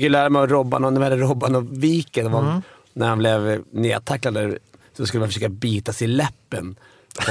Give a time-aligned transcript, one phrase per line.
[0.00, 2.62] fick lära mig av Robban, och, när Robban och Viken, mm.
[2.92, 4.56] när han blev nedtacklad,
[4.96, 6.76] så skulle man försöka bita sig i läppen.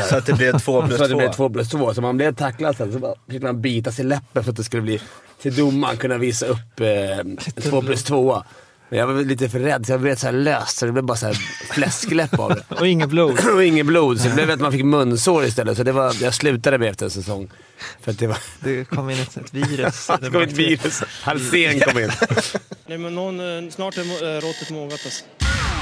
[0.09, 0.97] Så att det blev två plus två?
[0.97, 1.93] Så att det blev två plus två.
[1.93, 4.63] Så man blev tacklad sen så fick man bita sig i läppen för att det
[4.63, 5.01] skulle bli,
[5.41, 8.43] till domaren kunna visa upp eh, två plus två.
[8.89, 11.03] Men jag var lite för rädd, så jag blev så här löst så det blev
[11.03, 11.33] bara så här
[11.69, 12.75] fläskläpp av det.
[12.79, 13.39] och inget blod.
[13.53, 15.77] och inget blod, så det blev att man fick munsår istället.
[15.77, 17.49] Så det var, jag slutade med efter en säsong.
[18.01, 18.37] För att det, var...
[18.59, 20.07] det kom in ett, ett virus.
[20.21, 21.03] det kom ett virus.
[21.21, 22.11] Halsén kom in.
[22.87, 25.25] Nej, men någon, eh, snart är eh, råttet mogat alltså.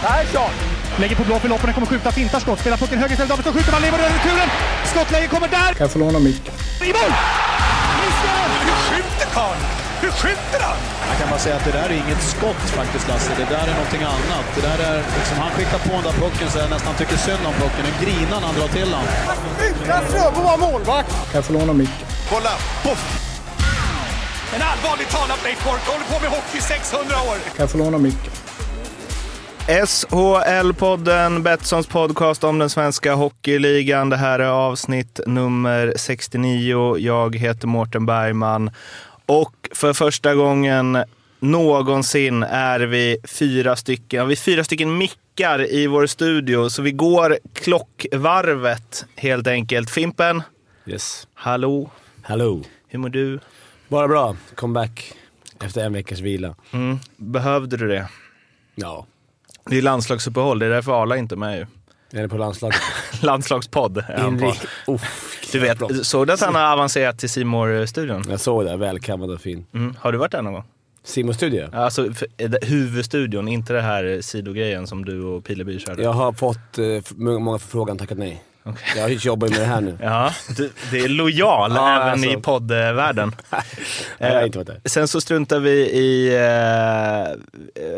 [0.01, 0.51] Persson!
[0.99, 3.71] Lägger på blå för loppen, kommer skjuta, fintar skott, spelar pucken höger istället, Davidsson skjuter,
[3.71, 4.49] man lever över returen!
[4.85, 5.73] Skottläge kommer där!
[5.73, 6.53] Kan jag få låna micken?
[6.81, 7.11] I mål!
[8.65, 9.84] Hur skjuter karln?
[10.01, 10.77] Hur skjuter han?
[11.09, 13.75] Jag kan bara säga att det där är inget skott faktiskt Lasse, det där är
[13.79, 14.45] någonting annat.
[14.55, 17.43] Det där är, liksom, han skickar på den där pucken så jag nästan tycker synd
[17.49, 17.83] om pucken.
[17.89, 19.05] Den grinar när han drar till den.
[19.67, 21.11] Utan Fröbo var målvakt!
[21.29, 22.07] Kan jag få låna micken?
[22.29, 22.53] Kolla!
[22.83, 23.03] Poff!
[24.55, 27.37] En allvarligt talad Leif Boork håller på med hockey i 600 år!
[27.55, 28.31] Kan jag få låna micken?
[29.67, 34.09] SHL-podden, Betssons podcast om den svenska hockeyligan.
[34.09, 36.97] Det här är avsnitt nummer 69.
[36.97, 38.71] Jag heter Mårten Bergman
[39.25, 41.03] och för första gången
[41.39, 44.27] någonsin är vi fyra stycken.
[44.27, 49.89] Vi är fyra stycken mickar i vår studio, så vi går klockvarvet helt enkelt.
[49.89, 50.43] Fimpen?
[50.85, 51.27] Yes.
[51.33, 51.89] Hallå?
[52.21, 52.61] Hallå.
[52.87, 53.39] Hur mår du?
[53.87, 54.35] Bara bra.
[54.55, 55.13] Comeback
[55.63, 56.55] efter en veckas vila.
[56.71, 56.99] Mm.
[57.17, 58.07] Behövde du det?
[58.75, 59.05] Ja.
[59.65, 61.65] Det är landslagsuppehåll, det är därför Arla inte är med ju.
[62.19, 62.81] Är det på landslaget?
[63.25, 64.53] Landslagspodd är han på.
[64.87, 65.01] Oh,
[65.51, 69.31] du vet, såg du att han har avancerat till simor studion Jag såg det, välkammad
[69.31, 69.65] och fin.
[69.73, 69.95] Mm.
[69.99, 70.63] Har du varit där någon gång?
[71.05, 72.09] simor studio Alltså
[72.61, 76.03] huvudstudion, inte det här sidogrejen som du och Pileby körde?
[76.03, 78.43] Jag har fått eh, många förfrågan, tackat nej.
[78.65, 78.99] Okay.
[78.99, 79.97] Jag jobbar ju med det här nu.
[80.01, 82.29] ja, du, det är lojal ja, även alltså.
[82.29, 83.35] i poddvärlden.
[84.17, 84.81] där.
[84.85, 87.35] Sen så struntar vi i, eh,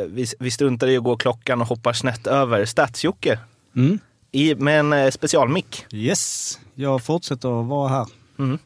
[0.07, 3.39] vi, vi struntar i att gå klockan och hoppar snett över Stats-Jocke.
[3.75, 3.99] Mm.
[4.31, 5.85] I, med en eh, specialmick.
[5.91, 8.07] Yes, jag fortsätter att vara här.
[8.39, 8.57] Mm.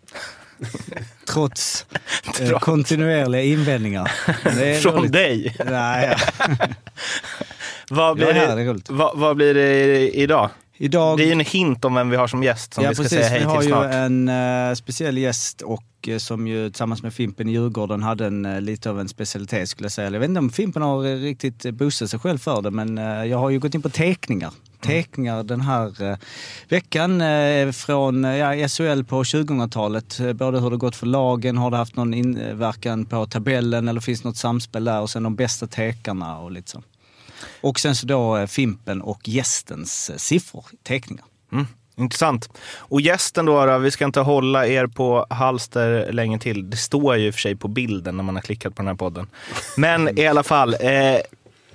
[1.27, 1.85] Trots
[2.41, 4.11] eh, kontinuerliga invändningar.
[4.81, 5.11] Från roligt.
[5.11, 5.55] dig?
[5.65, 6.17] Nej,
[7.89, 10.49] vad, blir här, det, det vad, vad blir det idag?
[10.77, 11.17] Idag...
[11.17, 13.03] Det är ju en hint om vem vi har som gäst som ja, vi ska
[13.03, 13.17] precis.
[13.19, 13.63] säga hej till snart.
[13.65, 17.51] Vi har ju en uh, speciell gäst och uh, som ju tillsammans med Fimpen i
[17.51, 20.09] Djurgården hade en, lite av en specialitet skulle jag säga.
[20.09, 22.97] Jag vet inte om Fimpen har riktigt boostat sig själv för det men
[23.29, 24.51] jag har ju gått in på teckningar.
[24.81, 26.17] Teckningar den här eh,
[26.69, 30.19] veckan eh, från eh, ja, SHL på 2000-talet.
[30.35, 34.23] Både hur det gått för lagen, har det haft någon inverkan på tabellen eller finns
[34.23, 36.83] något samspel där och sen de bästa tekarna och lite så.
[37.61, 41.25] Och sen så då Fimpen och gästens siffror, teckningar.
[41.51, 41.67] Mm.
[41.95, 42.49] Intressant.
[42.77, 46.69] Och gästen då, då, vi ska inte hålla er på halster länge till.
[46.69, 48.87] Det står ju i och för sig på bilden när man har klickat på den
[48.87, 49.27] här podden.
[49.77, 51.17] Men i alla fall, eh,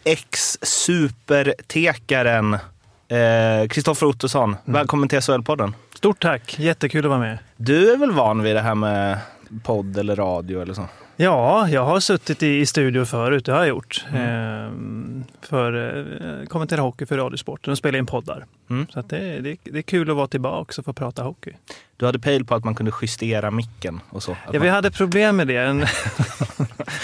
[0.04, 2.58] ex-supertekaren
[3.68, 4.58] Kristoffer eh, Ottosson, mm.
[4.64, 5.72] välkommen till SHL-podden.
[5.94, 7.38] Stort tack, jättekul att vara med.
[7.56, 9.18] Du är väl van vid det här med
[9.62, 10.88] podd eller radio eller så?
[11.16, 14.04] Ja, jag har suttit i, studio förut, det har jag gjort.
[14.08, 14.22] Mm.
[14.22, 15.98] Ehm, för
[16.42, 18.44] eh, kommentera hockey för Radiosporten och spela in poddar.
[18.70, 18.86] Mm.
[18.90, 21.52] Så det, det, det, är kul att vara tillbaka och få prata hockey.
[21.96, 24.36] Du hade pejl på att man kunde justera micken och så?
[24.52, 25.88] Ja, vi hade problem med det.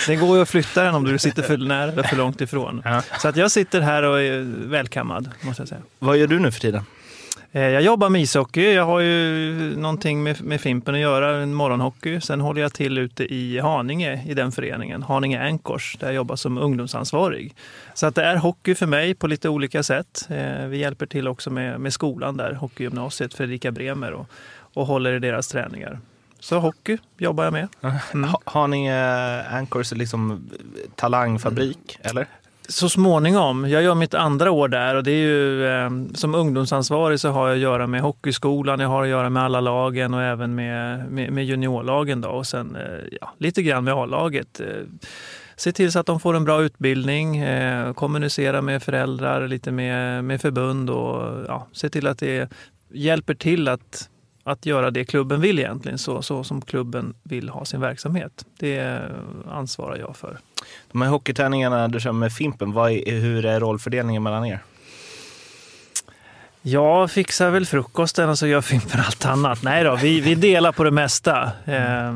[0.06, 2.82] det går ju att flytta den om du sitter för nära eller för långt ifrån.
[2.84, 3.02] Ja.
[3.18, 5.80] Så att jag sitter här och är välkammad, måste jag säga.
[5.98, 6.84] Vad gör du nu för tiden?
[7.54, 8.72] Eh, jag jobbar med ishockey.
[8.72, 12.20] Jag har ju någonting med, med Fimpen att göra, en morgonhockey.
[12.20, 16.36] Sen håller jag till ute i Haninge i den föreningen, Haninge Ankors, där jag jobbar
[16.36, 17.54] som ungdomsansvarig.
[17.94, 20.28] Så att det är hockey för mig på lite olika sätt.
[20.30, 24.26] Eh, vi hjälper till också med, med skolan där, hockeygymnasiet Fredrika Bremer och,
[24.74, 26.00] och håller i deras träningar.
[26.40, 27.68] Så hockey jobbar jag med.
[28.14, 28.30] Mm.
[28.44, 30.50] Haninge Ankors är liksom
[30.94, 32.26] talangfabrik, eller?
[32.68, 33.68] Så småningom.
[33.68, 37.48] Jag gör mitt andra år där och det är ju eh, som ungdomsansvarig så har
[37.48, 41.12] jag att göra med hockeyskolan, jag har att göra med alla lagen och även med,
[41.12, 44.60] med, med juniorlagen då och sen eh, ja, lite grann med A-laget.
[44.60, 44.66] Eh,
[45.56, 50.24] se till så att de får en bra utbildning, eh, kommunicera med föräldrar, lite med,
[50.24, 52.52] med förbund och ja, se till att det
[52.92, 54.08] hjälper till att
[54.44, 58.44] att göra det klubben vill egentligen, så, så som klubben vill ha sin verksamhet.
[58.58, 59.02] Det
[59.50, 60.38] ansvarar jag för.
[60.92, 64.60] De här hockeyträningarna du kör med Fimpen, är, hur är rollfördelningen mellan er?
[66.64, 69.62] Jag fixar väl frukosten och så gör Fimpen allt annat.
[69.62, 71.50] Nej då, vi, vi delar på det mesta.
[71.64, 72.12] Eh,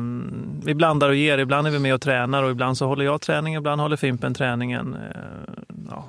[0.63, 1.37] vi blandar och ger.
[1.37, 4.33] Ibland är vi med och tränar och ibland så håller jag träningen, ibland håller Fimpen
[4.33, 4.93] träningen.
[4.93, 5.53] Eh,
[5.89, 6.05] ja,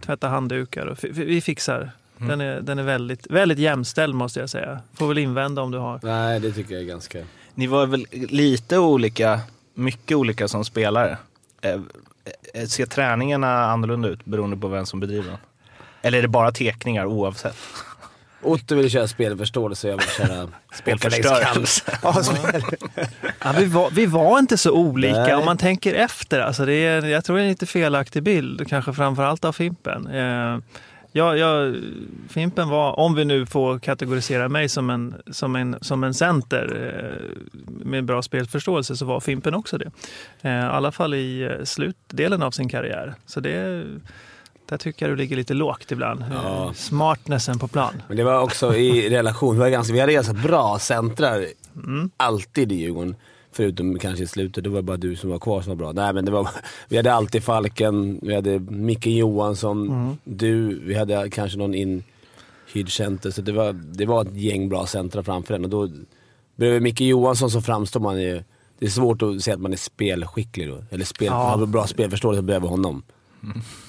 [0.00, 2.28] tvättar handdukar och vi fixar Mm.
[2.28, 4.80] Den, är, den är väldigt, väldigt jämställd måste jag säga.
[4.94, 6.00] Får väl invända om du har.
[6.02, 7.18] Nej, det tycker jag är ganska...
[7.54, 9.40] Ni var väl lite olika,
[9.74, 11.18] mycket olika som spelare.
[11.60, 11.80] Eh,
[12.54, 15.38] eh, ser träningarna annorlunda ut beroende på vem som bedriver den?
[16.02, 17.56] Eller är det bara tekningar oavsett?
[18.42, 21.98] Otto vill köra spelförståelse och jag vill köra Spelförstörelse.
[22.02, 22.62] Ja, spel.
[23.44, 25.34] Ja, vi, var, vi var inte så olika Nej.
[25.34, 26.40] om man tänker efter.
[26.40, 30.06] Alltså det är, jag tror det är en lite felaktig bild, kanske framförallt av Fimpen.
[30.06, 30.58] Eh,
[31.18, 31.72] ja, ja,
[32.28, 36.64] Fimpen var, om vi nu får kategorisera mig som en, som en, som en center
[36.94, 37.26] eh,
[37.66, 39.90] med bra spelförståelse, så var Fimpen också det.
[40.42, 43.14] Eh, I alla fall i eh, slutdelen av sin karriär.
[43.26, 43.84] Så det,
[44.68, 46.24] där tycker jag du ligger lite lågt ibland.
[46.30, 46.72] Ja.
[46.74, 48.02] Smartnessen på plan.
[48.08, 49.54] Men det var också i relation.
[49.54, 51.44] Vi, var ganska, vi hade ganska bra centrar
[51.84, 52.10] Mm.
[52.16, 53.16] alltid i Djurgården.
[53.58, 55.92] Förutom kanske i slutet, det var bara du som var kvar som var bra.
[55.92, 56.48] Nej men det var,
[56.88, 60.16] vi hade alltid Falken, vi hade Micke Johansson, Mm.
[60.24, 63.30] du, vi hade kanske någon inhyrd center.
[63.30, 65.64] Så det var, det var ett gäng bra centra framför en.
[65.64, 65.88] Och då,
[66.56, 68.42] bredvid Micke Johansson så framstår man ju...
[68.78, 70.84] Det är svårt att säga att man är spelskicklig då.
[70.90, 71.34] Eller spel, Ja.
[71.34, 73.02] har bra spelförståelse bredvid honom.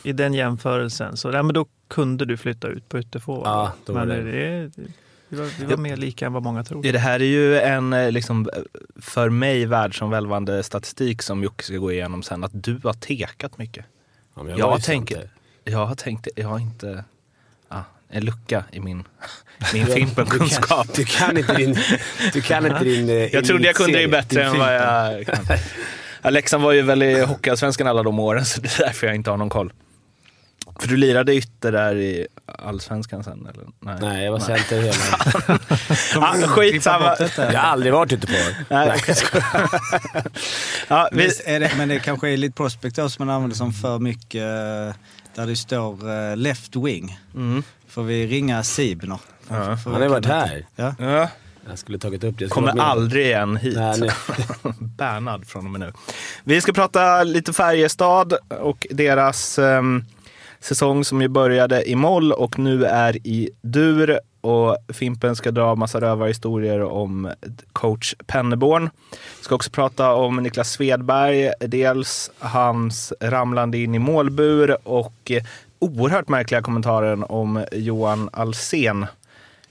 [0.04, 3.48] I den jämförelsen, så ja, men då kunde du flytta ut på ytterforward.
[3.48, 4.72] Ja, då var men det- det,
[5.30, 6.84] vi var, vi var mer lika än vad många tror.
[6.84, 8.50] Det här är ju en eh, liksom,
[9.02, 12.44] för mig världsomvälvande statistik som Jocke ska gå igenom sen.
[12.44, 13.86] Att du har tekat mycket.
[14.36, 15.30] Ja, men Jag ju tänker-.
[15.64, 17.04] Jag har tänkt, jag har inte,
[17.68, 19.04] ah, en lucka i min,
[19.74, 20.86] min Du Fimpen-kunskap.
[20.86, 21.78] kan, du kan inte din...
[22.34, 25.58] Du kan inte din eh, Jag trodde jag kunde elitserie, bättre än vad jag kan.
[26.22, 29.16] Ja, Leksand var ju väl i Hockeyallsvenskan alla de åren, så det är därför jag
[29.16, 29.74] inte har någon koll.
[30.80, 34.00] För du lirade ytter där i Allsvenskan sen, eller?
[34.02, 34.96] Nej, jag var center hela...
[36.28, 37.16] Ah, skitsamma.
[37.38, 38.34] Jag har aldrig varit ute på
[38.70, 39.02] Nej.
[40.88, 43.58] Ja, vi, Visst är det, men det kanske är lite prospect då som man använder
[43.58, 44.96] som för mycket, eh,
[45.36, 47.20] där det står eh, left wing.
[47.36, 47.64] mm.
[47.88, 49.20] Får vi ringa Sibner?
[49.50, 49.78] Ja.
[49.86, 50.66] Han har varit här.
[50.76, 50.96] Ja.
[51.00, 51.30] ja.
[51.70, 52.48] Jag skulle tagit upp det.
[52.48, 53.76] Kommer aldrig igen hit.
[53.78, 54.12] Nej, nej.
[54.80, 55.94] Bernhard från och med nu.
[56.44, 60.06] Vi ska prata lite Färjestad och deras ehm,
[60.60, 64.20] säsong som ju började i moll och nu är i dur.
[64.42, 67.32] Och Fimpen ska dra massa rövarhistorier om
[67.74, 68.90] coach Penneborn.
[69.42, 71.52] Ska också prata om Niklas Svedberg.
[71.60, 75.32] Dels hans ramlande in i målbur och
[75.80, 79.06] oerhört märkliga kommentaren om Johan Alsen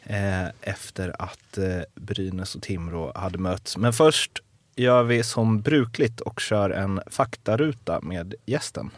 [0.02, 3.76] eh, efter att eh, Brynäs och Timrå hade mötts.
[3.76, 4.42] Men först
[4.76, 8.90] gör vi som brukligt och kör en faktaruta med gästen.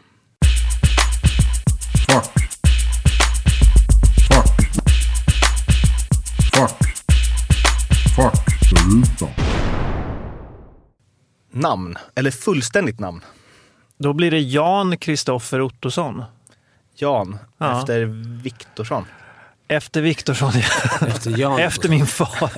[11.52, 13.24] Namn, eller fullständigt namn.
[13.98, 16.24] Då blir det Jan Kristoffer Ottosson.
[16.94, 17.78] Jan, Ja.
[17.80, 18.04] efter
[18.42, 19.04] Viktorsson.
[19.68, 20.52] Efter Viktorsson.
[21.08, 21.58] Efter Jan.
[21.60, 22.50] efter min far.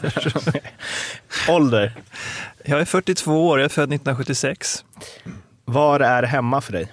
[1.50, 1.92] Ålder,
[2.64, 4.84] Jag är 42 år, jag är född 1976.
[5.64, 6.92] var är hemma för dig?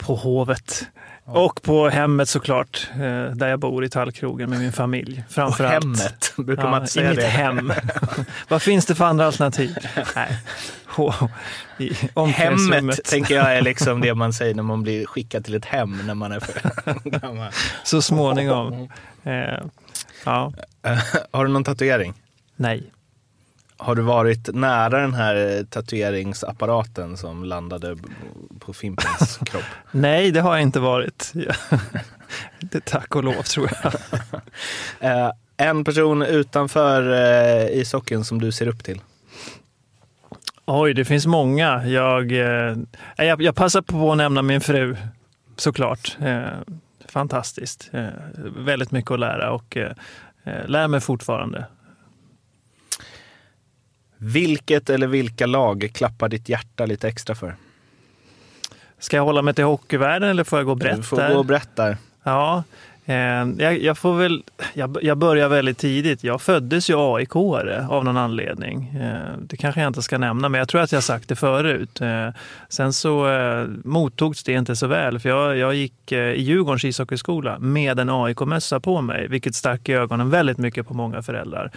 [0.00, 0.86] På Hovet.
[1.24, 2.98] Och på hemmet såklart, eh,
[3.34, 5.24] där jag bor i Tallkrogen med min familj.
[5.26, 5.84] Och Framför allt.
[5.84, 7.26] hemmet, brukar Ja, man inte I säga mitt det?
[7.26, 7.72] hem.
[8.48, 9.76] Vad finns det för andra alternativ?
[10.16, 10.38] Nej.
[11.78, 11.92] I.
[12.32, 16.06] Hemmet tänker jag är liksom det man säger när man blir skickad till ett hem
[16.06, 17.50] när man är för gammal.
[17.84, 18.88] Så småningom.
[19.24, 19.32] Eh,
[20.24, 20.52] ja,
[21.30, 22.14] Har du någon tatuering?
[22.56, 22.82] nej.
[23.82, 27.96] Har du varit nära den här tatueringsapparaten som landade
[28.58, 29.62] på Fimpens kropp?
[29.90, 31.32] Nej, det har jag inte varit.
[32.60, 33.92] Det tack och lov tror jag.
[35.00, 39.00] Eh, en person utanför eh, ishockeyn som du ser upp till?
[40.64, 41.86] Oj, det finns många.
[41.86, 42.76] Jag, eh,
[43.16, 44.96] jag, jag passar på att nämna min fru,
[45.56, 46.16] såklart.
[46.20, 46.44] Eh,
[47.08, 47.90] fantastiskt.
[47.92, 48.06] Eh,
[48.56, 49.92] väldigt mycket att lära och eh,
[50.44, 51.66] eh, lär mig fortfarande.
[54.22, 57.54] Vilket eller vilka lag klappar ditt hjärta lite extra för?
[58.98, 61.32] Ska jag hålla mig till hockeyvärlden eller får jag gå brett Du får där?
[61.32, 61.96] gå och berätta.
[62.22, 62.62] Ja,
[63.04, 64.42] eh, jag, jag får väl...
[64.74, 66.24] Jag, jag börjar väldigt tidigt.
[66.24, 68.96] Jag föddes ju aik av någon anledning.
[69.00, 72.00] Eh, det kanske jag inte ska nämna, men jag tror att jag sagt det förut.
[72.00, 72.28] Eh,
[72.68, 76.84] sen så eh, mottogs det inte så väl, för jag, jag gick eh, i Djurgårdens
[76.84, 81.70] ishockeyskola med en AIK-mössa på mig, vilket stack i ögonen väldigt mycket på många föräldrar.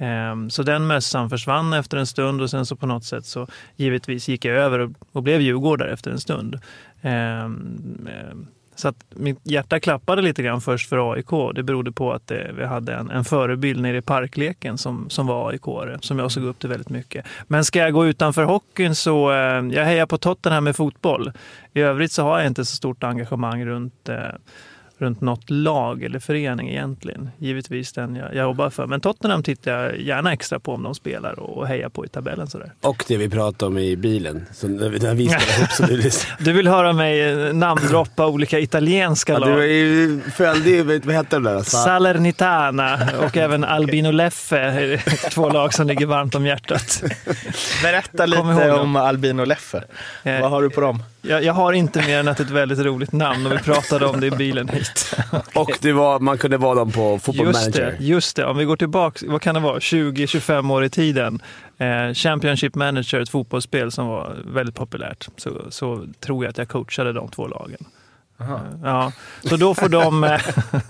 [0.00, 3.46] Ehm, så den mössan försvann efter en stund och sen så på något sätt så
[3.76, 6.58] givetvis gick jag över och, blev djurgårdare efter en stund.
[7.02, 11.54] Ehm, ehm, så att mitt hjärta klappade lite grann först för AIK.
[11.54, 15.26] Det berodde på att det, vi hade en, en förebild nere i parkleken som, som
[15.26, 15.62] var aik
[16.00, 17.26] som jag såg upp till väldigt mycket.
[17.46, 21.32] Men ska jag gå utanför hockeyn så eh, jag hejar på Tottenham med fotboll.
[21.72, 24.16] I övrigt så har jag inte så stort engagemang runt, eh,
[25.00, 27.30] runt något lag eller förening egentligen.
[27.38, 28.86] Givetvis den jag, jag jobbar för.
[28.86, 32.46] Men Tottenham tittar jag gärna extra på om de spelar och hejar på i tabellen.
[32.46, 32.72] Sådär.
[32.80, 35.70] Och det vi pratade om i bilen, så när vi- när vi spelade ihop.
[35.70, 36.10] Så du,
[36.44, 39.48] Du vill höra mig eh, namndroppa olika italienska ja, lag?
[39.48, 41.62] du var ju- följde ju, vad hette de där?
[41.62, 47.02] Sa- Salernitana och även Albino Leffe, två lag som ligger varmt om hjärtat.
[47.82, 49.84] Berätta lite om Albino Leffe.
[50.22, 51.02] Eh, Vad har du på dem?
[51.22, 54.20] Jag, jag har inte mer än att ett väldigt roligt namn och vi pratade om
[54.20, 55.16] det i bilen hit.
[55.54, 57.96] Och det var, man kunde vara dem på Football Just Manager.
[57.98, 58.44] det, just det.
[58.44, 61.42] Om vi går tillbaka, vad kan det vara, 20-25 år i tiden.
[61.78, 65.28] Eh, Championship Manager, ett fotbollsspel som var väldigt populärt.
[65.36, 67.84] Så, så tror jag att jag coachade de två lagen.
[68.82, 69.12] Ja,
[69.44, 70.40] så då får de, eh,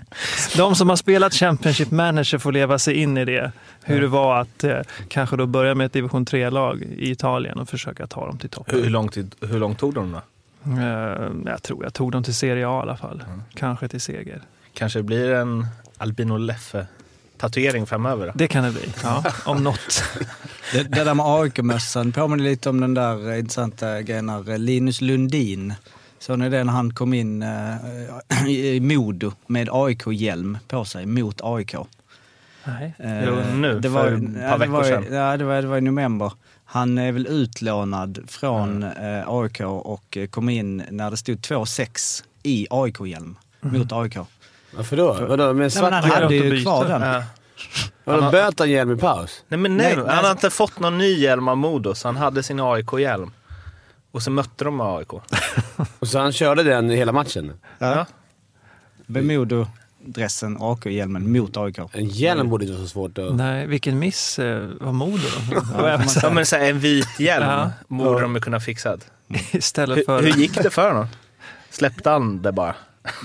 [0.57, 3.53] de som har spelat Championship Manager får leva sig in i det.
[3.85, 4.79] Hur det var att eh,
[5.09, 8.83] kanske då börja med ett division 3-lag i Italien och försöka ta dem till toppen.
[8.83, 10.19] Hur långt, hur långt tog de då?
[10.81, 13.23] Eh, Jag tror jag tog dem till Serie A i alla fall.
[13.55, 14.41] Kanske till seger.
[14.75, 15.67] Kanske det blir en
[15.99, 18.27] Albino Leffe-tatuering framöver?
[18.27, 18.33] Då?
[18.35, 20.05] Det kan det bli, ja, om något.
[20.73, 25.75] Det, det där med AIK-mössan påminner lite om den där intressanta grejen när Linus Lundin,
[26.27, 27.75] det när han kom in eh,
[28.49, 31.75] i Modo med AIK-hjälm på sig mot AIK?
[32.65, 32.95] Nej.
[32.99, 35.05] Jo, nu, det var, för ett par ja, det veckor var, sedan.
[35.11, 36.33] Ja, det var, det var i november.
[36.65, 42.67] Han är väl utlånad från eh, AIK och kom in när det stod 2-6 i
[42.71, 44.17] AIK-hjälm mot AIK.
[44.77, 45.13] Varför då?
[45.13, 47.03] Vadå, med en Nej, svart men han hade ju kvar den.
[47.03, 47.23] Ja.
[48.05, 49.45] Vadå, böt han hjälm i paus?
[49.49, 52.09] Nej men Nej, nej, nej, han har inte fått någon ny hjälm av Modo, så
[52.09, 53.31] han hade sin AIK-hjälm.
[54.13, 55.13] Och så mötte de AIK.
[55.99, 57.53] Och så han körde den hela matchen?
[57.79, 58.07] Ja.
[59.07, 61.79] Med Modo-dressen, AIK-hjälmen mot AIK.
[61.93, 63.35] En hjälm borde inte vara så svårt att...
[63.35, 65.89] Nej, vilken miss eh, var Modo då.
[66.23, 67.71] Ja, men så här, en vit hjälm Ja.
[67.89, 68.97] borde de ju kunna fixa.
[69.53, 70.23] Istället Hur, för...
[70.23, 71.07] hur gick det för honom?
[71.71, 72.75] Släppte han det bara?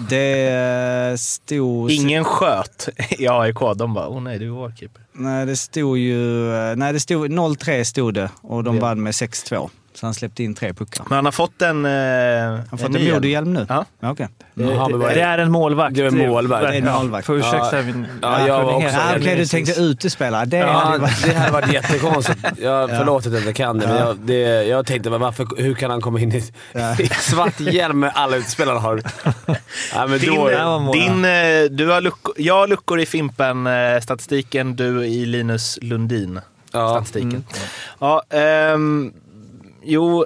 [0.10, 1.92] Det stod...
[1.92, 3.60] Ingen sköt i AIK.
[3.76, 5.02] De bara, åh nej, du är vår keeper.
[5.14, 6.52] Nej, det stod ju...
[6.56, 8.82] eh, Nej, det stod 0-3 stod det och de Ja.
[8.82, 9.70] vann med 6-2.
[9.96, 11.06] Så han släppte in tre puckar.
[11.10, 13.14] Men han har fått en, eh, Han har fått en ny hjälm.
[13.16, 13.66] Modo-hjälm nu?
[13.70, 13.86] Ja.
[14.04, 14.28] Okej.
[14.54, 15.96] Jaha, men vad Det är en målvakt.
[15.96, 16.64] Det är en målvakt.
[16.68, 17.26] Det är en målvakt.
[17.26, 17.82] Får ursäkta Ja.
[17.84, 18.06] min...
[18.22, 20.46] Ja, jag var också- Ja, jag Okej, du minns- tänkte utespelare.
[20.46, 21.24] Det Ja, hade varit...
[21.26, 22.40] det här var jättekonstigt.
[22.62, 24.06] Jag, förlåt att jag inte kan det, men Ja.
[24.06, 26.96] jag, det, jag tänkte varför, hur kan han komma in i, Ja.
[27.00, 29.02] i svart hjälm med alla utspelarna har?
[29.94, 35.06] Ja, men Din, då, din, eh, du har luckor, jag har luckor i Fimpen-statistiken, du
[35.06, 35.88] i Linus Ja.
[35.88, 37.44] Lundin-statistiken.
[38.00, 39.14] Ja, ehm,
[39.86, 40.26] jo,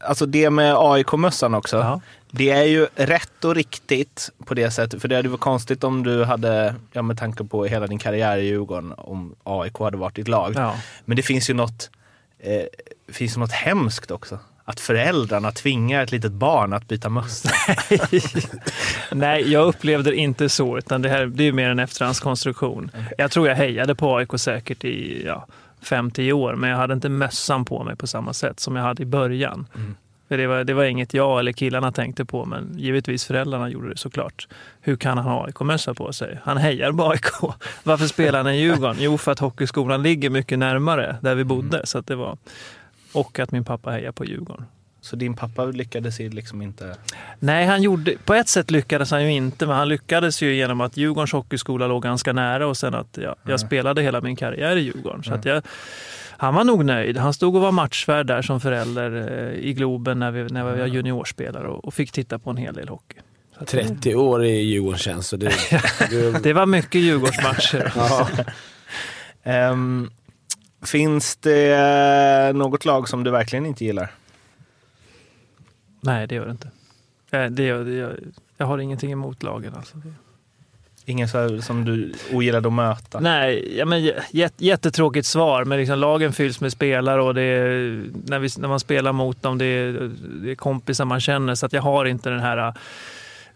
[0.00, 1.76] alltså det med AIK-mössan också.
[1.76, 2.00] Ja.
[2.30, 5.00] Det är ju rätt och riktigt på det sättet.
[5.00, 8.38] För det hade varit konstigt om du hade, ja med tanke på hela din karriär
[8.38, 10.52] i Djurgården, om AIK hade varit ditt lag.
[10.56, 10.74] Ja.
[11.04, 11.90] Men det finns ju något,
[12.38, 12.62] eh,
[13.12, 14.38] finns något hemskt också.
[14.64, 17.50] Att föräldrarna tvingar ett litet barn att byta mössa.
[19.12, 22.90] Nej, jag upplevde det inte så, utan det, här, det är mer en efterhandskonstruktion.
[23.18, 25.46] Jag tror jag hejade på AIK säkert i ja,
[25.82, 29.02] 5-10 år, men jag hade inte mössan på mig på samma sätt som jag hade
[29.02, 29.66] i början.
[30.28, 33.88] För det, var, det var inget jag eller killarna tänkte på, men givetvis föräldrarna gjorde
[33.90, 34.48] det såklart.
[34.80, 36.38] Hur kan han ha AIK-mössa på sig?
[36.44, 37.24] Han hejar på AIK.
[37.82, 38.96] Varför spelar han i Djurgården?
[38.98, 41.86] Jo, för att hockeyskolan ligger mycket närmare där vi bodde.
[41.86, 42.36] Så att det var,
[43.12, 44.64] och att min pappa hejar på Djurgården.
[45.02, 46.96] Så din pappa lyckades ju liksom inte...
[47.38, 50.80] Nej, han gjorde, på ett sätt lyckades han ju inte, men han lyckades ju genom
[50.80, 54.76] att Djurgårdens hockeyskola låg ganska nära och sen att jag, jag spelade hela min karriär
[54.76, 55.22] i Djurgården.
[55.22, 55.62] Så att jag,
[56.36, 57.16] han var nog nöjd.
[57.16, 60.80] Han stod och var matchvärd där som förälder eh, i Globen när vi, när vi
[60.80, 63.16] var juniorspelare och, och fick titta på en hel del hockey.
[63.56, 65.52] Så att, 30 år i Djurgården känns så det,
[66.10, 67.92] det, det var mycket Djurgårdsmatcher.
[69.44, 70.10] Ehm,
[70.84, 74.10] finns det något lag som du verkligen inte gillar?
[76.02, 76.70] Nej, det gör det inte.
[77.50, 78.20] Det gör, det gör,
[78.56, 79.74] jag har ingenting emot lagen.
[79.76, 79.96] Alltså.
[79.96, 80.12] Det-
[81.04, 83.20] Ingen så här som du ogillade att möta?
[83.20, 88.04] Nej, ja, men jät, jättetråkigt svar, men liksom lagen fylls med spelare och det är,
[88.26, 90.10] när, vi, när man spelar mot dem, det är,
[90.42, 91.54] det är kompisar man känner.
[91.54, 92.74] Så att jag har inte den här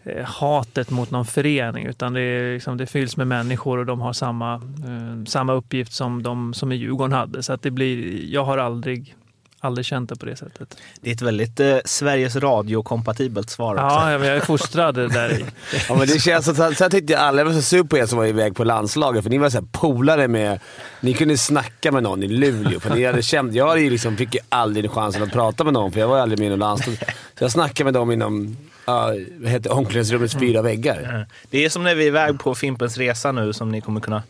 [0.03, 4.01] eh, hatet mot någon förening, utan det, är, liksom, det fylls med människor och de
[4.01, 7.43] har samma, eh, samma uppgift som de som i Djurgården hade.
[7.43, 9.15] Så att det blir, jag har aldrig,
[9.59, 10.77] aldrig känt det på det sättet.
[11.01, 13.85] Det är ett väldigt eh, Sveriges Radio-kompatibelt svar också.
[13.85, 15.45] Ja, jag, jag är fostrad där i.
[15.89, 18.17] ja, men det känns så, så, tyckte jag alla var så sur på er som
[18.17, 20.59] var iväg på landslaget, för ni var så polare med...
[21.01, 23.53] Ni kunde snacka med någon i Luleå, för ni hade känt...
[23.53, 26.39] Jag hade liksom, fick ju aldrig chansen att prata med någon, för jag var aldrig
[26.39, 26.95] med i något landslag.
[27.37, 31.27] Så jag snackade med dem inom uh, heter omklädningsrummets fyra väggar.
[31.49, 34.23] Det är som när vi är iväg på Fimpens Resa nu som ni kommer kunna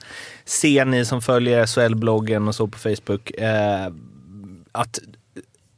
[0.46, 3.32] se, ni som följer SHL-bloggen och så på Facebook.
[3.32, 3.92] Eh,
[4.72, 5.00] att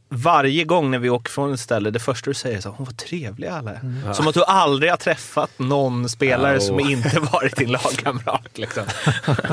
[0.09, 2.85] varje gång när vi åker från ett ställe, det första du säger är så hon
[2.85, 7.19] var trevliga alla är." Som att du aldrig har träffat någon spelare Ja, som inte
[7.19, 8.57] varit din lagkamrat.
[8.57, 8.83] Liksom.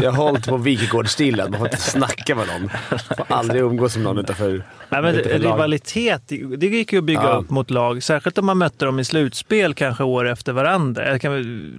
[0.03, 2.71] Jag har hållit på Wikegårdsdillen, man får inte snacka med någon.
[3.17, 6.23] Får aldrig umgås med någon utanför, Nej, men rivalitet,
[6.59, 7.29] det- gick ju att bygga Ja.
[7.37, 8.03] upp mot lag.
[8.03, 11.19] Särskilt om man mötte dem i slutspel kanske år efter varandra.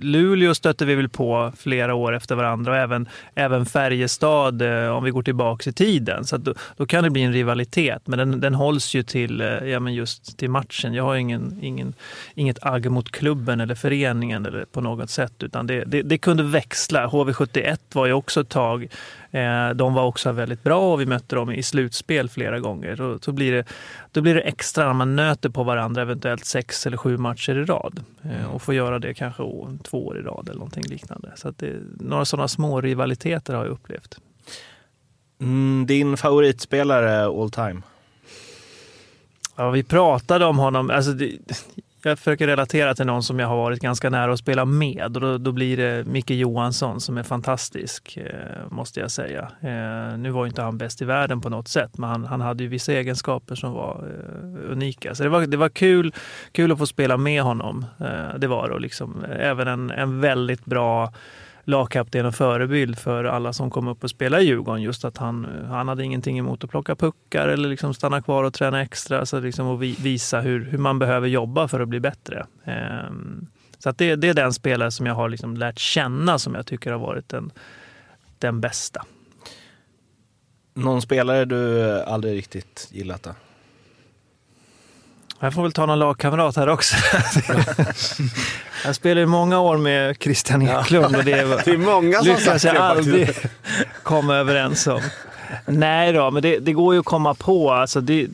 [0.01, 5.03] Luleå stötte vi väl på flera år efter varandra och även, även Färjestad eh, om
[5.03, 6.25] vi går tillbaka i tiden.
[6.25, 9.47] Så då, då kan det bli en rivalitet, men den, den hålls ju till, eh,
[9.47, 10.93] ja, men just till matchen.
[10.93, 11.93] Jag har ingen, ingen,
[12.35, 16.43] inget agg mot klubben eller föreningen eller på något sätt, utan det, det, det kunde
[16.43, 17.07] växla.
[17.07, 18.87] HV71 var ju också ett tag
[19.75, 22.95] De var också väldigt bra och vi mötte dem i slutspel flera gånger.
[22.95, 23.65] Då, då, blir, det,
[24.11, 27.65] då blir det extra när man nöter på varandra eventuellt sex eller sju matcher i
[27.65, 28.03] rad.
[28.23, 29.43] Eh, Och får göra det kanske
[29.83, 31.31] två år i rad eller någonting liknande.
[31.35, 34.17] Så det, några sådana små rivaliteter har jag upplevt.
[35.41, 37.81] Mm, din favoritspelare all time?
[39.55, 40.89] Ja, vi pratade om honom.
[40.89, 41.37] Alltså det,
[42.07, 45.15] jag försöker relatera till någon som jag har varit ganska nära att spela med.
[45.15, 49.51] Och då, då blir det Micke Johansson som är fantastisk, eh, måste jag säga.
[49.61, 52.41] Eh, nu var ju inte han bäst i världen på något sätt, men han, han
[52.41, 55.15] hade ju vissa egenskaper som var eh, unika.
[55.15, 56.13] Så det var, det var kul,
[56.51, 57.85] kul att få spela med honom.
[57.99, 58.73] Eh, det var det.
[58.73, 61.13] Och liksom, eh, även en, en väldigt bra
[61.67, 64.81] lagkapten och förebild för alla som kom upp och spelade i Djurgården.
[64.81, 68.53] Just att han, han hade ingenting emot att plocka puckar eller liksom stanna kvar och
[68.53, 69.25] träna extra.
[69.25, 72.45] Så liksom och vi- visa hur, hur man behöver jobba för att bli bättre.
[72.65, 73.47] Ehm,
[73.79, 76.65] Så att det, det är den spelare som jag har liksom lärt känna som jag
[76.65, 77.51] tycker har varit den,
[78.39, 79.05] den bästa.
[80.73, 83.29] Någon spelare du aldrig riktigt gillat då?
[85.39, 86.95] Jag får väl ta någon lagkamrat här också.
[88.85, 92.63] jag spelade ju många år med Christian Eklund och det Det är många som lyckas
[92.63, 93.29] jag aldrig
[94.03, 95.01] komma överens om.
[95.65, 97.71] Nej då, men det, det går ju att komma på.
[97.71, 98.27] Alltså det,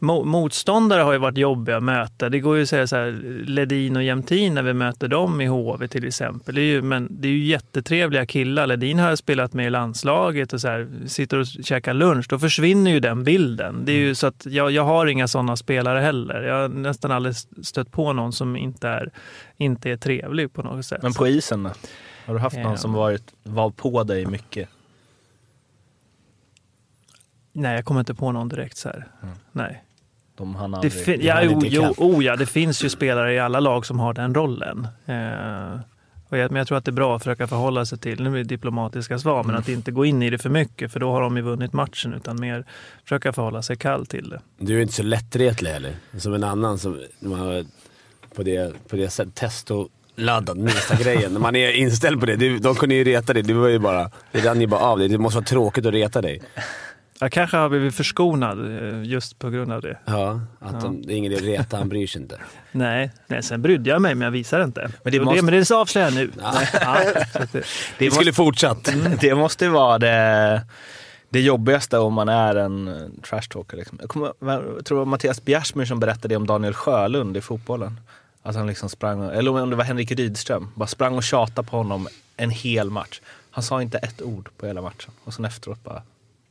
[0.00, 2.28] mo- motståndare har ju varit jobbiga att möta.
[2.28, 3.12] Det går ju att säga så här,
[3.46, 6.54] Ledin och Jämtin när vi möter dem i HV till exempel.
[6.54, 8.66] Det är ju, men det är ju jättetrevliga killar.
[8.66, 12.26] Ledin har jag spelat med i landslaget och så här, sitter och käkar lunch.
[12.28, 13.84] Då försvinner ju den bilden.
[13.84, 16.42] Det är ju så att jag, jag har inga sådana spelare heller.
[16.42, 19.10] Jag har nästan aldrig stött på någon som inte är,
[19.56, 21.02] inte är trevlig på något sätt.
[21.02, 21.70] Men på isen då?
[22.26, 22.74] Har du haft någon Eh.
[22.78, 24.68] som varit, var på dig mycket?
[27.52, 29.06] Nej, jag kommer inte på någon direkt så här.
[29.52, 29.82] Nej.
[30.36, 30.92] De hann Det aldrig...
[30.92, 33.60] fin- det ja, här är jo, jo, oh, ja, det finns ju spelare i alla
[33.60, 34.88] lag som har den rollen.
[35.06, 35.80] Eh,
[36.28, 38.30] och jag, men jag tror att det är bra att försöka förhålla sig till, nu
[38.30, 41.10] blir det diplomatiska svar, men att inte gå in i det för mycket för då
[41.10, 42.64] har de ju vunnit matchen utan mer
[43.04, 44.40] försöka förhålla sig kall till det.
[44.58, 45.92] Du är inte så lättretlig heller.
[46.18, 47.00] Som en annan som
[48.36, 49.34] på det, på det sättet.
[49.34, 51.32] Testoladdad, minsta grejen.
[51.32, 52.58] När man är inställd på det.
[52.58, 53.42] De kunde ju reta dig.
[53.42, 55.08] Du var ju bara, det rann ju bara av dig.
[55.08, 56.42] Det måste vara tråkigt att reta dig.
[57.20, 59.98] Jag kanske har blivit förskonad eh, just på grund av det.
[60.04, 62.38] Ja, att de, det är ingen idé att reta, han bryr sig inte.
[62.72, 64.80] Nej, nej sen brydde jag mig men jag visar inte.
[64.80, 66.30] Men det det, måste- det, men det avslöjar jag nu.
[66.42, 66.52] Ja,
[67.32, 67.62] så att det,
[67.98, 68.88] Vi skulle fortsatt.
[69.20, 70.62] Det måste ju vara det,
[71.28, 73.76] det jobbigaste om man är en eh, trash talker.
[73.76, 73.98] Liksom.
[74.00, 77.40] Jag, kommer, jag tror det var Mattias Bjärsmyr som berättade det om Daniel Sjölund i
[77.40, 78.00] fotbollen.
[78.42, 81.76] Att han liksom sprang, eller om det var Henrik Rydström, bara sprang och tjatade på
[81.76, 83.20] honom en hel match.
[83.50, 85.10] Han sa inte ett ord på hela matchen.
[85.24, 86.02] Och sen efteråt bara,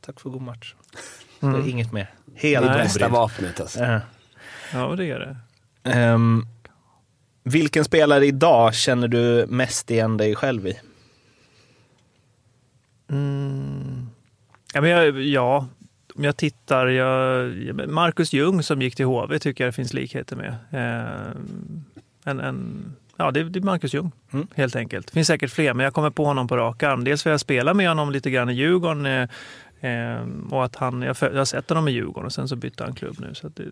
[0.06, 0.74] tack för god match.
[1.40, 2.10] Det är inget mer.
[2.34, 2.78] Helt Nej.
[2.78, 3.12] Bästa obrydd.
[3.12, 4.00] vapnet alltså.
[4.72, 5.36] Ja, det är det.
[5.90, 6.46] Ehm,
[7.44, 10.78] vilken spelare idag känner du mest igen dig själv i?
[13.10, 14.06] Mm.
[14.74, 15.66] Ja, men jag, ja,
[16.14, 16.86] om jag tittar.
[16.86, 20.48] Jag, Marcus Ljung som gick till HV tycker jag det finns likheter med.
[20.70, 21.36] Eh,
[22.24, 24.46] en, en, ja, det, det är Marcus Ljung, Mm.
[24.54, 25.06] helt enkelt.
[25.06, 27.04] Det finns säkert fler, men jag kommer på honom på rak arm.
[27.04, 29.28] Dels för att jag spelar med honom lite grann i Djurgården eh,
[29.80, 32.84] eh, och att han, jag, jag har sett honom i Djurgården och sen så bytte
[32.84, 33.34] han klubb nu.
[33.34, 33.62] Så det,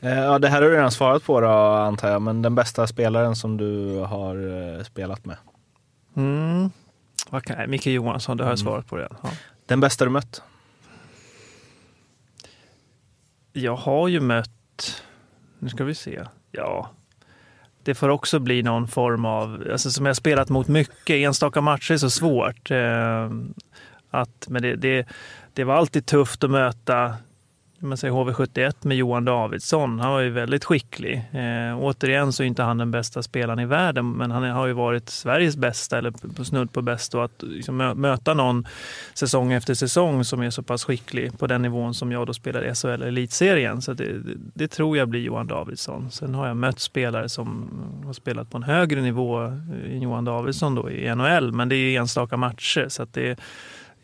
[0.00, 2.86] Eh, Ja, det här har du redan svarat på då, antar jag, men den bästa
[2.86, 4.36] spelaren som du har
[4.76, 5.36] eh, spelat med?
[6.16, 6.70] mm,
[7.48, 8.64] nej, Micke Johansson, det har jag Mm.
[8.66, 9.16] svarat på redan.
[9.22, 9.30] Ja.
[9.66, 10.42] Den bästa du mött?
[13.52, 15.02] Jag har ju mött,
[15.58, 16.90] nu ska vi se, ja,
[17.82, 21.92] det får också bli någon form av, alltså som jag spelat mot mycket, enstaka matcher
[21.94, 22.70] är så svårt.
[22.70, 23.30] Eh,
[24.20, 25.06] att, men det, det,
[25.52, 27.14] det var alltid tufft att möta
[27.84, 30.00] man säger HV71 med Johan Davidsson.
[30.00, 31.14] Han var ju väldigt skicklig.
[31.32, 34.72] Eh, återigen så är inte han den bästa spelaren i världen, men han har ju
[34.72, 37.14] varit Sveriges bästa, eller på snudd på bäst.
[37.14, 38.66] Och att liksom möta någon
[39.14, 42.64] säsong efter säsong som är så pass skicklig på den nivån som jag då spelar
[42.64, 43.82] i SHL elitserien.
[43.82, 46.10] Så det, det, det tror jag blir Johan Davidsson.
[46.10, 47.70] Sen har jag mött spelare som
[48.06, 52.00] har spelat på en högre nivå än Johan Davidsson då i NHL, men det är
[52.00, 52.86] enstaka matcher.
[52.88, 53.38] Så att det,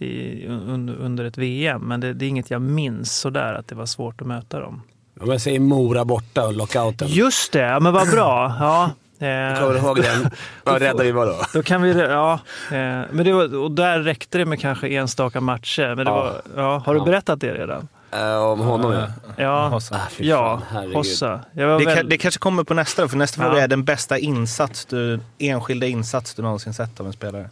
[0.02, 1.80] i, under, under ett VM.
[1.80, 4.82] Men det, det är inget jag minns sådär att det var svårt att möta dem.
[5.20, 7.08] Om jag säger Mora borta och lockouten.
[7.08, 8.54] Just det, ja, men vad bra.
[9.22, 10.30] Ja, Kommer du ihåg den?
[10.64, 11.36] Vad rädda vi var då?
[11.54, 12.32] Då kan vi, ja.
[12.70, 12.76] Eh,
[13.10, 15.94] men det var, och där räckte det med kanske enstaka matcher.
[15.94, 16.14] Men det Ja.
[16.14, 17.04] var, ja, har du Ja.
[17.04, 17.88] berättat det redan?
[18.12, 19.06] Eh, om honom ja.
[19.36, 19.94] Ja, Hossa.
[19.94, 20.60] Ah, ja.
[20.94, 21.40] Hossa.
[21.52, 23.48] Jag Det, väl, det kanske kommer på nästa, för nästa Ja.
[23.48, 27.48] fråga är den bästa insats du, enskilda insats du någonsin sett av en spelare.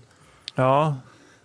[0.54, 0.96] ja.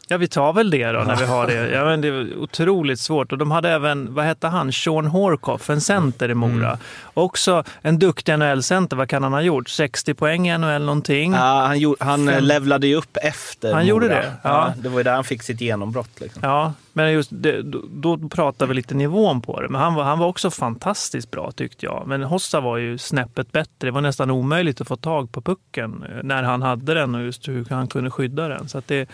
[0.08, 1.70] Ja, vi tar väl det då när vi har det.
[1.74, 3.32] Ja, men det var otroligt svårt.
[3.32, 6.68] Och de hade även, vad hette han, Sean Horkoff, en center i Mora.
[6.68, 6.78] Mm.
[7.13, 8.98] Också en duktig NHL-center.
[8.98, 9.70] Vad kan han ha gjort?
[9.70, 11.34] 60 poäng i NHL någonting?
[11.34, 12.44] Ja, han gjorde, han eh, Fem.
[12.44, 14.16] levlade ju upp efter Han gjorde Mora.
[14.16, 14.34] det?
[14.42, 14.74] Ja.
[14.78, 16.20] det var ju där han fick sitt genombrott.
[16.22, 16.42] Liksom.
[16.46, 19.70] Ja, men just det, då, då pratar vi lite nivån på det.
[19.70, 22.04] Men han var, han var också fantastiskt bra tyckte jag.
[22.08, 23.70] Men Hossa var ju snäppet bättre.
[23.88, 27.22] Det var nästan omöjligt att få tag på pucken eh, när han hade den och
[27.22, 28.68] just hur han kunde skydda den.
[28.68, 29.10] Så att det,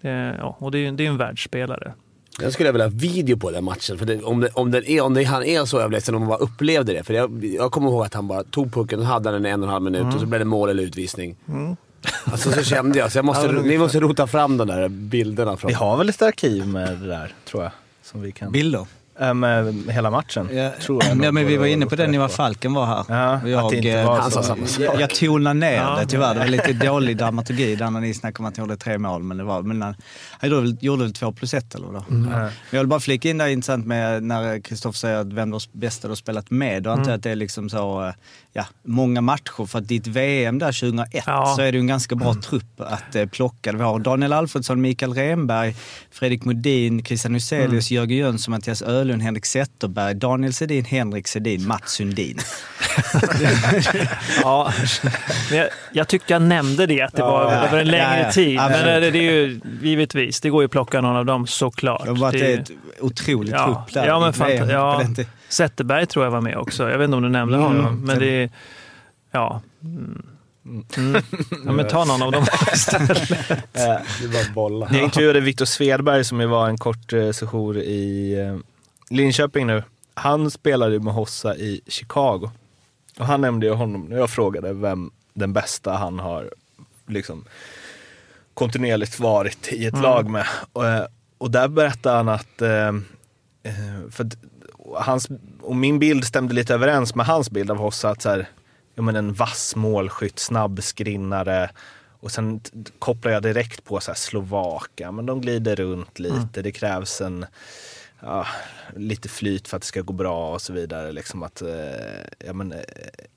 [0.00, 1.92] det, ja, och det, är- det är en världsspelare.
[2.42, 3.98] Jag skulle vilja ha video på den matchen.
[3.98, 6.28] För det, om, det, om, den är, om det, han är så överlägsen, om man
[6.28, 7.02] bara upplevde det.
[7.04, 9.60] För jag, jag kommer ihåg att han bara tog pucken och hade den i en
[9.62, 11.36] och en halv minut och så blev det mål eller utvisning.
[12.24, 13.12] Alltså så kände jag.
[13.12, 15.56] Så jag måste, ni måste rota fram de där bilderna.
[15.56, 15.68] Från.
[15.68, 17.72] Vi har väl ett arkiv med det där, tror jag.
[18.02, 18.52] Som vi kan...
[18.52, 18.86] Bilder.
[19.34, 20.48] Med hela matchen.
[20.52, 22.28] Ja, tror jag ja, men vi var inne på det när.
[22.28, 23.04] Falken var här.
[23.08, 24.42] Ja, jag, att det inte eh, var så.
[24.42, 24.58] sak.
[24.78, 25.96] jag, jag tonade ner Ja.
[26.00, 26.34] det tyvärr.
[26.34, 29.22] Det var lite dålig dramaturgi där när ni snackade om att han gjorde tre mål.
[29.22, 29.94] Men det var, men han,
[30.30, 32.04] han gjorde, väl, gjorde väl två plus ett eller då.
[32.10, 32.22] Mm.
[32.30, 35.60] Men jag vill bara flika in där intressant med när Kristoffer säger att vem det
[35.72, 36.82] bästa du har spelat med.
[36.82, 38.12] Då antar jag att det är liksom så, eh,
[38.52, 39.66] ja, många matcher.
[39.66, 41.54] För att ditt VM där 2001 Ja.
[41.56, 43.72] så är det en ganska bra trupp att eh, plocka.
[43.72, 45.74] Vi har Daniel Alfredsson, Mikael Renberg,
[46.10, 51.92] Fredrik Modin, Christian Huselius, Jörgen Jönsson, Mattias Öhlund, Henrik Zetterberg, Daniel Sedin, Henrik Sedin, Mats
[51.92, 52.38] Sundin.
[54.42, 54.72] Ja,
[55.52, 58.32] jag, jag tyckte jag nämnde det, att det var Ja, över en längre ja, ja.
[58.32, 58.56] tid.
[58.56, 62.04] Men det, det är ju givetvis, det går ju att plocka någon av dem såklart.
[62.04, 62.70] Det varit Det- ett
[63.00, 64.06] otroligt Ja, trupp där.
[64.06, 65.04] ja, men fanta- ja.
[65.48, 66.90] Zetterberg tror jag var med också.
[66.90, 67.68] Jag vet inte om du nämnde Mm.
[67.68, 68.00] honom.
[68.04, 68.50] Men det är...
[69.32, 69.60] Ja.
[69.84, 70.22] Mm.
[70.96, 71.22] Mm.
[71.66, 73.28] ja men ta någon av dem istället.
[73.72, 74.88] Det är bara bolla.
[74.92, 78.56] Jag intervjuade Viktor Svedberg som ju var en kort eh, sejour i eh,
[79.10, 79.82] Linköping nu.
[80.14, 82.50] Han spelade ju med Hossa i Chicago.
[83.18, 86.50] Och han nämnde ju honom när jag frågade vem den bästa han har
[87.06, 87.44] liksom
[88.54, 90.02] kontinuerligt varit i ett Mm.
[90.02, 90.46] lag med.
[90.72, 91.06] Och, eh,
[91.38, 92.88] och där berättade han att, eh,
[93.62, 94.36] eh, för att
[94.94, 95.28] hans,
[95.60, 98.48] och min bild stämde lite överens med hans bild av Hossa, att så här,
[98.94, 101.70] ja, men en vass målskytt, snabb skrinnare.
[102.20, 102.60] Och sen
[102.98, 106.62] kopplar jag direkt på så här Slovaka, men de glider runt lite.
[106.62, 107.46] Det krävs en
[108.22, 108.46] ja,
[108.96, 111.12] lite flyt för att det ska gå bra och så vidare.
[111.12, 111.68] Liksom att, eh,
[112.46, 112.80] ja, men, eh,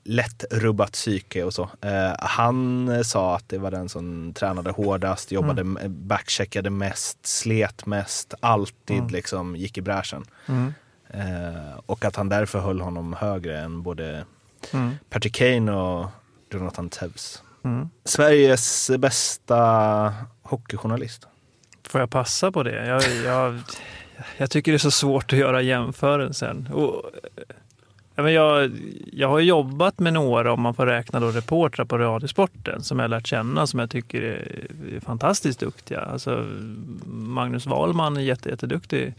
[0.04, 1.70] lätt rubbat psyke och så.
[1.80, 6.08] Eh, han sa att det var den som tränade hårdast, jobbade, mm.
[6.08, 10.24] backcheckade mest, slet mest, alltid liksom gick i bräschen.
[10.46, 10.72] Mm.
[11.86, 14.24] Och att han därför höll honom högre än både
[14.72, 14.98] Mm.
[15.10, 16.06] Patrick Kane och
[16.50, 17.42] Jonathan Tevs.
[17.64, 17.88] Mm.
[18.04, 21.26] Sveriges bästa hockeyjournalist.
[21.88, 22.86] Får jag passa på det?
[22.86, 23.60] Jag, jag,
[24.36, 26.68] jag tycker det är så svårt att göra jämförelsen.
[26.72, 27.02] Och,
[28.14, 28.70] men jag,
[29.12, 33.10] jag har jobbat med några, om man får räkna då, reportrar på Radiosporten som jag
[33.10, 36.00] lärt känna som jag tycker är, är fantastiskt duktiga.
[36.00, 36.46] Alltså,
[37.06, 39.14] Magnus Wahlman är jätte, jätteduktig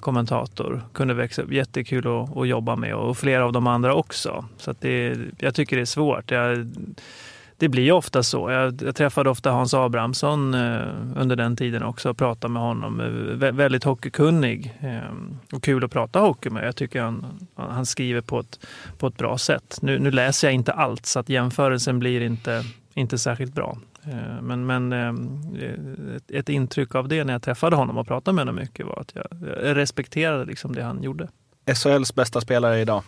[0.00, 0.82] kommentator.
[0.92, 4.44] Kunde växa upp, jättekul att, att jobba med och flera av de andra också.
[4.56, 6.30] Så att det, jag tycker det är svårt.
[6.30, 6.72] Jag,
[7.58, 8.50] det blir ofta så.
[8.50, 13.00] Jag, jag träffade ofta Hans Abrahamsson eh, under den tiden också och pratade med honom.
[13.00, 13.04] Eh,
[13.36, 16.66] vä- väldigt hockeykunnig eh, och kul att prata hockey med.
[16.66, 18.66] Jag tycker han, han skriver på ett,
[18.98, 19.78] på ett bra sätt.
[19.82, 22.64] Nu, nu läser jag inte allt så att jämförelsen blir inte,
[22.94, 23.78] inte särskilt bra.
[24.04, 25.14] Eh, men men eh,
[26.16, 29.00] ett, ett intryck av det när jag träffade honom och pratade med honom mycket var
[29.00, 29.26] att jag,
[29.64, 31.28] jag respekterade liksom det han gjorde.
[31.74, 33.02] SHLs bästa spelare idag.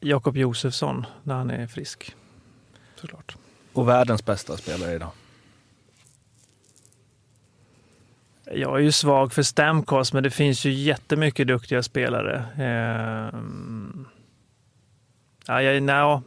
[0.00, 2.14] Jakob Josefsson när han är frisk.
[2.96, 3.36] Såklart.
[3.72, 5.10] Och världens bästa spelare idag.
[8.52, 12.44] Jag är ju svag för Stamkos, men det finns ju jättemycket duktiga spelare.
[12.58, 14.08] Ehm,
[15.46, 16.22] ja, jag, no,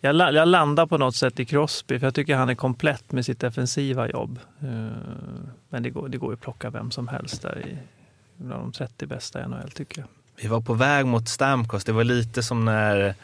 [0.00, 3.24] jag, jag landar på något sätt i Crosby, för jag tycker han är komplett med
[3.24, 4.38] sitt defensiva jobb.
[4.60, 7.78] Ehm, men det går, det går ju att plocka vem som helst där i
[8.36, 10.08] bland de 30 bästa i NHL, tycker jag.
[10.36, 11.84] Vi var på väg mot Stamkos.
[11.84, 13.14] Det var lite som när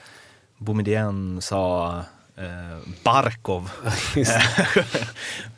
[0.58, 1.96] Boumedienne sa
[2.36, 3.70] eh, Barkov.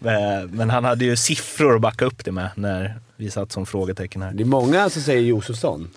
[0.05, 3.67] Eh, Men han hade ju siffror att backa upp det med när vi satt som
[3.67, 4.33] frågetecken här.
[4.33, 5.91] Det är många som säger Josefsson.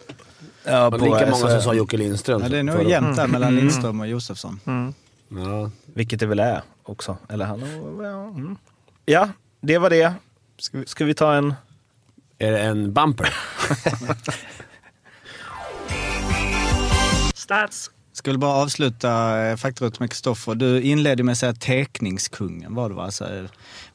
[0.63, 2.41] Ja, Och lika många som sa Jocke Lindström.
[2.43, 3.63] Ja, det är nog jämnt där mellan Mm.
[3.63, 4.59] Lindström och Josefsson.
[4.65, 4.93] Mm.
[5.29, 5.71] Ja.
[5.85, 7.17] Vilket det väl är också.
[7.29, 7.59] Eller han
[8.03, 8.57] ja, mm.
[9.05, 9.29] ja,
[9.61, 10.13] det var det.
[10.57, 11.53] Ska vi, ska vi ta en...
[12.37, 13.33] Är det en bumper?
[17.43, 17.91] Stats!
[18.13, 20.55] Skulle bara avsluta eh, faktarutt med Kristoffer.
[20.55, 23.11] Du inledde med att säga teckningskungen var det va?
[23.11, 23.47] Så,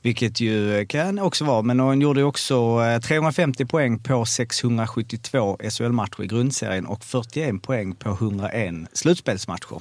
[0.02, 5.58] vilket ju kan också vara, men hon gjorde ju också eh, 350 poäng på 672
[5.70, 9.80] SHL-matcher i grundserien och 41 poäng på 101 slutspelsmatcher.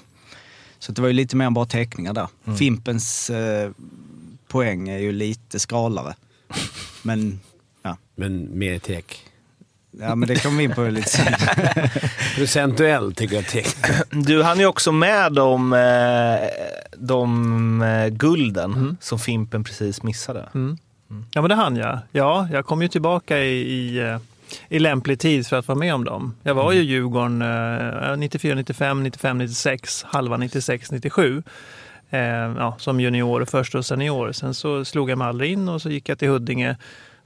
[0.80, 2.28] Så det var ju lite mer än bara teckningar där.
[2.58, 3.72] Fimpens eh,
[4.48, 6.16] poäng är ju lite skralare.
[7.04, 7.40] Men,
[7.82, 7.98] ja.
[8.16, 9.24] Men mer tek.
[9.92, 11.90] Ja, men det kommer vi in på lite senare.
[12.36, 13.66] Procentuellt tycker jag.
[14.26, 16.50] Du hann ju också med de, eh,
[16.98, 18.98] de eh, gulden Mm.
[19.02, 20.50] som Fimpen precis missade.
[21.34, 22.00] Ja, men det hann jag.
[22.12, 24.18] Ja, jag kom ju tillbaka i, i, eh,
[24.70, 26.36] i lämplig tid för att vara med om dem.
[26.44, 31.44] Jag var ju i Djurgården eh, 94, 95, 95, 96, halva 96, 97.
[32.10, 34.32] Eh, ja, som junior, först och senior.
[34.32, 36.76] Sen så slog jag mig aldrig in och så gick jag till Huddinge,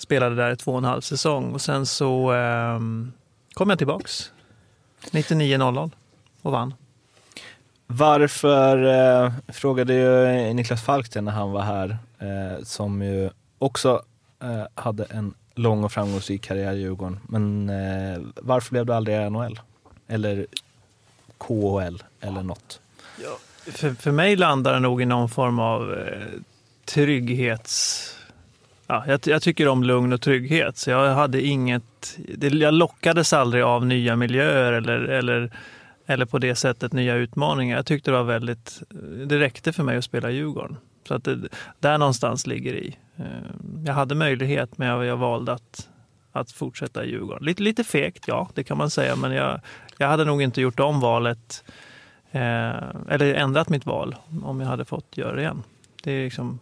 [0.02, 2.80] spelade där två och en halv säsong och sen så eh,
[3.54, 4.32] kom jag tillbaks
[5.12, 5.92] 99-00
[6.42, 6.74] och vann.
[7.88, 8.84] Varför,
[9.26, 14.02] eh, frågade ju Niklas Falk det när han var här, eh, som ju också
[14.44, 17.20] eh, hade en lång och framgångsrik karriär i Djurgården.
[17.28, 19.60] Men eh, varför blev du aldrig NHL?
[20.08, 20.46] Eller
[21.38, 22.80] KHL eller något?
[23.66, 26.28] För, för mig landar det nog i någon form av eh,
[26.86, 28.08] trygghets...
[28.92, 32.18] Ja, jag, jag tycker om lugn och trygghet, så jag hade inget...
[32.36, 35.52] Det, jag lockades aldrig av nya miljöer eller, eller,
[36.06, 37.76] eller på det sättet nya utmaningar.
[37.76, 38.82] Jag tyckte det var väldigt...
[39.26, 40.78] Det räckte för mig att spela Djurgården.
[41.08, 41.40] Så att det,
[41.80, 42.98] där någonstans ligger i.
[43.16, 43.26] Eh,
[43.86, 45.90] jag hade möjlighet, men jag, jag valde att,
[46.32, 47.46] att fortsätta i Djurgården.
[47.46, 49.62] Lite, lite fegt, ja, det kan man säga, men jag,
[49.98, 51.64] jag hade nog inte gjort om valet
[52.34, 52.76] Eh,
[53.10, 55.64] eller ändrat mitt val om jag hade fått göra det igen.
[56.04, 56.60] Det är liksom,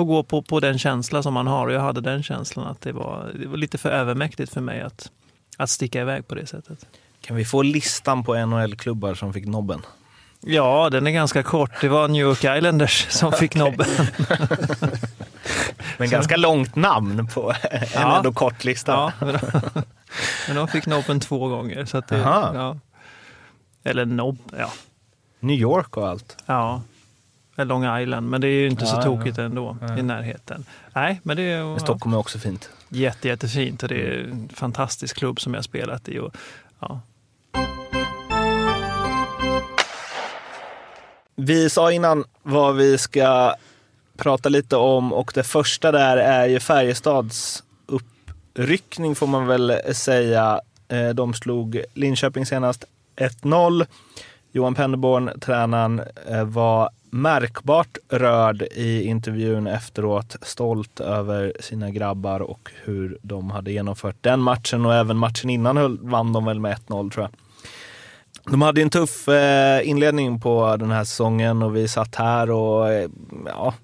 [0.00, 2.80] får gå på, på den känsla som man har och jag hade den känslan att
[2.80, 5.10] det var, det var lite för övermäktigt för mig att,
[5.56, 6.86] att sticka iväg på det sättet.
[7.20, 9.82] Kan vi få listan på NHL-klubbar som fick nobben?
[10.40, 11.70] Ja, den är ganska kort.
[11.80, 13.86] Det var New York Islanders som fick nobben.
[15.98, 18.16] Men ganska långt namn på en Ja.
[18.16, 18.92] ändå kort lista.
[18.92, 19.38] Ja, men,
[20.46, 21.84] men de fick nobben två gånger.
[21.84, 22.78] Så det, ja.
[23.84, 24.70] Eller nobb, ja.
[25.40, 26.36] New York och allt.
[26.46, 26.82] ja.
[27.60, 30.64] Eller Long Island, men det är ju inte så Ja, tokigt ändå i närheten.
[30.94, 31.64] Nej, men det är...
[31.64, 32.70] Men Stockholm är också fint.
[32.88, 36.18] Jätte, jättefint och det är en fantastisk klubb som jag spelat i.
[36.18, 36.34] Och,
[36.80, 37.00] ja.
[41.36, 43.54] Vi sa innan vad vi ska
[44.16, 50.60] prata lite om och det första där är ju Färjestads uppryckning får man väl säga.
[50.88, 52.84] Eh, De slog Linköping senast
[53.16, 53.86] 1-0.
[54.52, 60.36] Johan Penneborn, tränaren, eh, var märkbart rörd i intervjun efteråt.
[60.42, 65.98] Stolt över sina grabbar och hur de hade genomfört den matchen och även matchen innan
[66.02, 67.30] vann de väl med 1-0 tror jag.
[68.52, 72.92] De hade en tuff eh, inledning på den här säsongen och vi satt här och
[72.92, 73.10] eh,
[73.46, 73.74] ja,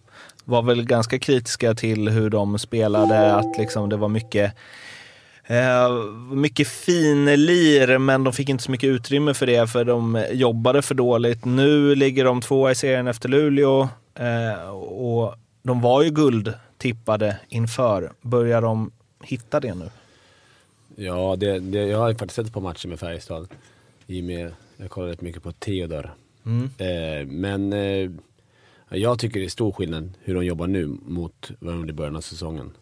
[0.44, 3.34] var väl ganska kritiska till hur de spelade.
[3.34, 4.52] Att liksom det var mycket,
[6.32, 10.94] mycket finlir men de fick inte så mycket utrymme för det för de jobbade för
[10.94, 11.44] dåligt.
[11.44, 18.12] Nu ligger de tvåa i serien efter Luleå eh, och de var ju guldtippade inför.
[18.20, 18.90] Börjar de
[19.22, 19.90] hitta det nu?
[20.96, 23.48] Ja, det, det, jag har faktiskt sett på matcher med Färjestad.
[24.06, 26.14] I och med, jag kollar rätt mycket på Theodor.
[26.46, 26.70] Mm.
[26.78, 28.11] Eh, men eh,
[28.90, 31.94] jag tycker det är stor skillnad hur de jobbar nu mot vad de gjorde i
[31.94, 32.72] början av säsongen.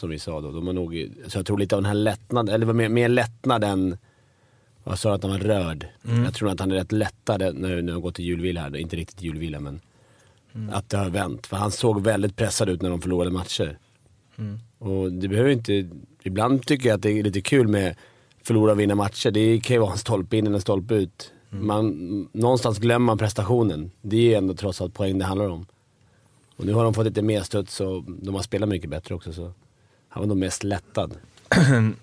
[0.00, 0.50] Som vi sa då.
[0.50, 3.64] De har nog, så jag tror lite av den här lättnaden, eller mer, mer lättnad
[3.64, 3.98] än,
[4.84, 5.86] vad sa att han var rörd?
[6.24, 8.76] Jag tror att han är rätt lättad när, när de går till julvila här.
[8.76, 9.80] Inte riktigt julvila men
[10.72, 11.46] att det har vänt.
[11.46, 13.78] För han såg väldigt pressad ut när de förlorade matcher.
[14.78, 15.88] Och det behöver inte,
[16.22, 17.96] ibland tycker jag att det är lite kul med
[18.42, 19.30] förlora och vinna matcher.
[19.30, 21.32] Det kan ju vara en stolpe in eller en stolpe ut.
[21.48, 23.90] Man, någonstans glömmer man prestationen.
[24.02, 25.66] Det är ju ändå trots allt poäng det handlar om.
[26.56, 29.32] Och nu har de fått lite mer studs och de har spelat mycket bättre också
[29.32, 29.52] så
[30.10, 31.16] han var nog mest lättad.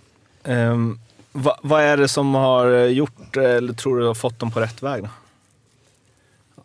[0.44, 1.00] Ehm,
[1.32, 4.84] vad, vad är det som har gjort, eller tror du har fått dem på rätt
[4.84, 5.04] väg?
[5.04, 5.10] Då?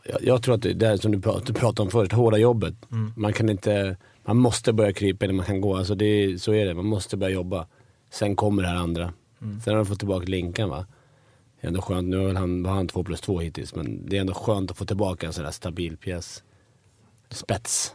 [0.04, 2.74] Jag, jag tror att det är som du prat- du pratade om förut, hårda jobbet.
[3.16, 5.76] Man kan inte, man måste börja krypa innan man kan gå.
[5.76, 7.66] Alltså det, så är det, man måste börja jobba.
[8.10, 9.12] Sen kommer det här andra.
[9.38, 10.86] Sen har de fått tillbaka Linkan va.
[11.60, 14.16] Det är ändå skönt, nu har han, var han två plus två hittills, men det
[14.16, 16.42] är ändå skönt att få tillbaka en sån där stabil pjäs.
[17.30, 17.94] Spets.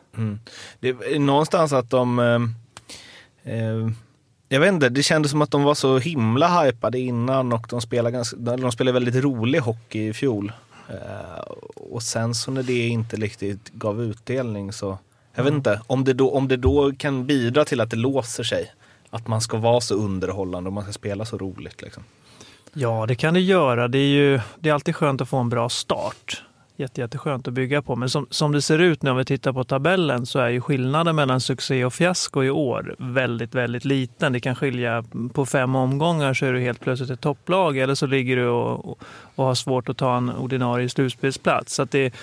[0.80, 2.54] Det är någonstans att de...
[3.48, 3.90] Eh,
[4.50, 7.82] jag vet inte, det kändes som att de var så himla hypade innan och de
[7.82, 10.52] spelade, ganska, de spelade väldigt rolig hockey i fjol.
[10.90, 11.40] Eh,
[11.76, 14.98] och sen så när det inte riktigt gav utdelning så...
[15.36, 18.44] Jag vet inte, om det, då, om det då kan bidra till att det låser
[18.44, 18.74] sig.
[19.10, 21.82] Att man ska vara så underhållande och man ska spela så roligt.
[21.82, 22.04] Liksom.
[22.74, 23.88] Ja, det kan det göra.
[23.88, 26.44] Det är ju det är alltid skönt att få en bra start.
[26.80, 27.96] Jätte, jätteskönt att bygga på.
[27.96, 30.62] Men som, som det ser ut nu om vi tittar på tabellen så är ju
[30.62, 34.34] skillnaden mellan succé och fiasko i år väldigt, väldigt liten.
[34.34, 38.06] Det kan skilja på fem omgångar så är du helt plötsligt ett topplag eller så
[38.06, 39.00] ligger du och, och,
[39.36, 41.76] och har svårt att ta en ordinarie slutspelsplats.
[41.76, 42.14] Så att det,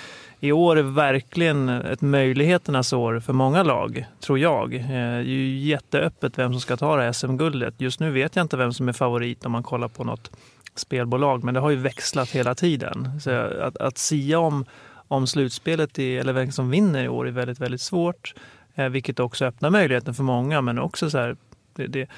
[0.40, 4.74] i år är verkligen ett möjligheternas år för många lag, tror jag.
[4.74, 7.74] Eh, det är ju jätteöppet vem som ska ta det här SM-guldet.
[7.78, 10.30] Just nu vet jag inte vem som är favorit om man kollar på något
[10.74, 13.20] spelbolag, men det har ju växlat hela tiden.
[13.20, 14.64] Så att, att sia om,
[15.08, 18.34] om slutspelet, i, eller vem som vinner i år, är väldigt, väldigt svårt.
[18.74, 21.36] Eh, vilket också öppnar möjligheten för många, men också så här,
[21.76, 22.08] det, det,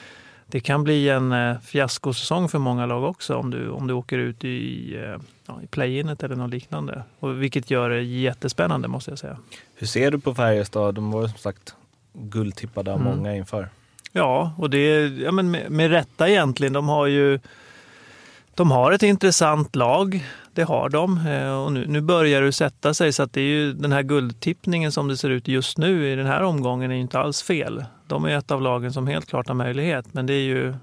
[0.46, 4.18] det kan bli en eh, fiaskosäsong för många lag också om du, om du åker
[4.18, 5.16] ut i, eh,
[5.46, 7.02] ja, i play-inet eller något liknande.
[7.18, 9.38] Och vilket gör det jättespännande måste jag säga.
[9.74, 10.94] Hur ser du på Färjestad?
[10.94, 11.74] De var som sagt
[12.12, 13.16] guldtippade av Mm.
[13.16, 13.68] många inför.
[14.12, 16.72] Ja, och det ja, men med, med rätta egentligen.
[16.72, 17.40] De har ju
[18.56, 21.26] de har ett intressant lag, det har de.
[21.26, 24.02] Eh, Och nu, nu börjar det sätta sig så att det är ju den här
[24.02, 27.42] guldtippningen som det ser ut just nu i den här omgången är ju inte alls
[27.42, 27.84] fel.
[28.06, 30.74] De är ett av lagen som helt klart har möjlighet, men det är ju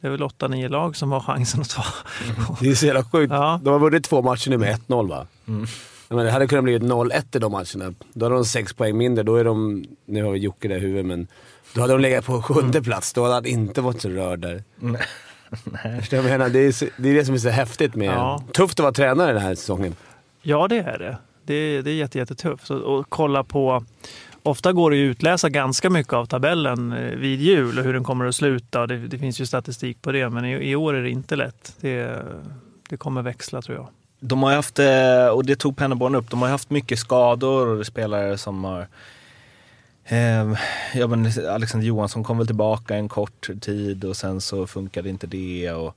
[0.00, 1.84] det är väl 8-9 lag som har chansen att ta.
[2.60, 3.32] Det är så jävla sjukt.
[3.32, 3.60] Ja.
[3.62, 5.26] De har vunnit två matcher nu med 1-0 va?
[5.48, 5.66] Mm.
[6.08, 7.94] Menar, det hade kunnat bli 0-1 i de matcherna.
[8.12, 9.24] Då hade de sex poäng mindre.
[9.24, 11.26] Då är de, nu har vi Jocke där i huvudet, men
[11.74, 13.12] då hade de legat på sjunde plats.
[13.12, 14.62] Då hade han inte varit så rörd där.
[15.84, 16.02] Nej.
[16.10, 16.48] Jag menar?
[16.48, 18.08] Det är, så, det är det som är så häftigt med...
[18.08, 18.42] Ja.
[18.52, 19.94] Tufft att vara tränare den här säsongen.
[20.42, 21.16] Ja, det är det.
[21.44, 22.70] Det är, det är jätte, jättetufft.
[22.70, 23.84] Och kolla på...
[24.44, 27.92] Ofta går det ju att utläsa ganska mycket av tabellen eh, vid jul och hur
[27.92, 28.86] den kommer att sluta.
[28.86, 31.76] Det, det finns ju statistik på det, men i, i år är det inte lätt.
[31.80, 32.22] Det,
[32.88, 33.88] det kommer växla tror jag.
[34.20, 37.86] De har haft, eh, och det tog Pennerborn upp, de har haft mycket skador och
[37.86, 38.86] spelare som har
[40.04, 40.52] Eh,
[40.94, 45.26] ja, men Alexander Johansson kom väl tillbaka en kort tid och sen så funkade inte
[45.26, 45.72] det.
[45.72, 45.96] Och,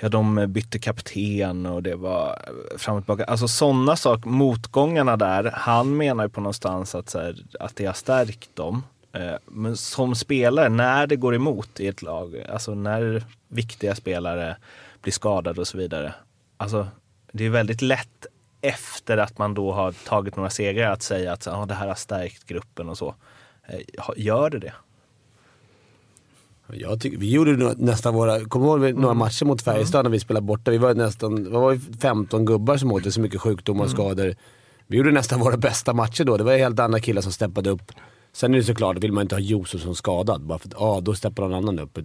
[0.00, 2.38] ja, de bytte kapten och det var
[2.76, 3.24] fram och tillbaka.
[3.24, 5.50] Alltså sådana saker, motgångarna där.
[5.54, 8.84] Han menar ju på någonstans att, så här, att det har stärkt dem.
[9.12, 14.56] Eh, men som spelare, när det går emot i ett lag, alltså när viktiga spelare
[15.02, 16.14] blir skadade och så vidare.
[16.56, 16.88] Alltså,
[17.32, 18.26] det är väldigt lätt
[18.60, 21.94] efter att man då har tagit några segrar att säga att ah, det här har
[21.94, 23.14] stärkt gruppen och så.
[23.68, 23.78] Eh,
[24.16, 24.72] Gör det det?
[26.74, 29.00] Jag tycker, vi gjorde nästan våra, kommer ihåg Mm.
[29.00, 30.70] några matcher mot Färjestad när vi spelade borta?
[30.70, 33.96] Vi var nästan, vad var vi 15 gubbar som åkte, så mycket sjukdomar och Mm.
[33.96, 34.34] skador.
[34.86, 36.36] Vi gjorde nästan våra bästa matcher då.
[36.36, 37.92] Det var helt andra killar som steppade upp.
[38.32, 41.14] Sen är det såklart, vill man inte ha som skadad, bara för att ah, då
[41.14, 41.98] steppar någon annan upp.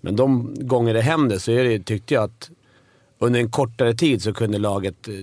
[0.00, 2.50] Men de gånger det händer så det, tyckte jag att
[3.18, 5.14] under en kortare tid så kunde laget eh,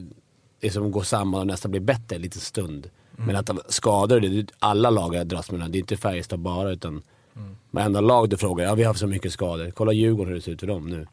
[0.61, 2.89] liksom gå samman och nästan bli bättre en liten stund.
[3.25, 5.67] Men att skador, det är alla lag har dras med det.
[5.67, 7.01] Det är inte Färjestad bara, utan
[7.71, 9.71] varenda lag du frågar, ja vi har haft så mycket skador.
[9.71, 11.07] Kolla Djurgården hur det ser ut för dem nu.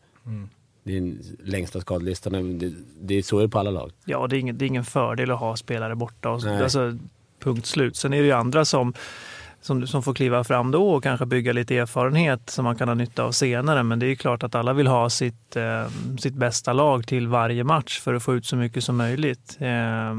[0.85, 2.59] Det är den längsta skadelistan.
[2.59, 3.93] Det, det är så är det på alla lag.
[4.05, 6.31] Ja, det är ingen, det är ingen fördel att ha spelare borta.
[6.31, 6.99] Och, alltså,
[7.38, 7.97] punkt slut.
[7.97, 8.95] Sen är det ju andra som,
[9.64, 12.94] som, som får kliva fram då och kanske bygga lite erfarenhet som man kan ha
[12.94, 13.83] nytta av senare.
[13.83, 15.87] Men det är ju klart att alla vill ha sitt, eh,
[16.18, 19.57] sitt bästa lag till varje match för att få ut så mycket som möjligt.
[19.61, 20.14] Eh,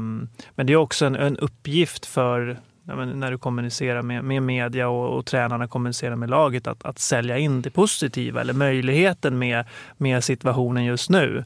[0.54, 4.42] men det är också en, en uppgift för ja, men när du kommunicerar med, med
[4.42, 9.38] media och, och tränarna kommunicerar med laget att, att sälja in det positiva eller möjligheten
[9.38, 9.64] med,
[9.96, 11.44] med situationen just nu.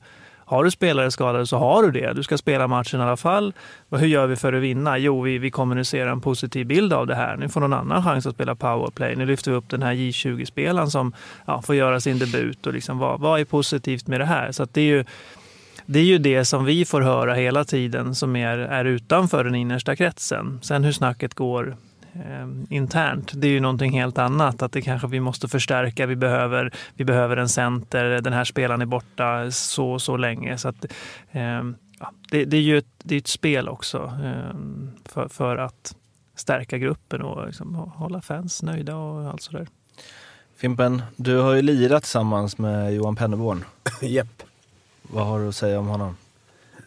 [0.50, 2.12] Har du spelare skadade så har du det.
[2.12, 3.52] Du ska spela matchen i alla fall.
[3.88, 4.98] Och hur gör vi för att vinna?
[4.98, 7.36] Jo, vi, vi kommunicerar en positiv bild av det här.
[7.36, 9.16] Nu får någon annan chans att spela powerplay.
[9.16, 11.12] Nu lyfter vi upp den här J20-spelaren som
[11.46, 12.66] ja, får göra sin debut.
[12.66, 14.52] Och liksom, vad, vad är positivt med det här?
[14.52, 15.04] Så att det är ju
[15.86, 19.54] det är ju det som vi får höra hela tiden som är, är utanför den
[19.54, 20.58] innersta kretsen.
[20.62, 21.76] Sen hur snacket går
[22.12, 24.62] eh, internt, det är ju någonting helt annat.
[24.62, 28.82] Att det kanske vi måste förstärka, vi behöver, vi behöver en center, den här spelaren
[28.82, 30.58] är borta så så länge.
[30.58, 30.84] Så att,
[31.30, 31.42] eh,
[32.00, 34.56] ja, det, det är ju ett, det är ett spel också eh,
[35.04, 35.96] för, för att
[36.34, 39.66] stärka gruppen och liksom hålla fans nöjda och allt sådär.
[40.56, 43.64] Fimpen, du har ju lirat tillsammans med Johan Pennerborn.
[44.02, 44.42] Japp.
[45.02, 46.16] Vad har du att säga om honom?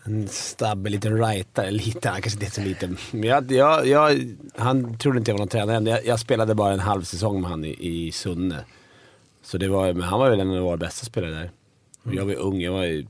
[0.05, 1.71] En stabbig liten rightare.
[1.71, 2.97] Lite, han kanske inte är så liten.
[3.11, 5.85] Men jag, jag, jag, han trodde inte jag var någon tränare än.
[5.85, 8.65] Jag, jag spelade bara en halv säsong med han i, i Sunne.
[9.43, 11.51] Så det var, men han var väl en av våra bästa spelare där.
[12.03, 13.05] Och Jag var ung, jag var ju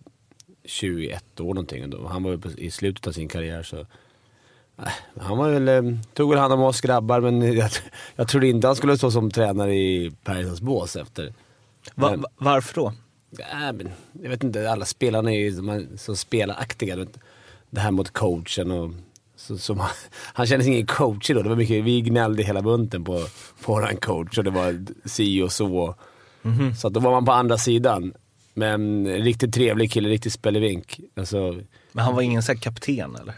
[0.65, 1.89] 21 år någonting.
[1.89, 3.79] då- Han var ju på, i slutet av sin karriär så...
[3.79, 4.87] äh,
[5.19, 7.69] Han var väl, eh, tog väl hand om oss grabbar men jag,
[8.15, 11.33] jag trodde inte han skulle stå som tränare i Färjestads bås efter.
[11.95, 12.93] Va- varför då?
[13.39, 13.89] Men,
[14.21, 15.51] jag vet inte, alla spelarna är ju
[15.97, 16.15] så
[16.55, 17.17] vet.
[17.69, 18.91] Det här mot coachen och
[19.35, 19.89] Så, som, han,
[20.33, 21.41] han kände sig ingen coach då.
[21.41, 23.19] Det var mycket, vi gnällde hela bunten på,
[23.65, 25.95] på våran coach och det var si och så.
[26.41, 26.75] Mhm.
[26.75, 28.13] Så att då var man på andra sidan.
[28.53, 30.99] Men riktigt trevlig kille, riktigt spelevink.
[31.15, 31.61] Alltså,
[31.91, 33.33] Men han var ingen så kapten eller?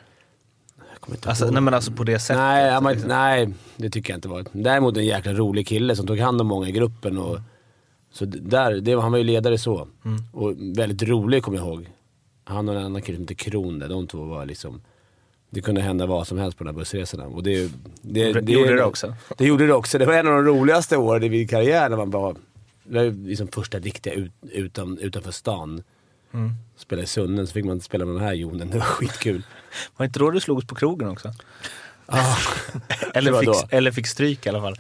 [1.26, 2.38] Alltså, nej men alltså på det sättet.
[2.38, 4.46] Nej, var, inte- nej, det tycker jag inte var.
[4.52, 7.18] Däremot en jäkla rolig kille som tog hand om många i gruppen.
[7.18, 7.40] Och,
[8.16, 9.88] så där, det, han var ju ledare så.
[10.32, 11.90] Och väldigt rolig kommer jag ihåg.
[12.44, 14.82] Han och en annan kille som heter Kron där, de två var liksom...
[15.50, 17.26] Det kunde hända vad som helst på de här bussresorna.
[17.26, 19.16] Och det, det, Det gjorde det också.
[19.38, 19.98] Det gjorde det också.
[19.98, 22.36] Det var en av de roligaste åren i min karriär när man var...
[22.84, 25.84] Det var liksom första riktiga ut, utan, utanför stan.
[26.34, 26.52] Mm.
[26.78, 28.70] Spela i Sunnen, så fick man spela med den här jonen.
[28.70, 29.44] Det var skitkul.
[29.98, 31.34] Var inte då du slogs på krogen också?
[32.08, 32.36] Ah,
[33.14, 34.76] Eller Det fick, eller fick stryk i alla fall.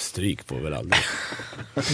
[0.00, 1.00] stryk på väl aldrig.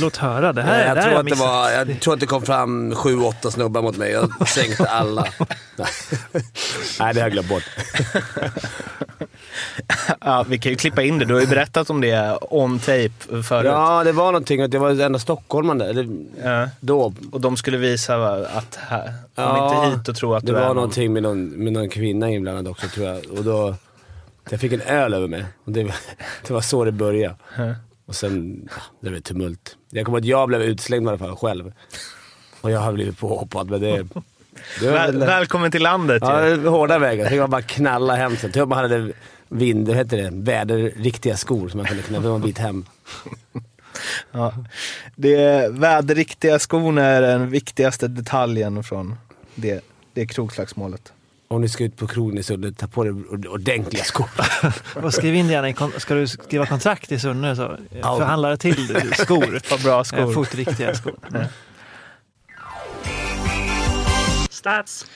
[0.00, 2.14] Låt höra, det här, Nej, jag, det här tror har att det var, jag tror
[2.14, 4.10] att det kom fram sju, åtta snubbar mot mig.
[4.12, 5.22] Jag sänkte alla.
[5.76, 5.86] Nej,
[6.98, 7.62] det har jag glömt bort.
[10.20, 11.24] Ja, vi kan ju klippa in det.
[11.24, 13.10] Du har ju berättat om det on tape
[13.42, 13.64] förut.
[13.66, 15.88] Ja, det var någonting att det var den enda stockholmaren där.
[15.88, 16.08] Eller,
[16.44, 16.68] Ja.
[16.80, 17.14] då.
[17.32, 19.14] Och de skulle visa att här, kom
[19.44, 20.76] Ja, inte hit och tro att Det du är var någon.
[20.76, 23.24] någonting med någon, med någon kvinna inblandad också tror jag.
[23.38, 23.74] Och då,
[24.50, 25.44] jag fick en öl över mig.
[25.64, 25.94] Och det, var-
[26.46, 27.36] det var så det började.
[27.56, 27.74] Ja.
[28.06, 29.76] Och sen, ja, det blev tumult.
[29.90, 31.72] Jag kommer att jag blev utslängd i alla fall själv.
[32.60, 33.96] Och jag har blivit påhoppad, men det...
[34.80, 36.56] det Väl, väl- välkommen till landet Ja, ju.
[36.56, 37.16] var hårda.
[37.24, 38.52] Så fick man bara knalla hem sen.
[38.52, 39.12] Tur att man hade
[39.48, 42.84] vind, vad heter det, väderriktiga skor som man kunde knalla en bit hem.
[44.32, 44.54] Ja.
[45.16, 49.16] Det väderriktiga skorna är den viktigaste detaljen från
[49.54, 49.84] det,
[50.14, 51.12] det krogslagsmålet.
[51.54, 54.28] Om ni ska ut på krogen i Sunne, ta på dig ord- ordentliga skor.
[55.02, 58.18] Och skriv in det gärna i Ska du skriva kontrakt i Sunne så Ja.
[58.18, 59.78] förhandla till skor.
[59.84, 60.32] Bra Eh, skor.
[60.34, 61.14] Fotriktiga skor.
[64.50, 65.06] Stats.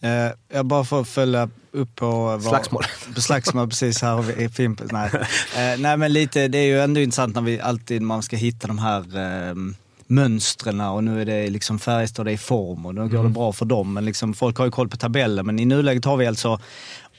[0.00, 2.10] Eh, jag bara får följa upp på...
[2.24, 2.84] vad- Slagsmål.
[3.14, 4.02] På slagsmål, precis.
[4.02, 4.92] Här har vi Fimpens.
[4.92, 5.10] Nej.
[5.56, 8.66] Eh, nej, men lite, det är ju ändå intressant när vi alltid man ska hitta
[8.66, 9.54] de här eh,
[10.06, 13.64] mönstren och nu är det liksom Färjestad i form och då går det bra för
[13.64, 13.92] dem.
[13.92, 16.60] Men liksom, folk har ju koll på tabellen, men i nuläget har vi alltså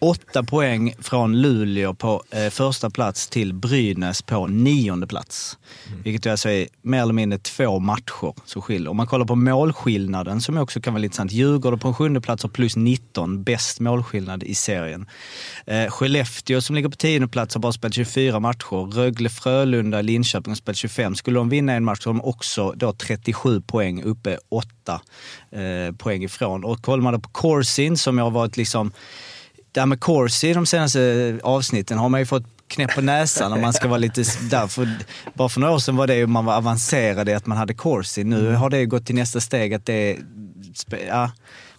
[0.05, 5.57] åtta poäng från Luleå på eh, första plats till Brynäs på nionde plats.
[6.03, 8.89] Vilket ju alltså är mer eller mindre två matcher som skiljer.
[8.89, 11.31] Om man kollar på målskillnaden som också kan vara lite intressant.
[11.31, 15.05] Djurgården på en sjunde plats har plus 19, bäst målskillnad i serien.
[15.65, 18.91] Eh, Skellefteå som ligger på tionde plats har bara spelat 24 matcher.
[18.91, 21.15] Rögle, Frölunda, Linköping har spelat 25.
[21.15, 25.01] Skulle de vinna en match så har de också då 37 poäng uppe, 8
[25.51, 26.63] eh, poäng ifrån.
[26.63, 28.91] Och kollar man då på Corsin som har varit liksom
[29.75, 33.61] det här med Corsi de senaste avsnitten har man ju fått knäpp på näsan om
[33.61, 34.67] man ska vara lite där.
[34.67, 34.89] För,
[35.33, 37.73] bara för några år sedan var det ju man var avancerad i att man hade
[37.73, 38.23] Corsi.
[38.23, 40.17] Nu har det ju gått till nästa steg att det
[41.07, 41.31] Ja,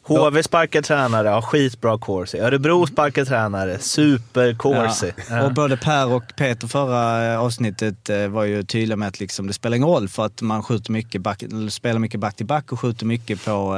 [0.02, 2.38] HV sparkar tränare, har skitbra Corsi.
[2.38, 5.12] Örebro sparkar tränare, super Corsi.
[5.30, 5.46] Ja.
[5.46, 9.46] Och både Per och Peter förra eh, avsnittet eh, var ju tydliga med att liksom,
[9.46, 12.72] det spelar ingen roll för att man skjuter mycket back, spelar mycket back till back
[12.72, 13.76] och skjuter mycket på...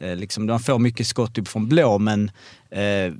[0.00, 2.30] Eh, liksom, man får mycket skott uppifrån blå men
[2.70, 3.12] eh,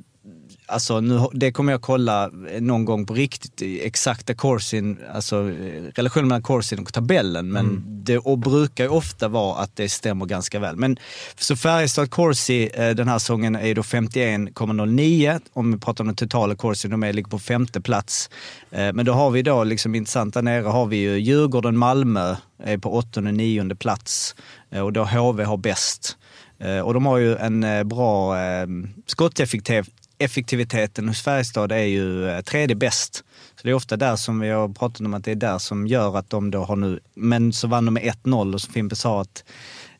[0.68, 6.28] Alltså nu, det kommer jag kolla någon gång på riktigt, exakta corsin, alltså eh, relationen
[6.28, 7.52] mellan corsin och tabellen.
[7.52, 10.76] Men det och brukar ju ofta vara att det stämmer ganska väl.
[10.76, 10.96] Men
[11.38, 16.16] så Färjestad corsi eh, den här säsongen är då 51,09 om vi pratar om den
[16.16, 18.30] totala corsin, de är, ligger på femte plats.
[18.70, 22.36] Eh, Men då har vi då liksom intressant där nere har vi ju Djurgården, Malmö
[22.62, 24.34] är på åttonde, nionde plats
[24.70, 26.16] Eh, och då HV har bäst.
[26.60, 28.66] Eh, Och de har ju en eh, bra eh,
[29.06, 33.14] skotteffektivitet effektiviteten hos Färjestad är ju eh, tredje bäst.
[33.56, 35.86] Så det är ofta där som vi har pratat om att det är där som
[35.86, 38.96] gör att de då har nu, men så vann de med 1-0 och som Fimpe
[38.96, 39.44] sa att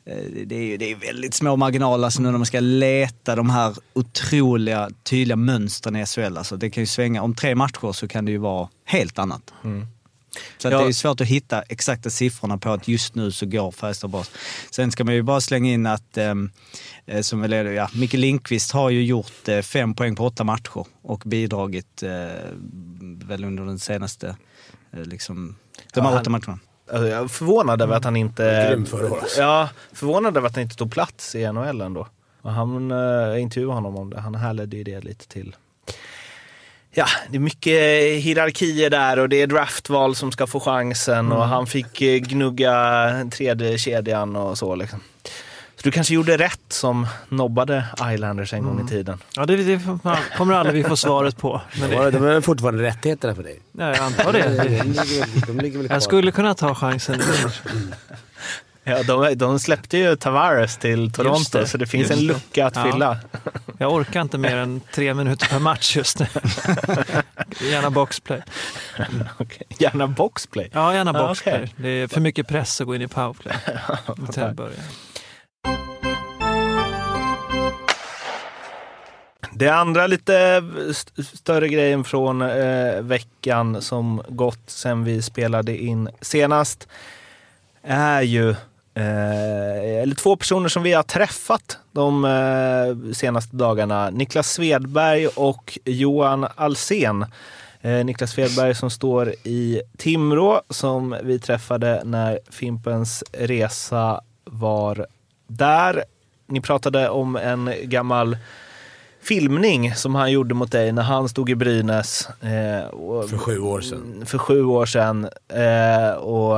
[0.05, 0.15] eh,
[0.45, 3.49] det är, ju- det är väldigt små marginaler alltså nu när man ska leta de
[3.49, 6.37] här otroliga tydliga mönstren i SHL.
[6.37, 9.53] Alltså det kan ju svänga, om tre matcher så kan det ju vara helt annat.
[9.63, 9.87] Mm.
[10.57, 10.79] Så att Ja.
[10.81, 14.23] det är svårt att hitta exakta siffrorna på att just nu så går Färjestad bra.
[14.71, 16.51] Sen ska man ju bara slänga in att, ehm,
[17.05, 20.43] eh, som väl är, ja, Micke Lindqvist har ju gjort eh, fem poäng på åtta
[20.43, 22.09] matcher och bidragit eh,
[23.27, 24.35] väl under den senaste,
[24.93, 26.59] eh, liksom, de Ja, här han- åtta matcherna.
[26.91, 28.43] Alltså, jag är förvånad över att han inte...
[29.37, 32.07] Ja, förvånad över att han inte tog plats i NHL ändå.
[32.41, 34.19] Och han uh, intervjuade honom om det.
[34.19, 35.55] Han härledde ju det lite till...
[36.91, 37.73] Ja, det är mycket
[38.23, 43.29] hierarkier där och det är draftval som ska få chansen och han fick eh, gnugga
[43.31, 44.99] tredje kedjan och så liksom.
[45.75, 49.17] Så du kanske gjorde rätt som nobbade Islanders en gång i tiden.
[49.35, 49.81] Ja, det, det
[50.37, 51.61] kommer aldrig vi få svaret på.
[51.79, 53.59] Men De har, det, de har fortfarande rättigheterna för dig.
[53.71, 54.47] ja, jag antar det.
[55.47, 55.87] De ligger de.
[55.89, 57.21] Jag skulle kunna ta chansen.
[58.83, 62.65] Ja, de, de släppte ju Tavares till Toronto det, så det finns just en lucka
[62.65, 63.17] att Ja.
[63.81, 66.25] Jag orkar inte mer än tre minuter per match just nu.
[67.71, 68.41] Gärna boxplay.
[69.37, 69.67] Okej.
[69.79, 70.69] Gärna boxplay.
[70.73, 71.55] Ja, gärna Ja, boxplay.
[71.55, 71.73] okej.
[71.77, 73.55] Det är för mycket press att gå in i powerplay.
[74.33, 74.77] Till att börja.
[79.51, 86.09] Det andra lite st- större grejen från eh, veckan som gått sen vi spelade in
[86.21, 86.87] senast
[87.83, 88.55] är ju
[88.93, 94.09] eh, eller två personer som vi har träffat de eh, senaste dagarna.
[94.09, 97.25] Niklas Svedberg och Johan Alsen.
[97.81, 105.05] Eh, Niklas Svedberg som står i Timrå som vi träffade när Fimpens Resa var
[105.47, 106.03] där.
[106.47, 108.37] Ni pratade om en gammal
[109.21, 112.29] filmning som han gjorde mot dig när han stod i Brynäs.
[112.41, 112.89] Eh,
[113.29, 114.23] För sju år sedan.
[114.25, 115.29] för sju år sedan.
[115.47, 116.57] Eh, och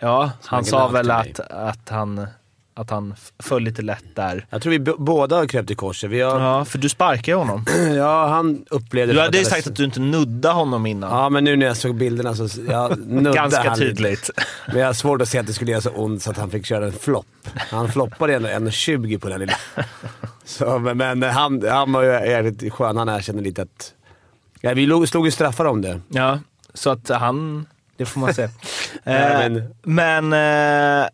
[0.00, 2.26] ja, han sa väl att, att, han,
[2.74, 4.46] att han föll lite lätt där.
[4.50, 6.10] Jag tror vi båda har kröpt i korset.
[6.10, 7.64] Vi har, Ja, för du sparkade honom.
[7.96, 9.12] ja, han upplevde...
[9.14, 11.10] Du hade ju sagt att du inte nuddade honom innan.
[11.10, 13.90] Ja, men nu när jag såg bilderna så jag nuddade Ganska han lite.
[13.94, 14.30] tydligt.
[14.66, 16.50] Men jag har svårt att se att det skulle göra så ont så att han
[16.50, 17.26] fick köra en flopp.
[17.70, 19.54] Han floppade ändå 1,20 på den lilla.
[20.44, 22.96] Så, men men han, han var ju jävligt skön.
[22.96, 23.92] Han erkände lite att...
[24.60, 26.00] Ja, vi slog ju straffar om det.
[26.08, 26.38] Ja,
[26.74, 27.66] så att han...
[28.00, 28.50] Det får man säga.
[29.04, 31.08] Nej, eh, men eh, eh,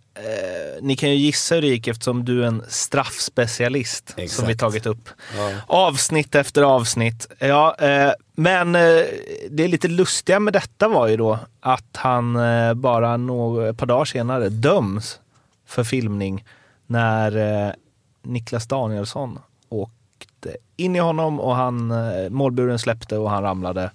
[0.80, 4.49] ni kan ju gissa hur det gick eftersom du är en straffspecialist som Exakt.
[4.49, 5.09] vi tagit upp.
[5.37, 5.53] Ja.
[5.66, 7.32] Avsnitt efter avsnitt.
[7.39, 9.03] Ja, eh, men eh,
[9.51, 13.87] det lite lustiga med detta var ju då att han eh, bara några, ett par
[13.87, 15.20] dagar senare döms
[15.66, 16.45] för filmning
[16.87, 17.74] när
[18.22, 21.93] Niklas Danielsson åkte in i honom och han,
[22.30, 23.91] målburen släppte och han ramlade.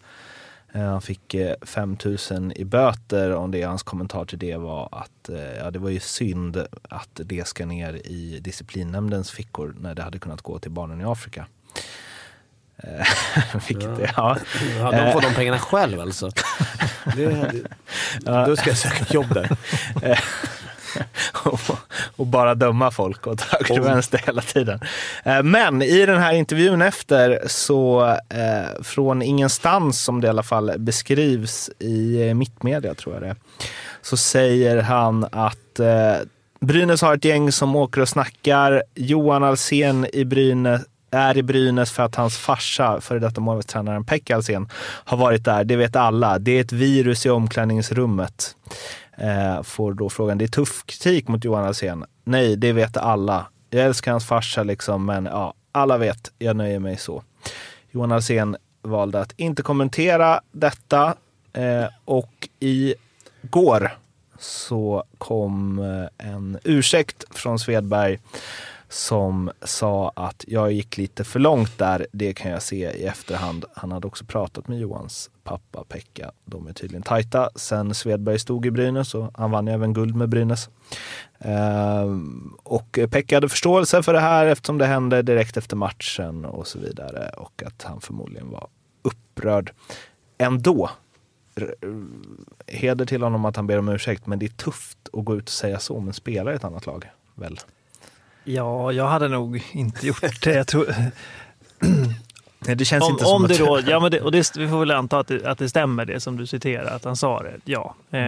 [0.73, 1.97] Eh, Han fick eh, 5
[2.31, 3.63] 000 i böter om det.
[3.63, 7.65] Hans kommentar till det var att eh, ja, det var ju synd att det ska
[7.65, 11.45] ner i disciplinnämndens fickor när det hade kunnat gå till barnen i Afrika.
[12.77, 13.07] Eh,
[13.67, 14.07] Vilket, ja.
[14.17, 14.37] Ja.
[14.79, 16.31] Ja, de får de pengarna själv alltså.
[17.15, 19.57] Det, det, då ska jag söka jobb där.
[21.33, 21.59] och,
[22.15, 24.79] och bara döma folk åt höger och vänster hela tiden.
[25.23, 30.43] Eh, Men i den här intervjun efter så eh, från ingenstans som det i alla
[30.43, 33.35] fall beskrivs i eh, mittmedia tror jag det
[34.01, 35.79] så säger han att
[36.61, 38.83] Brynäs har ett gäng som åker och snackar.
[38.95, 40.81] Johan Alsen i Brynäs
[41.11, 44.69] är i Brynäs för att hans farsa, före detta målvaktstränaren Pekka Alsen,
[45.05, 45.63] har varit där.
[45.63, 46.39] Det vet alla.
[46.39, 48.55] Det är ett virus i omklädningsrummet.
[49.21, 52.05] Eh, får då frågan, det är tuff kritik mot Johan Alsen.
[52.23, 53.47] Nej, det vet alla.
[53.69, 56.31] Jag älskar hans farsa liksom, men ja, alla vet.
[56.39, 57.23] Jag nöjer mig så.
[57.91, 61.15] Johan Alsen valde att inte kommentera detta
[61.53, 62.95] eh, och i
[63.41, 63.91] går
[64.39, 68.19] så kom eh, en ursäkt från Svedberg
[68.91, 72.07] som sa att jag gick lite för långt där.
[72.11, 73.65] Det kan jag se i efterhand.
[73.73, 76.31] Han hade också pratat med Johans pappa Pekka.
[76.45, 80.29] De är tydligen tajta sen Svedberg stod i Brynäs och han vann även guld med
[80.29, 80.69] Brynäs.
[81.39, 86.67] Ehm, och Pekka hade förståelse för det här eftersom det hände direkt efter matchen och
[86.67, 88.67] så vidare och att han förmodligen var
[89.01, 89.71] upprörd
[90.37, 90.89] ändå.
[92.67, 95.43] Heder till honom att han ber om ursäkt men det är tufft att gå ut
[95.43, 97.09] och säga så om en spelare i ett annat lag.
[97.35, 97.59] Väl?
[98.43, 100.53] Ja, jag hade nog inte gjort det.
[100.53, 100.95] Jag tror,
[102.65, 103.49] Nej, det känns om inte som om att...
[103.49, 105.69] det då, ja, men det, och det, vi får väl anta att det, att det
[105.69, 107.59] stämmer det som du citerar, att han sa det.
[107.65, 108.19] Ja, eh,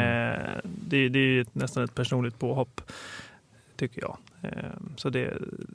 [0.64, 2.82] det, det är ju nästan ett personligt påhopp,
[3.78, 4.18] tycker jag.
[4.42, 4.50] Eh,
[4.96, 5.34] så, det,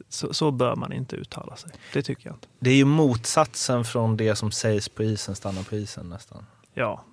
[0.08, 1.70] så, så bör man inte uttala sig.
[1.92, 2.48] Det tycker jag inte.
[2.58, 6.46] Det är ju motsatsen från det som sägs på isen stannar på isen nästan.
[6.74, 7.04] Ja,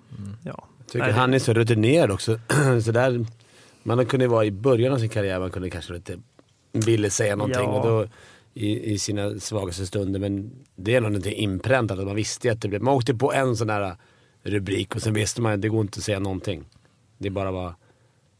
[0.42, 0.64] ja.
[0.78, 2.38] Jag tycker Nej, han är så rutinerad också.
[2.84, 3.26] så där,
[3.82, 6.18] man kunde vara i början av sin karriär, man kunde kanske lite
[6.72, 7.80] ville säga någonting Ja.
[7.80, 8.06] och då,
[8.54, 10.20] i, i sina svagaste stunder.
[10.20, 11.98] Men det är nog någonting inpräntat.
[11.98, 13.96] att Man visste ju att det blev, man åkte på en sån där
[14.44, 16.64] rubrik och sen visste man att det går inte att säga någonting.
[17.18, 17.74] Det bara bara...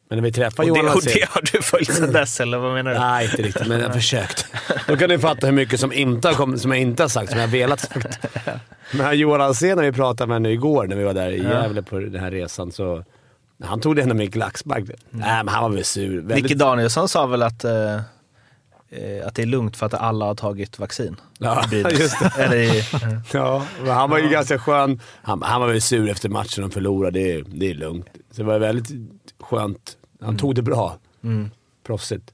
[0.09, 2.93] Men när vi det, Johan och det har du följt sedan dess, eller vad menar
[2.93, 2.99] du?
[2.99, 4.47] Nej, inte riktigt, men jag har försökt.
[4.89, 7.31] Då kan ni fatta hur mycket som, inte har kommit, som jag inte har sagt,
[7.31, 8.19] som jag har velat sagt.
[8.93, 11.83] Men Johan Alsén, när vi pratade med honom igår när vi var där i Gävle
[11.83, 13.05] på den här resan, så
[13.63, 14.85] han tog det ändå med en klackspark.
[15.11, 16.21] Nej, men han var väl sur.
[16.21, 18.01] Väldigt- Micke Danielsson sa väl att, eh, eh,
[19.27, 21.17] att det är lugnt för att alla har tagit vaccin.
[21.39, 22.33] Ja, just det.
[22.39, 22.83] Eller i,
[23.33, 25.01] Ja, men han var ju ganska skön.
[25.23, 27.19] Han, han var väl sur efter matchen och förlorade.
[27.21, 28.07] Det, är- det är lugnt.
[28.31, 28.91] Så det var väldigt
[29.41, 29.97] skönt.
[30.21, 30.97] Han tog det bra.
[31.25, 31.51] mm.
[31.87, 32.33] Proffsigt.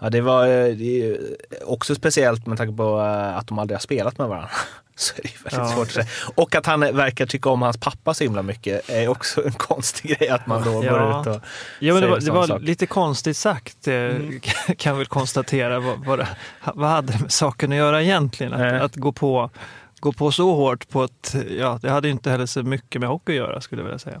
[0.00, 1.18] Ja, det var eh, det är
[1.64, 4.50] också speciellt med tanke på eh, att de aldrig har spelat med varandra.
[4.96, 5.74] Så är det ju väldigt Ja.
[5.76, 6.06] svårt att säga.
[6.34, 10.18] Och att han verkar tycka om hans pappa så himla mycket är också en konstig
[10.18, 10.90] grej att man då Ja.
[10.98, 11.42] går ut och
[11.78, 14.10] Ja, men det var, det var lite konstigt sagt, eh,
[14.78, 15.80] kan jag väl konstatera.
[15.80, 16.26] Vad, vad,
[16.74, 18.52] vad hade det med saken att göra egentligen?
[18.52, 19.50] Att, att gå, på,
[20.00, 21.34] gå på så hårt på ett...
[21.58, 24.20] Ja, det hade inte heller så mycket med hockey att göra skulle jag vilja säga.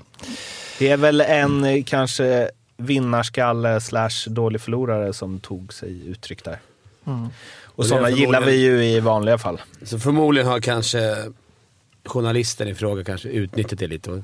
[0.78, 6.58] Det är väl en kanske vinnarskalle slash dålig förlorare som tog sig uttryck där.
[7.06, 7.28] Mm.
[7.64, 9.60] Och är sådana gillar vi ju i vanliga fall.
[9.82, 11.16] Så förmodligen har kanske
[12.04, 14.18] journalisten i fråga kanske utnyttjat det lite och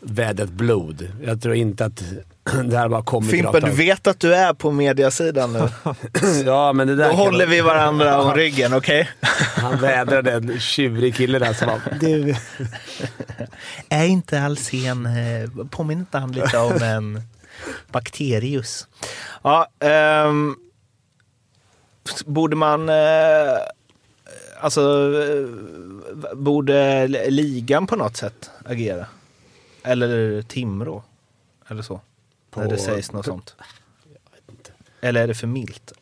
[0.00, 1.08] vädrat blod.
[1.24, 2.02] Jag tror inte att
[2.64, 5.68] det här bara kommit Fimpen, du vet att du är på mediasidan nu.
[6.44, 9.08] Ja, men det där Då håller vi varandra om ryggen, okej?
[9.56, 12.34] Han vädrade en tjurig kille där som bara, du...
[13.88, 17.22] Är inte Alsen, eh, påminner inte han lite om en
[17.92, 18.88] bakterius?
[19.42, 20.56] Ja, ehm,
[22.26, 23.58] borde man, eh,
[24.60, 24.80] alltså,
[25.22, 25.46] eh,
[26.36, 29.06] borde ligan på något sätt agera?
[29.82, 31.02] Eller Timrå?
[31.68, 32.00] Eller så?
[32.54, 33.54] När det sägs något sånt.
[35.00, 35.92] Eller är det för milt?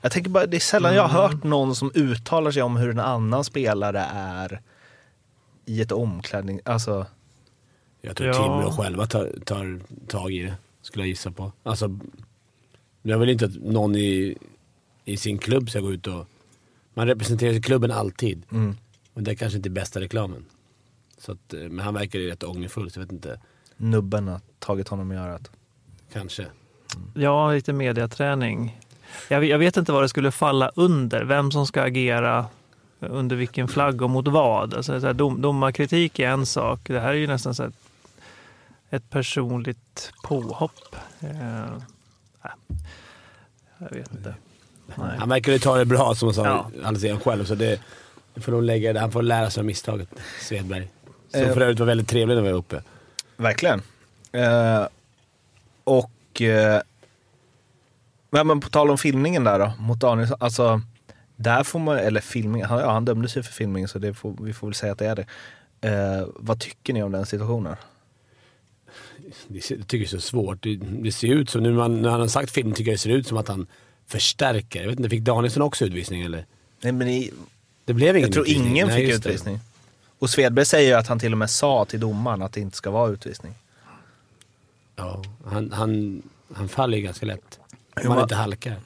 [0.00, 2.90] Jag tänker bara, det är sällan jag har hört någon som uttalar sig om hur
[2.90, 4.60] en annan spelare är
[5.64, 6.60] i ett omklädning...
[6.64, 7.06] Alltså,
[8.00, 8.34] Jag tror Ja.
[8.34, 11.52] Timrå själva tar, tar tag i det, skulle jag gissa på.
[11.62, 11.98] Alltså,
[13.02, 14.36] jag vill inte att någon i,
[15.04, 16.26] i sin klubb ska gå ut och...
[16.94, 18.42] Man representerar klubben alltid.
[18.52, 18.76] mm.
[19.14, 20.44] Men det är kanske inte är bästa reklamen.
[21.18, 23.40] Så att, eh, men han verkar ju rätt ångerfull, så jag vet inte.
[23.76, 25.50] nubben har tagit honom i örat.
[26.12, 26.46] Kanske.
[27.14, 28.80] Ja, lite mediaträning.
[29.28, 32.46] Jag, vet- jag vet inte vad det skulle falla under, vem som ska agera
[33.00, 34.74] under vilken flagg och mot vad.
[34.74, 36.80] Alltså, så här, dom, domarkritik är en sak.
[36.84, 37.72] Det här är ju nästan så här,
[38.92, 40.96] ett personligt påhopp.
[41.20, 41.30] Eh,
[42.42, 42.52] nej.
[43.78, 44.34] jag vet inte.
[44.96, 45.16] Nej.
[45.18, 46.92] Han verkar ju ta det bra, som han sa Ja.
[46.96, 47.44] igen själv.
[47.44, 47.80] Så det,
[48.34, 49.00] det får nog lägga.
[49.00, 50.08] Han får lära sig av misstaget,
[50.40, 50.88] Svedberg.
[51.30, 51.52] Som Eh.
[51.52, 52.82] för övrigt var väldigt trevlig när vi var uppe.
[53.36, 53.82] Verkligen.
[54.32, 54.86] Eh,
[55.84, 56.42] och...
[56.42, 56.80] Eh,
[58.30, 60.36] men på tal om filmningen där då, mot Danielsson.
[60.40, 60.80] Alltså,
[61.36, 64.34] där får man, eller filmningen, han, ja, han dömdes ju för filmning så det får,
[64.40, 65.26] vi får väl säga att det är det.
[65.88, 67.76] Eh, vad tycker ni om den situationen?
[69.48, 70.62] Det jag tycker det är så svårt.
[70.62, 72.98] Det, det ser ut som, nu man, när han har sagt film, tycker jag det
[73.02, 73.66] ser ut som att han
[74.06, 74.80] förstärker.
[74.80, 76.46] Jag vet inte, fick Danielsson också utvisning eller?
[76.80, 77.30] Nej, men i,
[77.84, 78.70] Det blev ingen jag tror utvisning.
[78.72, 79.60] ingen Nej, fick utvisning.
[80.18, 82.76] Och Svedberg säger ju att han till och med sa till domaren att det inte
[82.76, 83.54] ska vara utvisning.
[84.96, 86.22] Ja, han, han,
[86.54, 87.58] han faller ju ganska lätt.
[88.04, 88.76] Om va- inte halkar.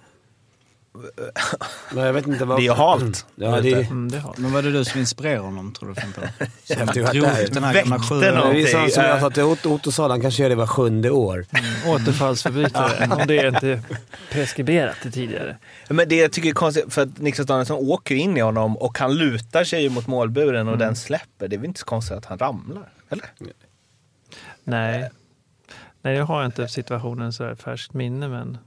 [1.92, 2.61] Men jag vet inte vad...
[2.61, 3.26] Det är halt.
[3.34, 3.78] Ja, det är...
[3.80, 4.34] Mm, det har.
[4.38, 6.01] Men var det du som inspirerade honom tror du?
[6.74, 8.20] Som drog upp den här gamla sjuan?
[8.20, 9.20] Det är sånt som jag Eh.
[9.20, 11.47] sa till Otto, Otto sa, han kanske gör det var sjunde år.
[11.86, 13.82] Återfallsförbrytare, om det är inte
[14.32, 15.57] preskriberat det tidigare.
[15.88, 18.76] Men det jag tycker är konstigt, för att Niklas Danielsson åker ju in i honom
[18.76, 21.49] och han lutar sig ju mot målburen och den släpper.
[21.49, 22.88] Det är väl inte så konstigt att han ramlar?
[23.09, 23.26] Eller?
[24.64, 25.11] Nej.
[26.03, 28.59] Nej, jag har inte situationen så här färskt minne, men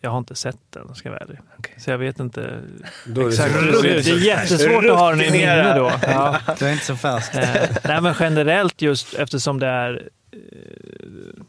[0.00, 1.38] jag har inte sett den, ska jag vara ärlig.
[1.58, 1.74] Okej.
[1.78, 2.60] Så jag vet inte
[3.06, 3.82] Då är det exakt det.
[3.82, 5.92] Det är jättesvårt att ha den i minne då.
[6.02, 6.38] Ja.
[6.58, 7.34] Du är inte så färsk.
[7.34, 10.38] Eh, nej, men generellt just eftersom det är eh,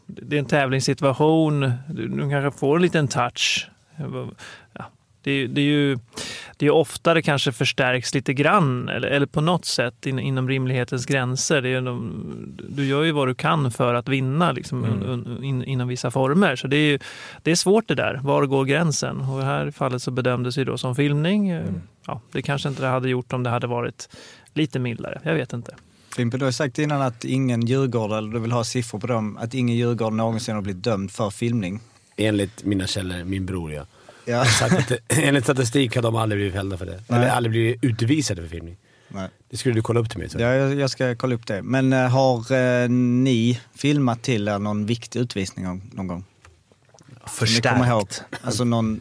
[0.06, 3.68] det är en tävlingssituation, du, du kanske får en liten touch.
[5.22, 5.94] Det, är- det är ju
[6.56, 10.18] det är ju ofta det kanske förstärks lite grann eller, eller på något sätt in,
[10.18, 11.62] inom rimlighetens gränser.
[11.62, 15.44] Det är, de- du gör ju vad du kan för att vinna liksom, un, un,
[15.44, 16.56] in, inom vissa former.
[16.56, 16.98] Så det är, ju,
[17.42, 18.20] det är svårt det där.
[18.22, 19.20] Var går gränsen?
[19.20, 21.48] Och i det här fallet så bedömdes det då som filmning.
[21.50, 21.64] Eh,
[22.06, 24.08] Ja, det kanske inte det hade gjort om det hade varit
[24.54, 25.20] lite mildare.
[25.24, 25.74] Jag vet inte.
[26.16, 29.36] Fimpen, du har sagt innan att ingen djurgårdare, eller du vill ha siffror på dem,
[29.36, 31.80] att ingen djurgårdare någonsin har blivit dömd för filmning.
[32.16, 33.82] Enligt mina källor, min bror ja.
[34.24, 34.44] Ja.
[34.44, 37.00] Sagt att, enligt statistik har de aldrig blivit fällda för det.
[37.08, 37.18] Nej.
[37.20, 38.76] Eller aldrig blivit utvisade för filmning.
[39.08, 39.28] Nej.
[39.50, 40.28] Det skulle du kolla upp till mig.
[40.28, 40.40] Så.
[40.40, 41.62] Ja, jag, jag ska kolla upp det.
[41.62, 46.24] Men eh, har eh, ni filmat till er någon viktig utvisning någon, någon gång?
[47.26, 48.08] Som ni kommer ihåg?
[48.42, 49.00] Alltså någon,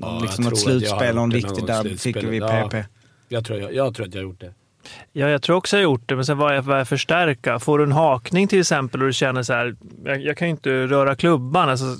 [0.00, 2.14] Ja, liksom något slutspel, någon viktig, någon där slutspel.
[2.14, 2.68] fick vi Ja.
[2.68, 2.84] PP.
[3.28, 4.54] Jag, tror jag, jag tror att jag har gjort det.
[5.12, 7.58] Ja, jag tror också jag har gjort det, men sen vad är, vad är förstärka?
[7.58, 10.50] Får du en hakning till exempel och du känner så här, jag, jag kan ju
[10.50, 11.68] inte röra klubban.
[11.68, 11.96] Alltså,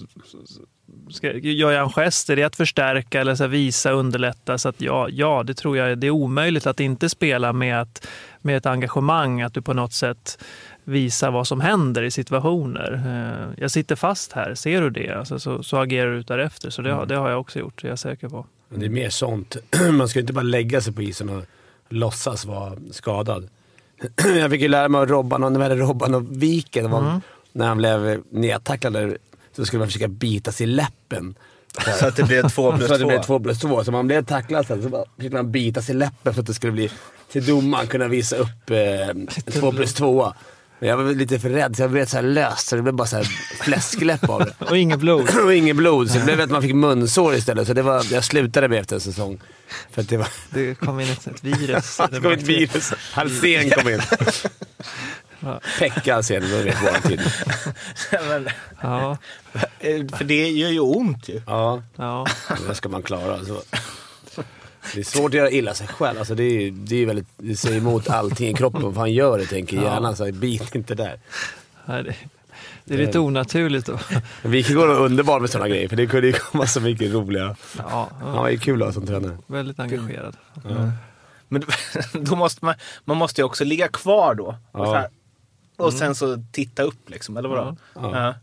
[1.10, 4.58] ska, gör jag en gest, är det att förstärka eller så visa, underlätta?
[4.58, 8.06] Så att ja, ja, det tror jag det är omöjligt att inte spela med, att,
[8.42, 10.38] med ett engagemang, att du på något sätt
[10.84, 12.92] visar vad som händer i situationer.
[13.06, 15.10] Eh, Jag sitter fast här, ser du det?
[15.10, 16.70] Alltså, så, så agerar du därefter.
[16.70, 18.46] Så det, har- det har jag också gjort, det är jag säker på.
[18.68, 19.56] Men det är mer sånt.
[19.92, 21.44] Man ska inte bara lägga sig på isen och
[21.88, 23.48] låtsas vara skadad.
[24.38, 27.20] Jag fick ju lära mig av Robban, och, när hade Robban och Viken, det Mm.
[27.52, 29.16] när han blev nedtacklad,
[29.56, 31.34] så skulle man försöka bita sig i läppen.
[31.98, 33.08] Så att det blev två plus Så att det två.
[33.08, 33.84] blev två plus två.
[33.84, 36.46] Så man blev tacklad sen så bara fick man bita sig i läppen för att
[36.46, 36.90] det skulle bli
[37.32, 40.34] till domaren kunna visa upp eh, två plus tvåa.
[40.78, 42.94] Men jag var lite för rädd så jag blev så här löst så det blev
[42.94, 43.24] bara så här
[43.60, 44.54] fläskläpp av det.
[44.70, 45.28] Och inget blod.
[45.44, 47.66] och inget blod, så det blev att man fick munsår istället.
[47.66, 49.40] Så det var, jag slutade med efter en säsong.
[49.90, 50.28] För att det var...
[50.50, 52.00] Det kom in ett, ett virus.
[52.10, 52.92] Det kom ett virus.
[53.12, 54.00] Halsén kom in.
[55.78, 57.20] Pekka Halsén, det vet våran tid.
[58.28, 58.48] Men,
[58.82, 59.16] Ja,
[59.78, 61.42] eh, för det gör ju ont ju.
[61.46, 62.26] Ja, ja.
[62.68, 63.44] det ska man klara.
[63.44, 63.62] Så.
[64.94, 66.18] Det är svårt att göra illa sig själv.
[66.18, 68.82] Alltså det, är, det, är väldigt, det säger emot allting i kroppen.
[68.82, 70.16] Vad fan gör det, tänker hjärnan.
[70.16, 71.20] Så bit inte där.
[71.84, 72.14] Nej, det,
[72.84, 73.86] det är lite onaturligt.
[73.86, 73.98] Då.
[74.42, 77.56] Wikegård var underbar med sådana grejer, för det kunde ju komma så mycket roliga...
[77.78, 79.38] Ja, Han ja, var ju kul att ha som tränare.
[79.46, 80.36] väldigt engagerad.
[81.48, 81.62] Men
[82.12, 82.74] då måste man,
[83.04, 84.46] man måste ju också ligga kvar då.
[84.46, 84.84] Och, Ja.
[84.86, 85.08] så här,
[85.76, 87.76] och sen så titta upp liksom, eller vadå?
[87.94, 88.34] Ja.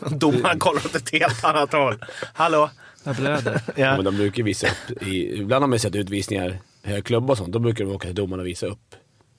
[0.10, 2.04] Domaren kollar åt ett helt annat håll.
[2.32, 2.70] Hallå?
[3.04, 3.62] Jag blöder.
[3.66, 3.72] Ja.
[3.76, 3.96] Ja.
[3.96, 7.52] Men de brukar visa upp, i, ibland har man sett utvisningar, höga klubbar och sånt,
[7.52, 8.94] då brukar de åka till domarna och visa upp.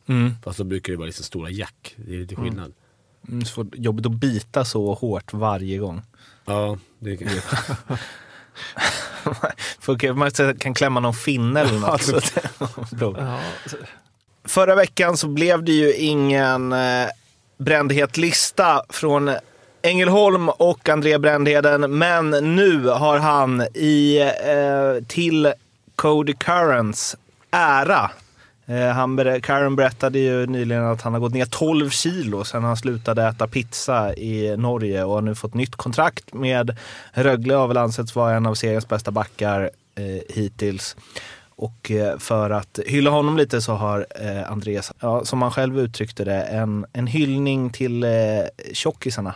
[0.08, 0.34] Mm.
[0.44, 1.96] Fast då brukar det vara liksom stora jack.
[1.96, 2.74] Det är lite skillnad.
[3.28, 6.02] Mm, så jobbigt att bita så hårt varje gång.
[6.46, 7.28] Ja, det kan
[9.80, 12.34] För okej, man kan klämma någon finne eller något.
[13.18, 13.40] Ja,
[14.46, 17.08] Förra veckan så blev det ju ingen eh,
[17.58, 19.32] brändhet lista från
[19.82, 21.98] Engelholm och André Brändheden.
[21.98, 25.54] Men nu har han i, eh, till
[25.96, 27.16] Cody Currents
[27.52, 28.12] ära
[28.68, 32.64] eh, han ber- Curran berättade ju nyligen att han har gått ner 12 kilo sedan
[32.64, 36.78] han slutade äta pizza i Norge och har nu fått nytt kontrakt med
[37.14, 40.96] Rögle har väl ansetts vara en av seriens bästa backar eh, hittills.
[41.62, 45.80] Och eh, för att hylla honom lite så har eh, Andreas, ja, som han själv
[45.80, 48.10] uttryckte det, en, en hyllning till eh,
[48.74, 49.36] tjockisarna.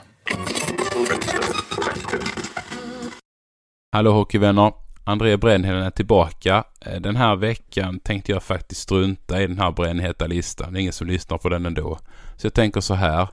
[3.91, 4.73] Hallå hockeyvänner!
[5.03, 6.63] André Brännheden är tillbaka.
[6.81, 10.73] Eh, den här veckan tänkte jag faktiskt strunta i den här brännheta listan.
[10.73, 11.99] Det är ingen som lyssnar på den ändå.
[12.37, 13.27] Så jag tänker så här.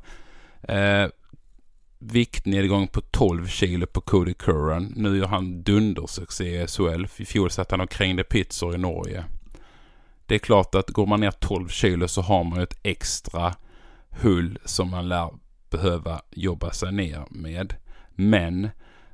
[0.62, 1.08] Eh,
[2.00, 4.92] viktnedgång på 12 kilo på Cody Curran.
[4.96, 7.06] Nu gör han dundersuccé i SHL.
[7.16, 9.24] I fjol satt han och krängde pizzor i Norge.
[10.26, 13.54] Det är klart att går man ner 12 kilo så har man ju ett extra
[14.10, 15.30] hull som man lär
[15.70, 17.74] behöva jobba sig ner med.
[18.10, 18.68] Men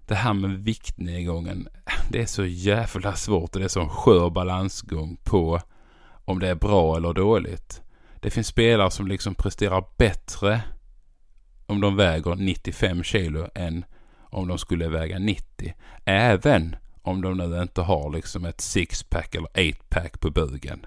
[0.07, 1.69] det här med viktnedgången,
[2.11, 5.61] det är så jävla svårt och det är så en skör balansgång på
[6.25, 7.83] om det är bra eller dåligt.
[8.21, 10.61] Det finns spelare som liksom presterar bättre
[11.67, 13.85] om de väger 95 kilo än
[14.31, 15.75] om de skulle väga 90.
[16.05, 20.87] Även om de nu inte har liksom ett sixpack eller eightpack på bugen.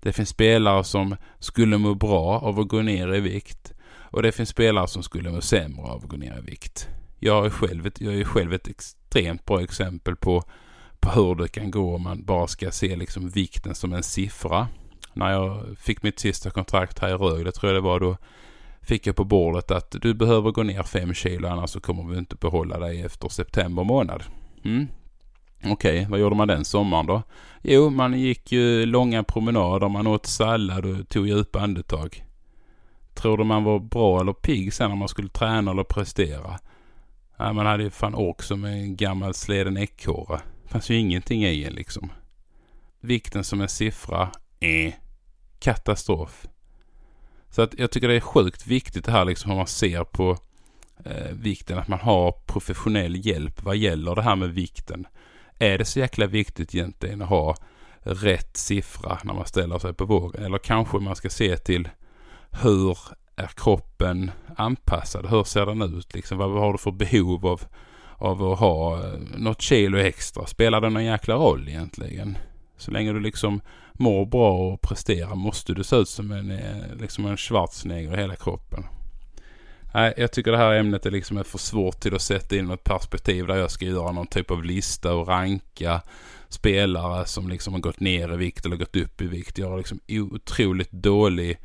[0.00, 4.32] Det finns spelare som skulle må bra av att gå ner i vikt och det
[4.32, 6.88] finns spelare som skulle må sämre av att gå ner i vikt.
[7.18, 10.44] Jag är själv ett, jag är själv ett extremt bra exempel på,
[11.00, 14.68] på hur det kan gå om man bara ska se liksom vikten som en siffra.
[15.12, 18.16] När jag fick mitt sista kontrakt här i Rögle, tror jag det var, då
[18.86, 22.18] fick jag på bordet att du behöver gå ner fem kilo annars så kommer vi
[22.18, 24.22] inte behålla dig efter september månad.
[24.64, 24.88] Mm.
[25.64, 27.22] Okej, vad gjorde man den sommaren då?
[27.62, 32.24] Jo, man gick ju långa promenader, man åt sallad och tog djupa andetag.
[33.14, 36.58] Tror du man var bra eller pigg sen när man skulle träna eller prestera?
[37.38, 40.40] Nej, man hade ju fan ork som en gammal sleden ekorre.
[40.62, 42.12] Det fanns ju ingenting i en liksom.
[43.00, 44.30] Vikten som en siffra,
[44.60, 44.94] eh,
[45.58, 46.46] katastrof.
[47.50, 50.38] Så att jag tycker det är sjukt viktigt det här liksom hur man ser på
[51.04, 51.78] eh, vikten.
[51.78, 55.06] Att man har professionell hjälp vad gäller det här med vikten.
[55.58, 57.56] Är det så jäkla viktigt egentligen att ha
[58.02, 60.44] rätt siffra när man ställer sig på vågen?
[60.44, 61.88] Eller kanske man ska se till
[62.50, 62.98] hur
[63.36, 65.26] är kroppen anpassad?
[65.26, 66.14] Hur ser den ut?
[66.14, 67.62] Liksom, vad har du för behov av,
[68.16, 70.46] av att ha eh, något kilo extra?
[70.46, 72.38] Spelar det någon jäkla roll egentligen?
[72.76, 73.60] Så länge du liksom
[73.98, 78.20] mår bra och presterar måste du se ut som en, eh, liksom en schwarzenegger i
[78.20, 78.84] hela kroppen.
[79.94, 82.84] Nej, jag tycker det här ämnet är liksom för svårt till att sätta in ett
[82.84, 86.02] perspektiv där jag ska göra någon typ av lista och ranka
[86.48, 89.58] spelare som liksom har gått ner i vikt eller gått upp i vikt.
[89.58, 91.58] Jag har liksom otroligt dålig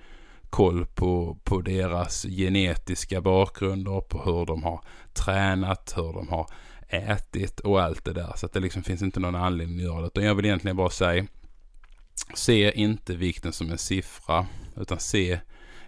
[0.50, 4.82] koll på, på deras genetiska bakgrunder, på hur de har
[5.14, 6.48] tränat, hur de har
[6.90, 8.34] ätit och allt det där.
[8.36, 10.08] Så att det liksom finns inte någon anledning att göra det.
[10.08, 11.26] Utan jag vill egentligen bara säga,
[12.34, 15.40] se inte vikten som en siffra, utan se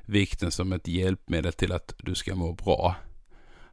[0.05, 2.95] vikten som ett hjälpmedel till att du ska må bra.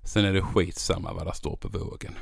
[0.02, 2.14] Sen är det skitsamma vad det står på vågen.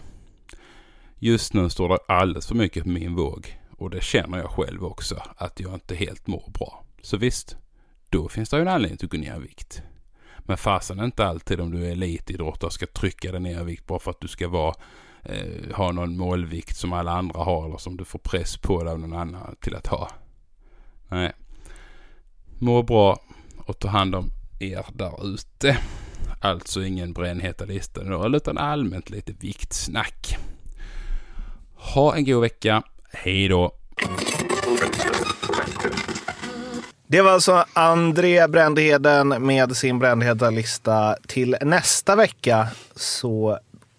[1.18, 4.84] Just nu står det alldeles för mycket på min våg och det känner jag själv
[4.84, 6.84] också att jag inte helt mår bra.
[7.02, 7.56] Så visst,
[8.08, 9.82] då finns det ju en anledning till att gå ner i vikt.
[10.38, 13.98] Men fasen inte alltid om du är elitidrottare ska trycka dig ner i vikt bara
[13.98, 14.74] för att du ska vara
[15.22, 18.92] eh, ha någon målvikt som alla andra har eller som du får press på dig
[18.92, 20.10] av någon annan till att ha.
[21.08, 21.32] Nej.
[22.58, 23.20] Må bra
[23.66, 25.78] och ta hand om er där ute.
[26.40, 30.38] Alltså ingen brännheta lista nu, utan allmänt lite viktsnack.
[31.74, 32.82] Ha en god vecka.
[33.12, 33.72] Hej då!
[37.06, 41.16] Det var alltså André Brändheden med sin brändheta lista.
[41.26, 43.58] Till nästa vecka så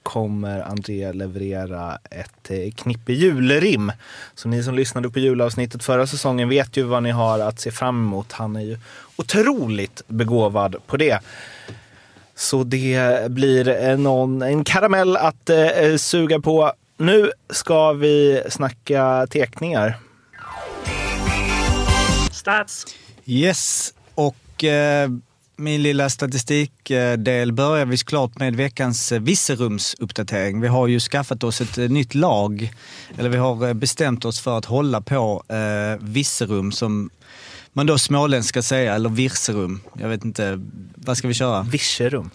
[0.10, 3.92] kommer André leverera ett eh, knippe julrim.
[4.36, 7.72] Så ni som lyssnade på julavsnittet förra säsongen vet ju vad ni har att se
[7.72, 8.32] fram emot.
[8.32, 8.78] Han är ju
[9.16, 11.20] otroligt begåvad på det.
[12.36, 16.74] Så det blir någon, en karamell att eh, suga på.
[16.98, 19.98] Nu ska vi snacka teckningar.
[22.32, 22.86] Stats!
[23.26, 25.10] Yes, och eh,
[25.60, 30.62] min lilla statistikdel börjar vi såklart med veckans eh, visserumsuppdatering.
[30.62, 32.74] Vi har ju skaffat oss ett eh, nytt lag,
[33.18, 37.10] eller vi har eh, bestämt oss för att hålla på eh, Visserum som
[37.74, 39.82] man då småländskt ska säga, eller Virserum.
[40.00, 40.60] Jag vet inte,
[40.96, 41.62] vad ska vi köra?
[41.62, 42.30] Virserum.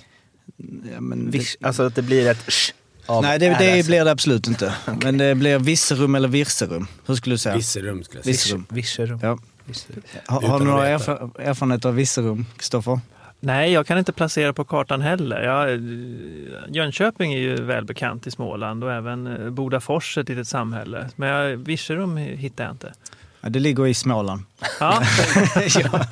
[0.95, 2.72] Ja, men Vish, alltså att det blir ett sh
[3.07, 4.75] av Nej, det, det blir det absolut inte.
[5.03, 6.87] Men det blir Visserum eller Virserum.
[7.07, 7.57] Hur skulle du säga?
[7.57, 8.33] Visserum skulle jag säga.
[8.33, 8.66] Visserum.
[8.68, 9.18] Virserum.
[9.22, 9.39] Ja.
[10.27, 13.01] Har, har du några erfa- erfarenheter av Virserum, Kristoffer?
[13.45, 15.42] Nej, jag kan inte placera på kartan heller.
[15.42, 15.80] Jag,
[16.76, 21.09] Jönköping är ju välbekant i Småland och även eh, Bodafors ett litet samhälle.
[21.16, 22.92] Men jag, Virserum hittar jag inte.
[23.40, 24.42] Ja, det ligger i Småland.
[24.80, 25.03] Ja,
[25.68, 26.07] ja,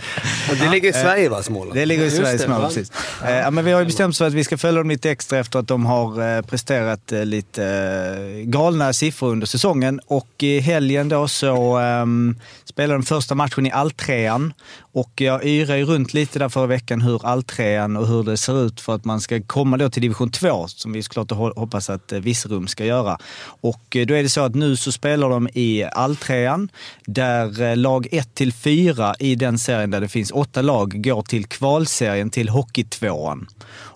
[0.50, 1.74] Och det ligger i Sverige va, Småland?
[1.74, 2.74] det ligger i Sverige, det, Småland.
[2.74, 2.92] Precis.
[3.24, 5.10] Eh, Ja, men vi har ju bestämt oss för att vi ska följa dem lite
[5.10, 10.00] extra efter att de har eh, presterat eh, lite eh, galna siffror under säsongen.
[10.06, 12.36] Och i helgen då så um,
[12.72, 14.52] spelade den första matchen i alltrean.
[14.92, 18.66] Och jag yrade ju runt lite där förra veckan hur alltrean och hur det ser
[18.66, 22.12] ut för att man ska komma då till division 2, som vi såklart hoppas att
[22.12, 23.18] eh, Virserum ska göra.
[23.60, 26.68] Och eh, då är det så att nu så spelar de i alltrean,
[27.06, 31.22] där eh, lag 1 till 4 i den serien där det finns åtta lag går
[31.22, 33.46] till kvalserien till Hockeytvåan.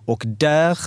[0.06, 0.78] Och där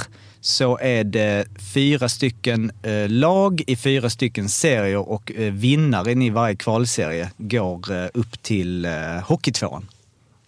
[0.42, 6.30] så är det fyra stycken eh, lag i fyra stycken serier och eh, vinnaren i
[6.30, 8.88] varje kvalserie går eh, upp till
[9.26, 9.86] Hockeytvåan.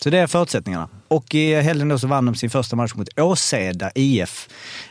[0.04, 0.90] Så det är förutsättningarna.
[1.08, 4.48] Och i helgen då så vann de sin första match mot Åseda IF.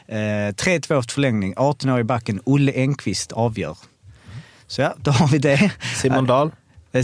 [0.07, 1.55] Eh, 3-2 efter förlängning.
[1.55, 3.76] 18-årig backen Olle Engqvist avgör.
[4.66, 5.72] Så ja, då har vi det.
[6.03, 6.51] Simon Dahl.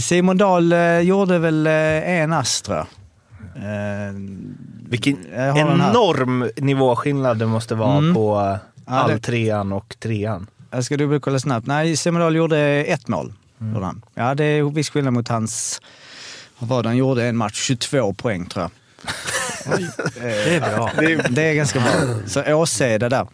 [0.01, 0.73] Simon Dahl
[1.03, 2.87] gjorde väl en ass tror jag.
[3.55, 4.13] Eh,
[4.89, 8.13] Vilken enorm nivåskillnad det måste vara Mm.
[8.13, 10.47] på eh, Ja, det- alltrean och trean.
[10.71, 11.67] Jag ska dubbelkolla snabbt.
[11.67, 13.33] Nej, Simon Dahl gjorde ett mål.
[13.59, 14.01] han.
[14.13, 15.81] Ja, det är viss skillnad mot hans...
[16.59, 17.25] Vad var det han gjorde?
[17.25, 18.71] En match, 22 poäng tror jag.
[20.21, 20.91] det är bra.
[20.99, 21.91] Det är, det är ganska bra.
[22.27, 23.27] Så Åseda där.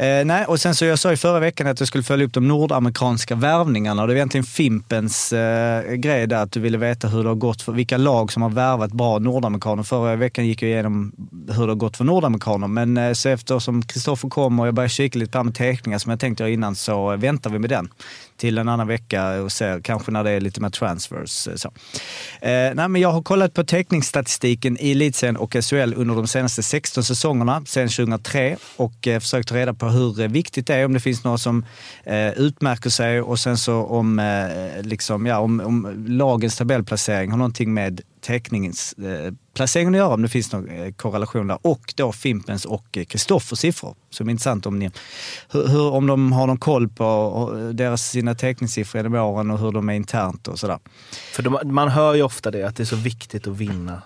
[0.00, 2.32] Eh, nej, och sen så jag sa i förra veckan att jag skulle följa upp
[2.32, 4.02] de nordamerikanska värvningarna.
[4.02, 7.34] Och det var egentligen Fimpens eh, grej där, att du ville veta hur det har
[7.34, 9.82] gått för vilka lag som har värvat bra nordamerikaner.
[9.82, 11.12] Förra veckan gick jag igenom
[11.48, 12.68] hur det har gått för nordamerikaner.
[12.68, 16.10] Men eh, så eftersom Kristoffer kom och jag började kika lite på med teckningar som
[16.10, 17.88] jag tänkte göra innan så eh, väntar vi med den
[18.38, 21.48] till en annan vecka och ser kanske när det är lite mer transfers.
[21.48, 21.68] Eh, så.
[22.40, 26.62] Eh, nej, men jag har kollat på teckningsstatistiken i elitserien och SHL under de senaste
[26.62, 30.84] 16 säsongerna, sedan 2003 och eh, försökt ta reda på hur eh, viktigt det är,
[30.84, 31.64] om det finns några som
[32.04, 37.38] eh, utmärker sig och sen så om, eh, liksom, ja, om, om lagens tabellplacering har
[37.38, 41.58] någonting med teckningens eh, placeringen att göra, om det finns någon eh, korrelation där.
[41.62, 43.94] Och då Fimpens och eh, Kristoffers siffror.
[44.10, 44.90] Som är intressant om, ni,
[45.50, 49.72] hur, hur, om de har någon koll på deras, sina teckningssiffror genom åren och hur
[49.72, 50.78] de är internt och sådär.
[51.32, 54.02] För de, man hör ju ofta det, att det är så viktigt att vinna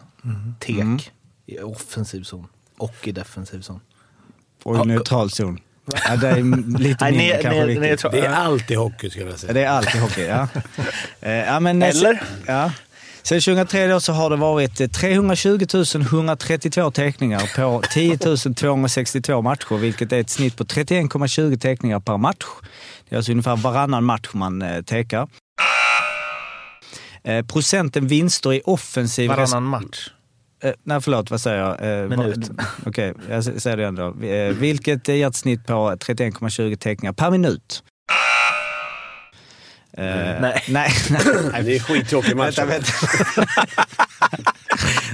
[0.58, 0.98] tek Mm.
[1.46, 2.46] i offensiv zon
[2.78, 3.80] och i defensiv zon.
[4.62, 5.58] Och i neutral zon.
[6.08, 7.82] Ja, det är lite Nej, mindre ne- kanske ne- viktigt.
[7.82, 9.52] neutral- Det är alltid hockey skulle jag Ja, säga.
[9.52, 10.48] det är alltid hockey, ja.
[11.46, 12.22] Ja men, Eller?
[12.46, 12.72] Ja.
[13.24, 15.58] Sen 2003 då så har det varit eh, 320
[15.94, 22.44] 132 teckningar på 10 262 matcher, vilket är ett snitt på 31,20 teckningar per match.
[23.08, 25.28] Det är alltså ungefär varannan match man eh, tekar.
[27.24, 29.28] Eh, procenten vinster i offensiv...
[29.30, 30.08] Varannan match.
[30.64, 32.02] Eh, nej, förlåt, vad säger jag?
[32.02, 32.50] Eh, Minut.
[32.86, 34.24] Okej, jag s- säger det ändå.
[34.26, 37.82] Eh, vilket ger ett snitt på 31,20 teckningar per minut.
[39.98, 40.04] Eh,
[40.40, 40.64] Nej.
[40.68, 40.92] nej.
[41.52, 41.62] nej.
[41.62, 42.58] Det är skittråkig match.
[42.58, 42.92] Vänta, vänta.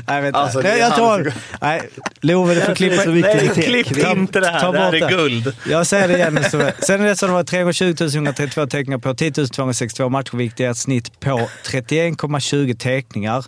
[0.08, 0.38] Nej, vänta.
[0.38, 1.32] Alltså, det nej, jag tar...
[1.60, 1.88] Nej,
[2.20, 3.04] Love, du får klippa...
[3.04, 4.60] Nej, klipp Ta- inte det här.
[4.60, 5.56] ta Det här bort är guld.
[5.68, 6.44] Jag säger det igen.
[6.50, 10.60] Så, sen är det så det var 320 132 teckningar på 10 262 matcher, vilket
[10.60, 13.38] är ett snitt på 31,20 teckningar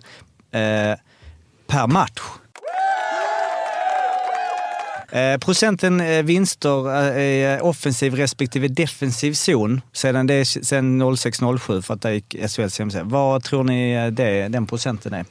[0.51, 0.97] eh,
[1.67, 2.21] per match.
[5.11, 11.93] Eh, procenten eh, vinster eh, i offensiv respektive defensiv zon sedan, det, sedan 06-07 för
[11.93, 13.03] att det gick SHLs hemsida.
[13.03, 15.25] Vad tror ni eh, det, den procenten är?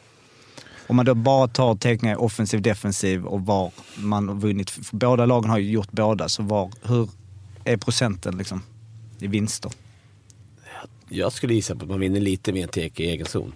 [0.87, 4.70] Om man då bara tar teckningar offensiv defensiv och var man har vunnit.
[4.70, 7.09] För båda lagen har ju gjort båda, så var, hur
[7.64, 8.62] är procenten liksom
[9.18, 9.72] i vinster?
[11.09, 13.53] Jag skulle gissa på att man vinner lite mer tek i egen zon.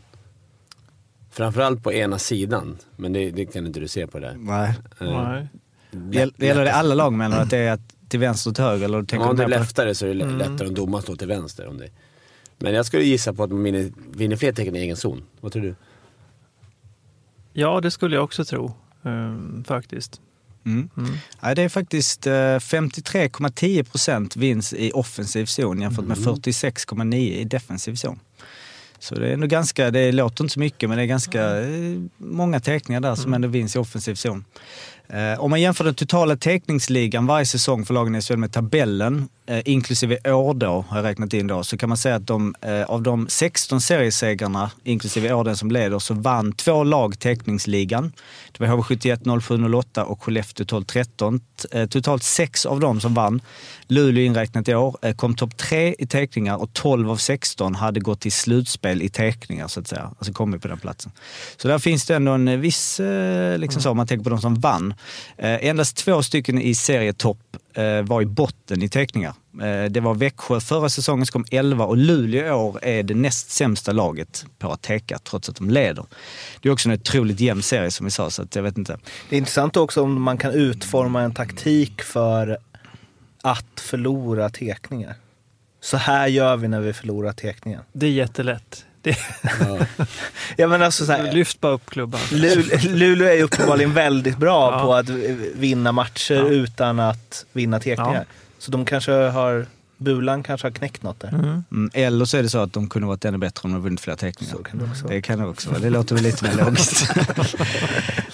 [1.31, 4.37] Framförallt på ena sidan, men det, det kan inte du se på det där.
[4.39, 4.75] Nej.
[5.01, 5.49] Eh, Nej.
[5.95, 7.41] Gäll- Gäller det alla lag menar?
[7.41, 8.85] Att det är att till vänster och till höger?
[8.85, 11.03] Eller tänker Ja, om du det är lättare så är det lä- lättare om domaren
[11.03, 11.69] står till vänster.
[11.69, 11.89] Om det.
[12.59, 15.23] Men jag skulle gissa på att man vinner, vinner fler tecken i egen zon.
[15.41, 15.75] Vad tror du?
[17.53, 18.75] Ja, det skulle jag också tro.
[19.05, 20.21] ehm, faktiskt.
[20.67, 20.89] Mm.
[20.97, 21.11] Mm.
[21.41, 27.45] Ja, det är faktiskt eh, 53,10 procent vinst i offensiv zon jämfört med 46,9 i
[27.45, 28.21] defensiv zon.
[28.99, 32.01] Så det är nog ganska, det låter inte så mycket men det är ganska eh,
[32.19, 34.45] många teckningar där som ändå vinns i offensiv zon.
[35.09, 39.29] Eh, om man jämför den totala teckningsligan varje säsong för lagen i SHL med tabellen,
[39.47, 42.55] eh, inklusive år då, har jag räknat in då, så kan man säga att de,
[42.61, 48.13] eh, av de 16 seriesegrarna, inklusive år den som leder, så vann två lag teckningsligan.
[48.53, 51.41] Det var HV71 07 08 och Skellefteå 12 13.
[51.91, 53.41] Totalt sex av dem som vann,
[53.89, 58.01] Luleå inräknat i år, eh, kom topp tre i teckningar och 12 av 16 hade
[58.01, 60.11] gått till slutspel i teckningar så att säga.
[60.19, 61.13] Alltså kommit på den platsen.
[61.57, 64.31] Så där finns det ändå en eh, viss, eh, liksom så, om man tänker på
[64.31, 64.95] de som vann.
[65.39, 67.39] Endast två stycken i serietopp
[68.05, 69.35] var i botten i teckningar.
[69.89, 73.51] Det var Växjö förra säsongen som kom 11 och Luleå i år är det näst
[73.51, 76.07] sämsta laget på att teka trots att de leder.
[76.61, 78.99] Det är också en otroligt jämn serie som vi sa så att jag vet inte.
[79.29, 82.59] Det är intressant också om man kan utforma en taktik för
[83.45, 85.15] att förlora tekningar.
[85.81, 87.81] Så här gör vi när vi förlorar tekningen.
[87.93, 88.85] Det är jättelätt.
[89.03, 89.17] Det,
[90.57, 92.21] Ja, men alltså så här, lyft bara upp klubban.
[92.21, 94.83] Lu- Luleå är ju uppenbarligen väldigt bra Ja.
[94.85, 95.09] på att
[95.55, 96.49] vinna matcher Ja.
[96.49, 98.15] utan att vinna tekningar.
[98.29, 98.35] Ja.
[98.59, 99.67] Så de kanske har,
[100.05, 101.29] Bulan kanske har knäckt något där.
[101.29, 101.65] Mm.
[101.73, 104.01] Mm, eller så är det så att de kunde varit ännu bättre om de vunnit
[104.01, 104.57] fler teckningar.
[104.63, 105.07] Kan det också.
[105.07, 105.81] Det kan det också vara.
[105.81, 107.11] Det låter väl lite mer logiskt.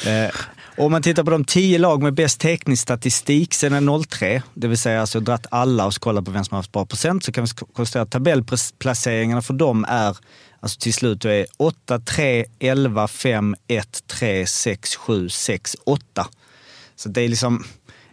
[0.07, 0.31] eh,
[0.77, 5.01] om man tittar på de tio lag med bäst teckningsstatistik sedan 03, det vill säga
[5.01, 7.51] alltså dratt alla och kollat på vem som har haft bra procent, så kan vi
[7.73, 10.17] konstatera att tabellplaceringarna för dem är
[10.63, 16.27] Alltså till slut är 8, 3, 11, 5, 1, 3, 6, 7, 6, 8.
[16.97, 17.65] Så det är liksom,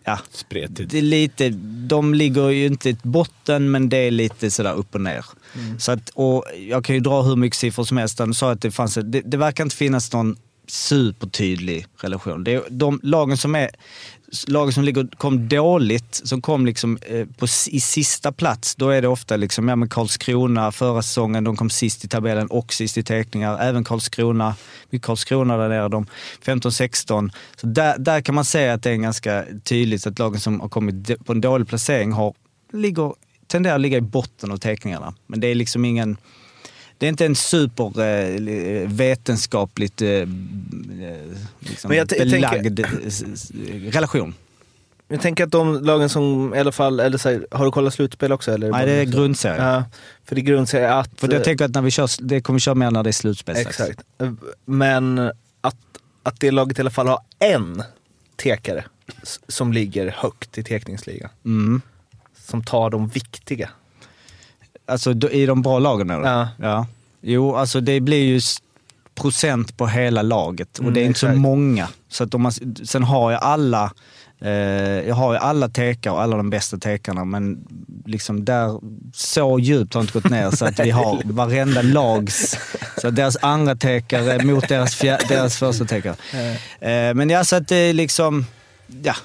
[0.07, 0.91] ja, Spretigt.
[0.91, 1.49] det är lite,
[1.87, 5.25] de ligger ju inte i botten men det är lite sådär upp och ner.
[5.79, 8.21] Så att, och jag kan ju dra hur mycket siffror som helst.
[8.33, 10.37] Sa att det fanns, det, det verkar inte finnas någon
[10.67, 12.43] supertydlig relation.
[12.43, 13.69] Det är de lagen som är
[14.47, 19.01] lagen som ligger, kom dåligt, som kom liksom eh, på, i sista plats, då är
[19.01, 22.97] det ofta liksom, ja men Karlskrona förra säsongen, de kom sist i tabellen och sist
[22.97, 23.57] i teckningar.
[23.59, 24.55] Även Karlskrona,
[24.89, 26.05] mycket Karlskrona där nere, de
[26.45, 27.31] 15-16.
[27.55, 30.69] Så där, där kan man säga att det är ganska tydligt att lagen som har
[30.69, 32.33] kommit på en dålig placering har,
[32.73, 33.13] ligger,
[33.47, 35.13] tenderar att ligga i botten av teckningarna.
[35.27, 36.17] Men det är liksom ingen
[36.97, 38.37] det är inte en super eh, eh,
[41.59, 44.33] liksom Men jag t- jag tänker- belagd eh, relation.
[45.07, 47.93] Jag tänker att de lagen som i alla fall, eller så här, har du kollat
[47.93, 48.51] slutspel också?
[48.51, 49.63] Eller Nej, det är grundserie.
[49.63, 49.83] Ja,
[50.25, 51.09] för det är grundserie att...
[51.19, 53.11] För jag tänker att när vi kör, det kommer vi köra mer när det är
[53.11, 53.55] slutspel.
[53.57, 53.99] Exakt.
[54.65, 55.31] Men
[55.61, 55.75] att,
[56.23, 57.83] att det laget i alla fall har en
[58.35, 58.83] tekare
[59.47, 61.29] som ligger högt i tekningsligan.
[61.45, 61.81] Mm.
[62.45, 63.69] Som tar de viktiga.
[64.87, 66.29] Alltså i de bra lagen eller?
[66.29, 66.47] Ja.
[66.61, 66.85] ja.
[67.21, 68.41] Jo, alltså det blir ju
[69.15, 71.39] procent på hela laget och Mm, det är inte så exakt.
[71.39, 71.87] många.
[72.09, 72.51] Så att om man,
[72.85, 73.91] sen har jag alla
[74.41, 74.51] eh,
[75.07, 77.67] jag har ju alla tekar och alla de bästa tekarna men
[78.05, 78.79] liksom där,
[79.13, 82.57] så djupt har det inte gått ner så att vi har varenda lags,
[83.01, 86.15] så deras andra tekare mot deras, fjär, deras första tekare.
[86.79, 88.45] Eh, men ja, så att det är liksom,
[89.03, 89.15] ja.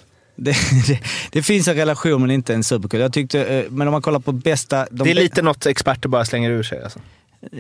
[0.45, 3.01] Det, det, det finns en relation men inte en superkul.
[3.01, 4.87] Jag tyckte, eh, men om man kollar på bästa...
[4.91, 6.83] de det är lite något experter bara slänger ur sig.
[6.83, 6.99] Alltså.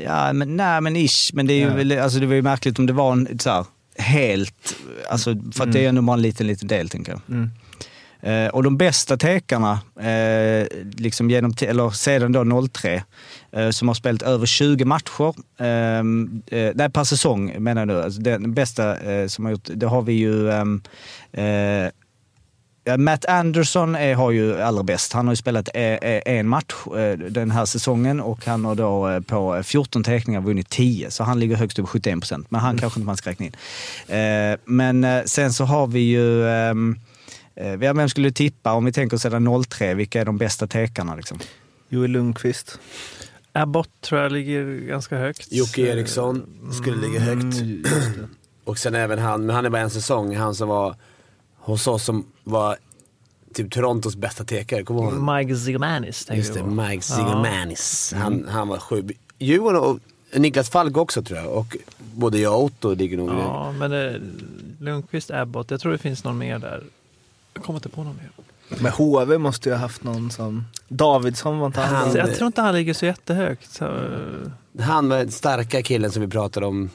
[0.04, 1.30] Ja, men nej men ish.
[1.34, 2.02] Men det är ju Ja.
[2.02, 3.64] alltså det var ju märkligt om det var en så här,
[3.98, 4.74] helt,
[5.10, 7.20] alltså för att det är ändå bara en liten, liten del tänker jag.
[7.28, 7.50] Mm.
[8.22, 10.66] Eh, och de bästa tekarna, eh,
[10.96, 13.02] liksom genom, eller sedan då 03,
[13.52, 18.02] eh, som har spelat över 20 matcher, ehm, eh, nej per säsong menar jag nu,
[18.02, 20.82] alltså den bästa eh, som har gjort, det har vi ju ehm,
[21.32, 21.90] eh,
[22.98, 25.12] Matt Anderson är, har ju allra bäst.
[25.12, 28.74] Han har ju spelat eh, eh, en match eh, den här säsongen och han har
[28.74, 31.10] då på 14 teckningar vunnit 10.
[31.10, 32.50] Så han ligger högst upp 71 procent.
[32.50, 33.52] Men han kanske inte man ska räkna in.
[34.64, 36.48] Men sen så har vi ju...
[36.48, 36.96] ehm,
[37.54, 39.94] eh, Vem skulle du tippa om vi tänker sedan 03?
[39.94, 41.38] Vilka är de bästa tekarna liksom?
[41.88, 42.78] Joel Lundqvist.
[43.52, 45.52] Abbott tror jag ligger ganska högt.
[45.52, 46.46] Jocke Eriksson
[46.80, 47.56] skulle ligga högt.
[48.64, 50.96] Och sen även han, men han är bara en säsong, han som var
[51.56, 52.76] hos oss som var
[53.54, 54.82] typ Torontos bästa tekare.
[54.84, 55.36] Kommer du ihåg?
[55.36, 56.66] Mike Zigomanis Just du det.
[56.66, 57.00] Mike Ja.
[57.16, 58.12] Zigomanis.
[58.16, 59.06] Han, han var sjuk.
[59.38, 59.98] Djurgården och
[60.40, 61.48] Niklas Falk också tror jag.
[61.52, 61.76] Och
[62.14, 63.34] både jag och Otto ligger nog det.
[63.42, 64.20] Ja, men eh,
[64.78, 66.82] Lundqvist, Abbott, jag tror det finns någon mer där.
[67.54, 68.30] Jag kommer inte på någon mer.
[68.80, 70.64] Men HV måste ju ha haft någon som...
[70.88, 73.70] Davidsson var inte han Han- Så jag tror inte han ligger så jättehögt.
[73.72, 73.84] Så,
[74.80, 76.90] Han var den starka killen som vi pratade om.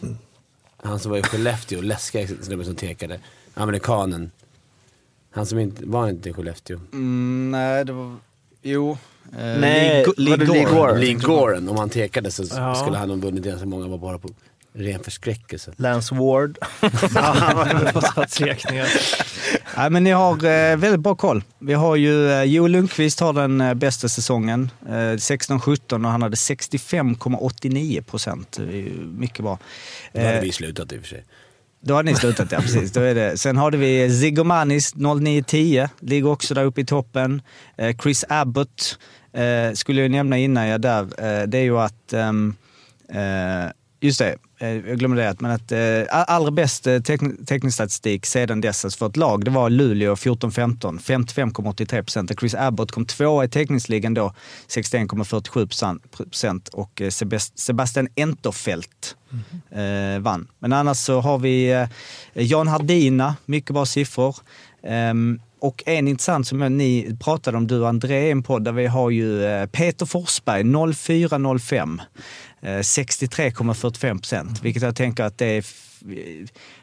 [0.77, 3.19] Han som var i Skellefteå, läskiga snubben som tekade.
[3.53, 4.31] Amerikanen.
[5.37, 6.79] Han som inte, var han inte i Skellefteå?
[6.93, 8.15] Mm, nej, det var...
[8.61, 8.91] Jo.
[8.91, 10.75] Eh, Nej, Lee- var det Lee Lee Goren.
[10.75, 10.99] Goren?
[10.99, 12.75] Lee Goren, om han tekade så Ja.
[12.75, 14.29] skulle han ha vunnit ganska många var bara på
[14.73, 15.73] ren förskräckelse.
[15.77, 16.57] Lance Ward.
[17.93, 18.87] Fosfaträkningar.
[19.77, 21.43] Nej, men ni har eh, väldigt bra koll.
[21.59, 24.69] Vi har ju eh, Joel Lundqvist har den eh, bästa säsongen.
[24.87, 28.51] Eh, 16-17 och han hade 65,89 procent.
[28.57, 29.59] Det är ju Mycket bra.
[30.13, 31.23] Då hade Eh, vi slutat i och för sig.
[31.87, 32.91] Då har ni slutat, ja precis.
[32.91, 33.37] Då är det.
[33.37, 37.41] Sen hade vi Zigomanis 0910, ligger också där uppe i toppen.
[37.77, 38.99] Eh, Chris Abbott
[39.33, 41.01] eh, skulle jag nämna innan jag där.
[41.01, 42.55] Eh, det är ju att, ehm,
[43.09, 48.25] eh, just det, jag glömde det, men att eh, allra bäst eh, tekn- teknisk statistik
[48.25, 52.39] sedan dess för ett lag, det var Luleå 14-15, 55,83 procent.
[52.39, 54.33] Chris Abbott kom tvåa i teckningsligan då,
[54.67, 59.15] 61,47 procent och eh, Sebast- Sebastian Enterfelt
[59.71, 60.47] eh, vann.
[60.59, 61.87] Men annars så har vi eh,
[62.33, 64.35] Jan Hardina, mycket bra siffror.
[64.83, 68.63] Ehm, och en intressant som jag, ni pratade om, du och André, i en podd
[68.63, 72.01] där vi har ju eh, Peter Forsberg 0405.
[72.67, 75.65] Eh, 63,45 procent, vilket jag tänker att det är...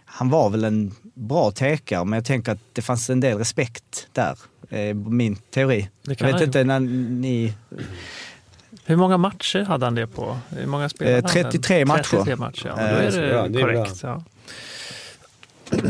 [0.04, 4.06] Han var väl en bra tekare, men jag tänker att det fanns en del respekt
[4.12, 4.38] där.
[4.70, 5.88] Eh, min teori.
[6.02, 7.54] Det kan jag vet inte när ni...
[8.84, 10.38] Hur många matcher hade han det på?
[10.48, 11.32] Hur många spelade Eh, han?
[11.32, 12.02] 33 matcher.
[12.10, 12.74] 33 matcher, ja.
[12.76, 14.00] Då Eh, är det bra, det är korrekt.
[14.02, 14.22] Ja.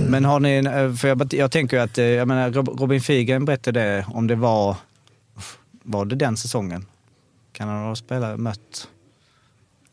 [0.09, 2.80] Men har ni, en- eh, för jag, jag tänker ju att, eh, jag menar Rob-
[2.80, 4.76] Robin Figen berättade det, om det var,
[5.82, 6.86] var det den säsongen?
[7.53, 8.88] Kan han ha spelat, mött?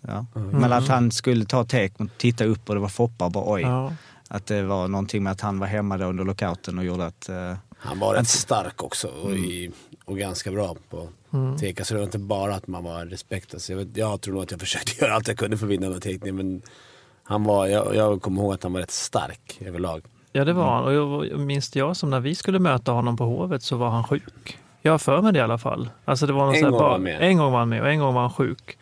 [0.08, 0.26] Ja.
[0.34, 3.54] Men att han skulle ta tek och titta upp och det var Foppa och bara
[3.54, 3.62] oj.
[3.62, 3.94] Ja.
[4.30, 7.30] Att det var någonting med att han var hemma då under lockouten och gjorde att...
[7.30, 9.72] eh, Han var rätt stark också och, i,
[10.06, 11.58] och ganska bra på Mm.
[11.58, 11.86] teka.
[11.86, 13.54] Så det var inte bara att man var respekt.
[13.54, 15.72] Alltså jag, vet, jag tror nog att jag försökte göra allt jag kunde för att
[15.72, 16.36] vinna den här tekningen.
[16.36, 16.62] Men
[17.24, 20.02] han var, jag, jag kommer ihåg att han var rätt stark överlag.
[20.32, 20.64] ja, det Mm.
[20.64, 20.84] var han.
[20.84, 24.04] Och jag, minns jag som när vi skulle möta honom på Hovet så var han
[24.04, 24.58] sjuk.
[24.82, 25.90] Jag har för mig det i alla fall.
[26.06, 27.22] Alltså det var någon En gång bara- var med.
[27.22, 28.78] En gång var han med och en gång var han sjuk.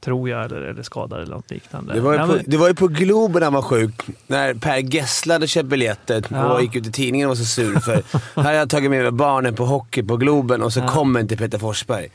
[0.00, 1.94] Tror jag, eller, eller skadad eller något liknande.
[1.94, 4.02] Det var, ju Ja, på, men- det var ju på Globen han var sjuk.
[4.26, 6.52] När Per Gessle hade köpt biljetter Ja.
[6.52, 8.02] och gick ut i tidningen och var så sur för
[8.36, 11.36] här har jag tagit med mig barnen på hockey på Globen och så kommer inte
[11.36, 12.08] Peter Forsberg.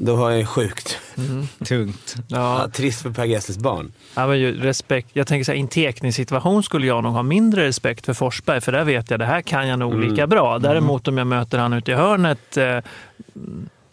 [0.00, 0.98] Då var jag sjukt.
[1.64, 2.14] tungt.
[2.28, 2.60] Ja.
[2.62, 3.92] ja, trist för Per Gessles barn.
[4.14, 5.08] Ja, men ju, respekt.
[5.12, 8.60] Jag tänker så här, i en tekningssituation skulle jag nog ha mindre respekt för Forsberg,
[8.60, 10.10] för där vet jag det här kan jag nog Mm.
[10.10, 10.58] lika bra.
[10.58, 12.78] Däremot om jag möter han ute i hörnet, eh,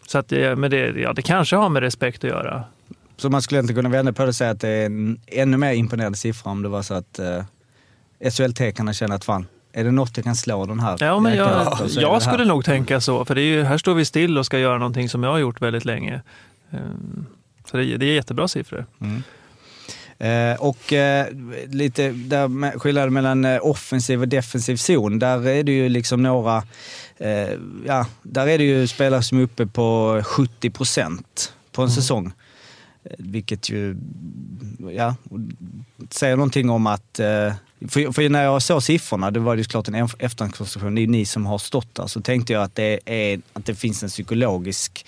[0.06, 2.64] så att det, men det, ja, det kanske har med respekt att göra.
[3.16, 5.56] Så man skulle inte kunna vända på det och säga att det är en ännu
[5.56, 7.44] mer imponerande siffra om det var så att eh,
[8.30, 11.78] SHL-tekarna känner att fan, är det något jag kan slå den här Ja, men jag,
[11.90, 14.58] jag skulle nog tänka så, för det är ju, här står vi still och ska
[14.58, 16.20] göra någonting som jag har gjort väldigt länge.
[16.70, 16.78] Eh,
[17.70, 18.86] Så det, det är jättebra siffror.
[20.18, 21.26] Eh, och eh,
[21.68, 26.62] lite där skillnaden mellan eh, offensiv och defensiv zon, där är det ju liksom några,
[27.16, 27.48] eh,
[27.86, 32.32] ja, där är det ju spelare som är uppe på 70 procent på en säsong.
[33.04, 33.96] Eh, vilket ju,
[34.92, 35.16] ja,
[36.10, 37.52] säger någonting om att, eh,
[37.88, 41.08] för, för när jag såg siffrorna, det var ju såklart en efterhandskonstruktion, det är ju
[41.08, 44.08] ni som har stått där, så tänkte jag att det, är, att det finns en
[44.08, 45.06] psykologisk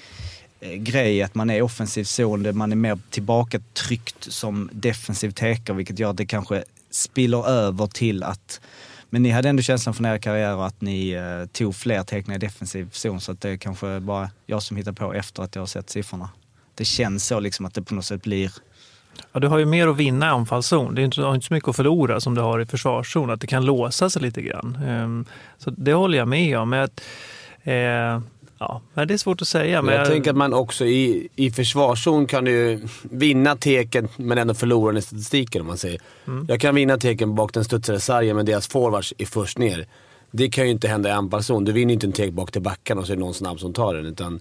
[0.60, 5.98] eh, grej att man är offensiv zon, man är mer tillbakatryckt som defensiv tekare, vilket
[5.98, 8.60] gör att det kanske spiller över till att
[9.10, 12.46] men ni hade ändå känslan från era karriärer att ni eh, tog fler teckningar i
[12.46, 15.62] defensiv zon, så att det är kanske bara jag som hittar på efter att jag
[15.62, 16.28] har sett siffrorna.
[16.76, 18.50] Det känns så liksom att det på något sätt blir...
[19.32, 20.94] Ja, du har ju mer att vinna i anfallszon.
[20.94, 23.30] Det är inte, du har inte så mycket att förlora som du har i försvarszon.
[23.30, 24.78] Att det kan låsa sig lite grann.
[24.86, 25.24] Ehm,
[25.58, 26.70] Så det håller jag med om.
[26.70, 27.02] Men att,
[27.62, 27.74] eh,
[28.58, 29.82] ja, men det är svårt att säga.
[29.82, 34.08] Men Men jag tänker att man också i, i försvarszon kan du ju vinna teken
[34.16, 36.00] men ändå förlora den i statistiken om man säger.
[36.48, 39.86] Jag kan vinna teken bak den studsade sargen men deras forwards är först ner.
[40.30, 41.64] Det kan ju inte hända i anfallszon.
[41.64, 43.60] Du vinner ju inte en tek bak till backarna och så är det någon snabb
[43.60, 44.06] som tar den.
[44.06, 44.40] Utan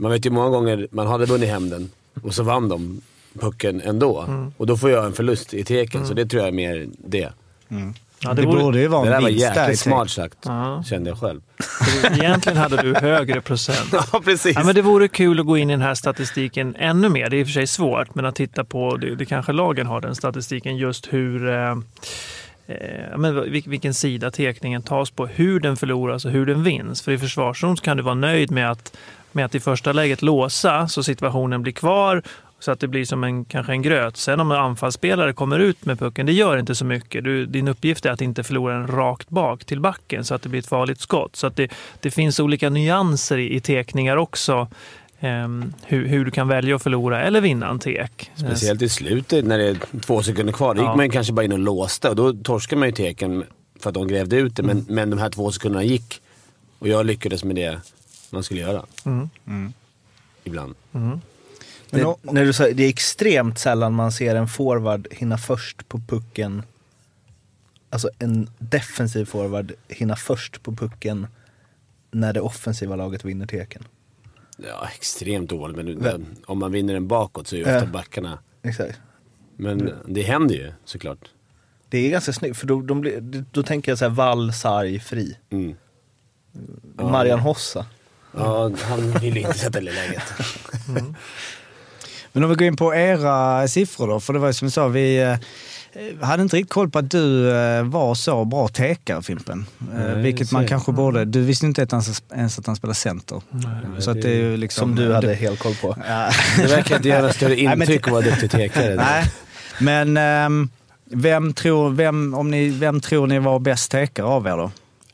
[0.00, 1.90] man vet ju många gånger man hade vunnit hem den
[2.22, 3.00] och så vann de
[3.40, 4.26] pucken ändå.
[4.56, 6.06] Och då får jag en förlust i teken.
[6.06, 7.28] Så det tror jag är mer det.
[8.22, 10.82] ja, det, det borde ju vara Det där en var jäkligt smart sagt, Ja.
[10.88, 11.40] kände jag själv.
[12.20, 13.88] egentligen hade du högre procent.
[14.12, 14.56] ja, precis.
[14.56, 17.30] Ja, men det vore kul att gå in i den här statistiken ännu mer.
[17.30, 19.86] Det är i och för sig svårt, men att titta på, det, det kanske lagen
[19.86, 21.70] har den statistiken, just hur, eh,
[22.66, 27.02] eh, men vil- vilken sida tekningen tas på, hur den förloras och hur den vinns.
[27.02, 28.96] För i försvarszon kan du vara nöjd med att,
[29.34, 32.22] med att i första läget låsa så situationen blir kvar
[32.58, 34.16] så att det blir som en, kanske en gröt.
[34.16, 37.24] Sen om en anfallsspelare kommer ut med pucken, det gör inte så mycket.
[37.24, 40.48] Du, din uppgift är att inte förlora den rakt bak till backen så att det
[40.48, 41.36] blir ett farligt skott.
[41.36, 41.70] Så att det,
[42.00, 44.68] det finns olika nyanser i, i tekningar också.
[45.20, 48.30] ehm, hur, hur du kan välja att förlora eller vinna en tek.
[48.34, 50.74] Speciellt i slutet när det är två sekunder kvar.
[50.74, 50.96] Då gick Ja.
[50.96, 53.44] man kanske bara in och låste och då torskar man ju teken
[53.80, 54.62] för att de grävde ut det.
[54.62, 56.20] Men, men de här två sekunderna gick
[56.78, 57.80] och jag lyckades med det
[58.32, 58.86] man skulle göra.
[59.04, 59.72] Mm.
[60.44, 60.74] Ibland.
[61.90, 65.98] Det, när du säger, det är extremt sällan man ser en forward hinna först på
[65.98, 66.62] pucken.
[67.90, 71.26] Alltså en defensiv forward hinna först på pucken
[72.10, 73.84] när det offensiva laget vinner teken.
[74.56, 75.76] Ja, extremt ovanligt.
[75.86, 76.26] Men Vem?
[76.46, 77.86] om man vinner en bakåt så är ju ofta Ja.
[77.86, 78.38] backarna...
[78.62, 79.00] Exakt.
[79.56, 81.30] Men det händer ju såklart.
[81.88, 85.00] Det är ganska snyggt, för då, de blir, då tänker jag så här Wall, Sarg,
[85.00, 85.36] Fri.
[85.50, 85.76] Mm.
[86.98, 87.10] Ja.
[87.10, 87.86] Marian Hossa.
[88.36, 90.22] Ja, han vill inte sätta det läget.
[92.32, 94.72] Men om vi går in på era siffror då, för det var ju som jag
[94.72, 95.36] sa, vi eh,
[96.26, 99.66] hade inte riktigt koll på att du eh, var så bra tekare Fimpen.
[99.80, 101.82] Eh, Nej, vilket man kanske borde, du visste inte
[102.32, 103.42] ens att han spelar center.
[103.98, 105.96] så att det är ju liksom, Som du hade helt koll på.
[106.08, 106.30] Ja.
[106.56, 108.94] Det verkar inte göra större Nej, men- intryck att vara duktig tekare.
[108.94, 109.24] Nej,
[109.80, 110.68] men ehm,
[111.10, 114.70] vem, tror, vem, om ni, vem tror ni var bäst tekare av er då?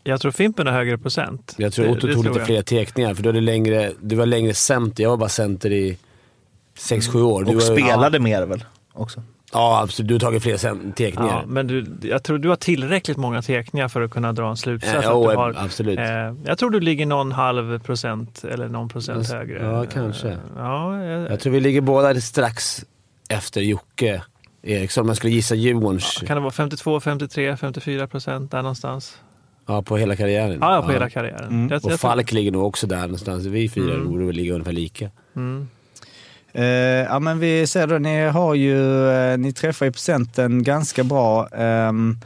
[0.06, 1.54] Jag tror Fimpen har högre procent.
[1.58, 2.46] Jag tror Otto tog lite jag.
[2.46, 5.02] fler teckningar, för då är det längre, du var längre center.
[5.02, 5.98] Jag var bara center i
[6.78, 7.44] 6-7 år.
[7.44, 9.22] Du Och var, spelade mer väl också.
[9.52, 10.08] Ja, absolut.
[10.08, 11.32] Du har tagit fler teckningar.
[11.40, 14.56] Ja, men du, jag tror du har tillräckligt många teckningar för att kunna dra en
[14.56, 14.94] slutsats.
[14.96, 15.98] Att jo, du har, absolut.
[15.98, 16.04] Eh,
[16.44, 19.62] jag tror du ligger någon halv procent eller någon procent Alltså, högre.
[19.66, 20.28] ja, kanske.
[20.28, 22.84] Eh, Ja, jag, Jag tror vi ligger båda strax
[23.28, 24.22] efter Jocke
[24.62, 25.02] Eriksson.
[25.02, 26.22] Om jag skulle gissa Djurgårdens...
[26.26, 29.18] kan det vara 52, 53, 54 procent där någonstans?
[29.66, 30.58] Ja, på hela karriären.
[30.60, 31.48] Ja, ja på hela karriären.
[31.48, 31.68] Mm.
[31.68, 33.44] Jag, Och jag Falk ligger nog också där någonstans.
[33.46, 34.08] Vi fyra Mm.
[34.10, 35.10] borde väl ligga ungefär lika.
[35.36, 35.68] Mm.
[36.52, 41.04] Eh, ja men vi ser då, ni har ju, eh, ni träffar ju procenten ganska
[41.04, 41.48] bra.
[41.48, 42.18] ehm,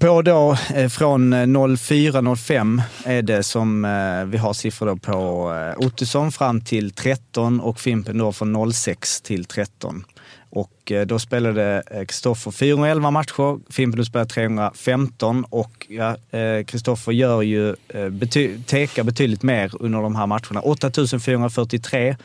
[0.00, 5.86] på då eh, från 04-05 är det som eh, vi har siffror då på eh,
[5.86, 10.04] Ottosson fram till 13 och Fimpen då från 06 till 13.
[10.50, 15.86] Och eh, då spelade eh, Kristoffer 411 matcher, Fimpen spelade 315 och
[16.30, 20.60] eh, Kristoffer ja, gör ju, bety- tekar betydligt mer under de här matcherna.
[20.60, 22.16] 8443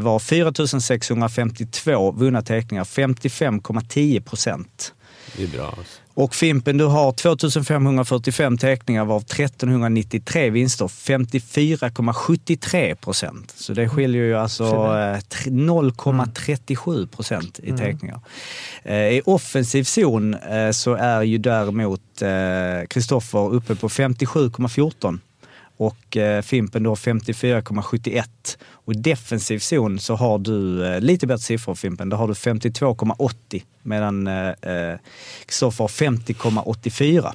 [0.00, 4.94] var 4652 vunna teckningar, 55,10 procent.
[5.36, 5.74] Det är bra.
[5.78, 6.01] Alltså.
[6.14, 13.54] Och Fimpen, du har 2545 teckningar varav 1393 vinster, 54,73 procent.
[13.56, 18.20] Så det skiljer ju alltså eh, tre- 0,37 procent i teckningar.
[18.82, 22.00] Eh, I offensiv zon eh, så är ju däremot
[22.88, 25.18] Kristoffer uppe på 57,14
[25.86, 28.24] och eh, Fimpen då 54,71.
[28.70, 32.08] Och i defensiv zon så har du eh, lite bättre siffror Fimpen.
[32.08, 34.98] Där har du 52,80 medan eh, eh,
[35.46, 37.32] Kristoffer har 50,84.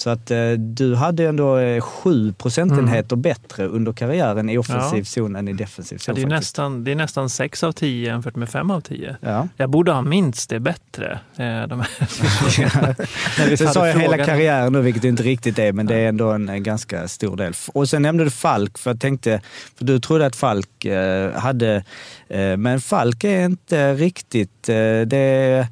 [0.00, 5.04] Så att eh, du hade ändå eh, 7 procentenheter bättre under karriären i offensiv Ja.
[5.04, 6.14] zon än i defensiv Ja, zon.
[6.14, 6.40] det, är faktiskt.
[6.40, 9.16] nästan, det är nästan 6 av 10 jämfört med 5 av 10.
[9.20, 9.48] Ja.
[9.56, 11.20] Jag borde ha minst det bättre.
[11.36, 13.56] Eh, de här.
[13.56, 16.30] Sen sa jag hela karriären nu, vilket det inte riktigt är, men det är ändå
[16.30, 17.52] en, en ganska stor del.
[17.74, 19.40] Och sen nämnde du Falk, för jag tänkte,
[19.78, 21.84] för du trodde att Falk eh, hade,
[22.28, 24.74] eh, men Falk är inte riktigt, eh,
[25.06, 25.66] det är,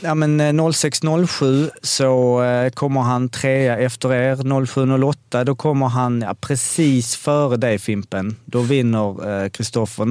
[0.00, 4.66] Ja men eh, 0607 så eh, kommer han trea efter er.
[4.66, 8.36] 0708 då kommer han ja, precis före dig Fimpen.
[8.44, 10.04] Då vinner eh, Kristoffer.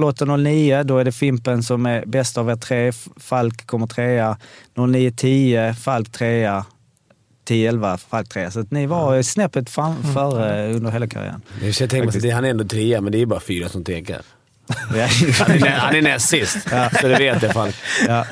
[0.00, 2.92] 0809 då är det Fimpen som är bäst av er tre.
[3.16, 4.36] Falk kommer trea.
[4.76, 6.64] 0910 Falk trea.
[7.48, 8.50] 10-11 Falk trea.
[8.50, 11.42] Så att ni var eh, snäppet fram, före under hela karriären.
[11.62, 14.22] Jag tänker mig att han är ändå trea, men det är bara fyra som tekar.
[14.96, 15.08] Ja.
[15.38, 16.58] Han är, han är näst sist,
[17.00, 17.72] så det vet jag fan.
[18.08, 18.26] Ja.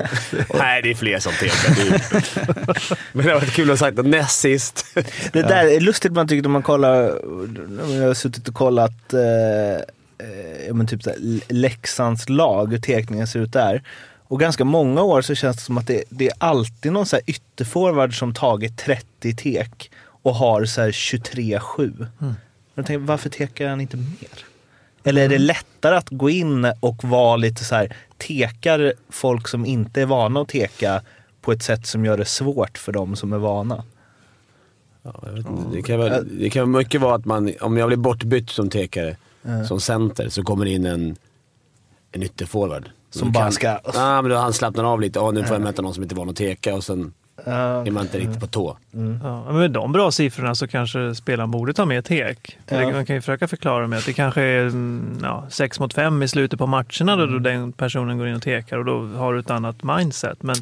[0.57, 4.39] Nej, det är fler som är- Men det har varit kul att sagt att näst
[4.39, 4.85] sist.
[5.31, 6.93] Det där är lustigt man tycker när man kollar,
[7.99, 9.19] jag har suttit och kollat eh,
[10.27, 11.19] eh, ja, men typ så här,
[11.53, 13.83] Leksands lag, hur teckningen ser ut där.
[14.27, 17.15] Och ganska många år så känns det som att det, det är alltid någon så
[17.15, 19.91] här ytterforward som tagit 30 tek
[20.21, 22.07] och har så här 23-7.
[22.75, 24.45] Jag tänker, varför tekar han inte mer?
[25.03, 29.65] Eller är det lättare att gå in och vara lite så här, tekar folk som
[29.65, 31.01] inte är vana att teka
[31.41, 33.83] på ett sätt som gör det svårt för dem som är vana?
[35.03, 35.63] Ja, jag vet inte.
[35.75, 39.17] Det, kan väl, det kan mycket vara att man, om jag blir bortbytt som tekare,
[39.67, 41.15] som center, så kommer in en,
[42.11, 42.89] en ytterforward.
[43.09, 43.79] Som bara kan- ska...
[43.93, 45.19] Ja, men då han slappnar av lite.
[45.19, 47.13] Ja, nu får jag möta någon som inte är van att teka och sen
[47.45, 47.85] Ja.
[47.87, 48.77] är man inte riktigt på tå.
[49.23, 52.57] Ja, men med de bra siffrorna så kanske spelaren borde ta med tek.
[52.67, 52.91] Ja.
[52.91, 56.23] Man kan ju försöka förklara med att det kanske är mm, ja, 6 mot 5
[56.23, 57.43] i slutet på matcherna då Mm.
[57.43, 60.43] den personen går in och tekar och då har du ett annat mindset.
[60.43, 60.55] Men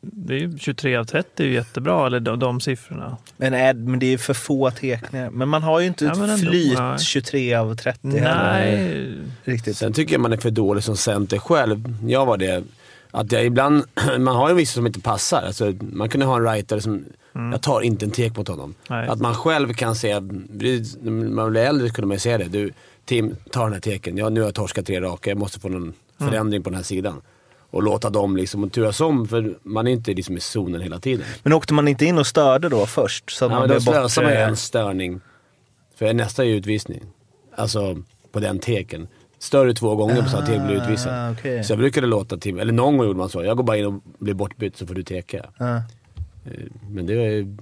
[0.00, 3.16] det är ju 23 av 30 är ju jättebra, eller de, de siffrorna.
[3.36, 5.30] Men, är, men det är för få tekningar.
[5.30, 6.98] Men man har ju inte Ja, ett ändå, flyt nej.
[6.98, 8.52] 23 av 30 heller.
[8.52, 9.14] Nej,
[9.44, 9.76] Riktigt.
[9.76, 11.94] Sen tycker jag man är för dålig som center själv.
[12.06, 12.62] Jag var det.
[13.14, 13.84] Att jag ibland,
[14.18, 15.42] man har ju vissa som inte passar.
[15.42, 18.74] Alltså, man kunde ha en writer som, jag tar inte en tek mot honom.
[18.88, 19.08] Nej.
[19.08, 22.44] Att man själv kan se, när man blir äldre kunde man ju se det.
[22.44, 22.72] Du,
[23.04, 24.16] Tim, ta den här teken.
[24.16, 26.84] Ja, nu har jag torskat tre raka, jag måste få någon förändring på den här
[26.84, 27.22] sidan.
[27.70, 31.26] Och låta dem liksom turas om, för man är inte liksom i zonen hela tiden.
[31.42, 33.30] Men åkte man inte in och störde då först?
[33.30, 35.20] Så att Ja, man men då slösar man ju en störning.
[35.96, 37.02] För nästa är ju utvisning.
[37.56, 39.08] Alltså på den teken.
[39.44, 41.12] Större två gånger på samma tek blir utvisad.
[41.12, 41.64] Ah, okej.
[41.64, 43.44] Så jag brukade låta Tim, eller någon gång gjorde man så.
[43.44, 45.44] Jag går bara in och blir bortbytt så får du teka.
[45.58, 45.76] Ja.
[45.76, 45.82] Eh,
[46.88, 47.56] Men det är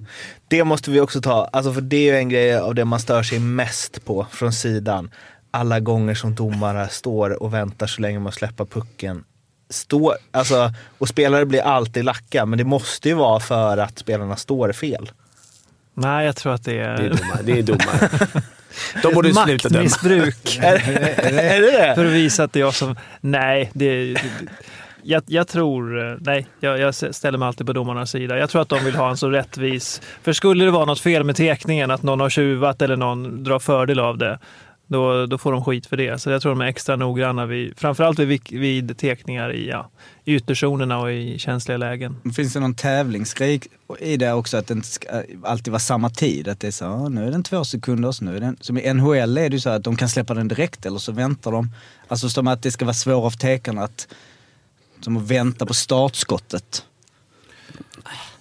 [0.47, 2.99] Det måste vi också ta, alltså för det är ju en grej av det man
[2.99, 5.11] stör sig mest på från sidan.
[5.51, 9.23] Alla gånger som domare står och väntar så länge man släpper pucken.
[9.69, 14.35] Stå, alltså, och spelare blir alltid lacka, men det måste ju vara för att spelarna
[14.35, 15.11] står fel.
[15.93, 17.41] nej, jag tror att det är, det är domare.
[17.43, 18.09] Det är domare.
[19.01, 19.83] De borde sluta döma.
[19.83, 20.57] maktmissbruk.
[20.61, 20.75] är,
[21.39, 21.95] är det det?
[21.95, 22.95] För att visa att det är jag som...
[23.21, 24.15] Nej, det,
[25.03, 26.11] jag, jag tror...
[26.11, 28.37] eh, Nej, jag, jag ställer mig alltid på domarnas sida.
[28.37, 30.01] Jag tror att de vill ha en så rättvis...
[30.23, 33.59] För skulle det vara något fel med tekningen, att någon har tjuvat eller någon drar
[33.59, 34.39] fördel av det,
[34.87, 36.21] då, då får de skit för det.
[36.21, 39.89] Så jag tror de är extra noggranna, vid, framförallt vid, vid tekningar i, ja,
[40.25, 42.15] ytterzonerna och i känsliga lägen.
[42.35, 43.61] Finns det någon tävlingsgrej
[43.99, 44.57] i det också?
[44.57, 45.07] Att det inte ska
[45.43, 46.47] alltid vara samma tid?
[46.47, 48.57] Att det är så, "Ja, nu är den två sekunder, så nu är den...
[48.61, 51.11] Som i NHL är det ju så att de kan släppa den direkt eller så
[51.11, 51.69] väntar de.
[52.07, 54.07] Alltså som att det ska vara svårare för tekarna att...
[55.01, 56.85] Som att vänta på startskottet.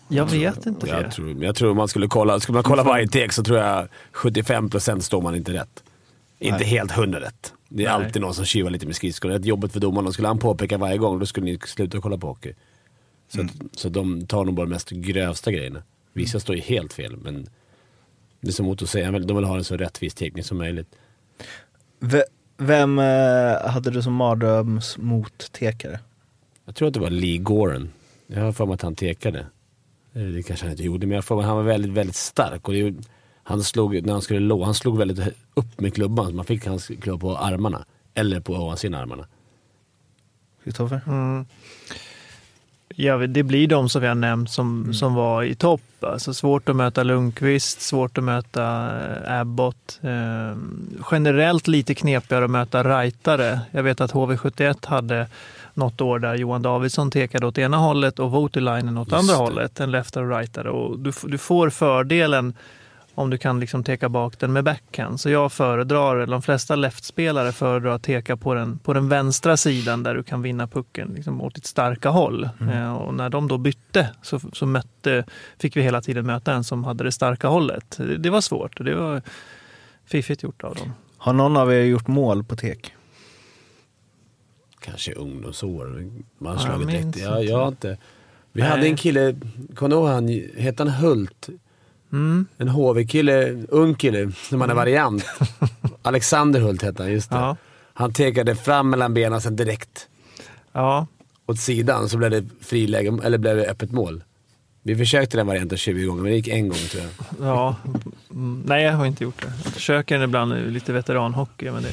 [0.08, 0.92] Jag vet inte det.
[1.02, 3.58] Jag tror, jag tror om man skulle kolla, skulle man kolla varje tek så tror
[3.58, 5.82] jag 75% står man inte rätt.
[6.38, 6.66] Inte Nej.
[6.66, 7.52] helt hundra rätt.
[7.74, 8.06] Det är Nej.
[8.06, 9.28] alltid någon som tjuvar lite med skridskor.
[9.28, 10.12] Det är jobbet för domaren.
[10.12, 12.52] Skulle han påpeka varje gång, då skulle ni sluta kolla på hockey.
[13.28, 13.52] Så, Mm.
[13.72, 15.82] att, så de tar nog bara de mest grövsta grejerna.
[16.12, 17.46] Vissa står ju helt fel, men
[18.40, 20.88] det är som Otto säger, de vill ha en så rättvis teknik som möjligt.
[22.00, 22.22] V-
[22.56, 26.00] Vem eh, hade du som mardröms mot tekare?
[26.64, 27.90] Jag tror att det var Lee Goren.
[28.26, 29.46] Jag har för mig att han tekade.
[30.14, 32.68] Eh, Det kanske han inte gjorde, men jag att han var väldigt, väldigt stark.
[32.68, 32.94] Och det,
[33.42, 36.66] han slog, när han skulle lå, han slog väldigt upp med klubban, så man fick
[36.66, 37.84] hans klubba på armarna.
[38.14, 39.26] Eller på ovansidan armarna.
[40.64, 41.00] Kristoffer?
[41.06, 41.46] Mm.
[42.96, 45.80] Ja, det blir de som vi har nämnt som, som var i topp.
[46.00, 48.90] Alltså svårt att möta Lundqvist, svårt att möta
[49.26, 50.00] eh, Abbott.
[50.02, 50.56] Eh,
[51.10, 53.60] generellt lite knepigare att möta rightare.
[53.70, 55.26] Jag vet att HV71 hade
[55.74, 59.38] något år där Johan Davidsson tekade åt ena hållet och Voutilainen åt Just andra det.
[59.38, 59.80] hållet.
[59.80, 60.70] En leftare och rightare.
[60.70, 62.54] Och du, du får fördelen
[63.14, 65.20] om du kan liksom teka bak den med backhand.
[65.20, 69.56] Så jag föredrar, eller de flesta leftspelare föredrar att teka på den, på den vänstra
[69.56, 72.48] sidan där du kan vinna pucken liksom åt ditt starka håll.
[72.72, 75.24] Eh, och när de då bytte så, så mötte,
[75.58, 77.96] fick vi hela tiden möta en som hade det starka hållet.
[77.98, 79.22] Det, det var svårt och det var
[80.06, 80.92] fiffigt gjort av dem.
[81.16, 82.94] Har någon av er gjort mål på tek?
[84.80, 86.10] Kanske ungdomsår.
[86.38, 87.04] Man jag direkt.
[87.04, 87.52] minns Ja, inte.
[87.52, 87.98] jag har inte.
[88.52, 88.70] Vi Nej.
[88.70, 89.36] hade en kille,
[89.74, 90.28] kommer du ihåg han,
[90.58, 91.48] hette han Hult?
[92.12, 92.46] Mm.
[92.58, 95.24] En HV-kille, ung kille, som hade variant.
[96.02, 97.36] Alexander Hult hette han, just det.
[97.36, 97.56] Ja.
[97.94, 100.08] Han tekade fram mellan benen sen direkt
[100.72, 101.06] Ja,
[101.46, 104.24] åt sidan så blev det friläge, eller blev det öppet mål.
[104.82, 107.12] Vi försökte den varianten 20 gånger, men det gick en gång tror jag.
[107.48, 107.76] ja.
[108.30, 109.52] Mm, nej, jag har inte gjort det.
[109.64, 111.92] Jag försöker ibland lite veteranhockey, men det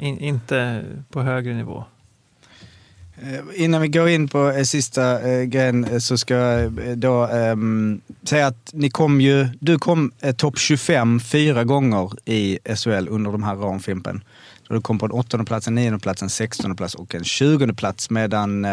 [0.00, 1.84] in, inte på högre nivå.
[3.22, 7.24] Eh, innan vi går in på eh, sista eh, grejen eh, så ska jag då
[7.24, 7.56] eh,
[8.22, 13.32] säga att ni kom ju, du kom eh, topp 25 fyra gånger i SHL under
[13.32, 14.24] de här ramfimpen.
[14.68, 17.74] Du kom på en åttonde plats, en nionde plats, en sextonde plats och en tjugonde
[17.74, 18.66] plats medan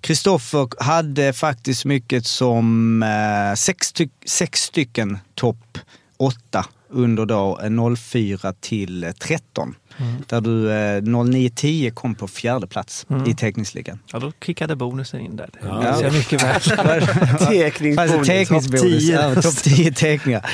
[0.00, 5.78] Kristoffer eh, hade faktiskt mycket som eh, sex, styck, sex stycken topp
[6.16, 7.60] åtta under då
[7.96, 9.74] 04 till 13.
[9.98, 10.22] Mm.
[10.26, 13.26] Där du eh, 0910 kom på fjärde plats mm.
[13.26, 13.98] i tekningsligan.
[14.12, 15.50] Ja, då kickade bonusen in där.
[15.62, 15.84] Ja.
[15.84, 16.00] Ja.
[16.00, 16.60] Det mycket väl.
[17.38, 18.26] Tekningsbonus.
[18.26, 19.02] Tekningsbonus.
[19.02, 20.50] Ja, Topp 10 teckningar.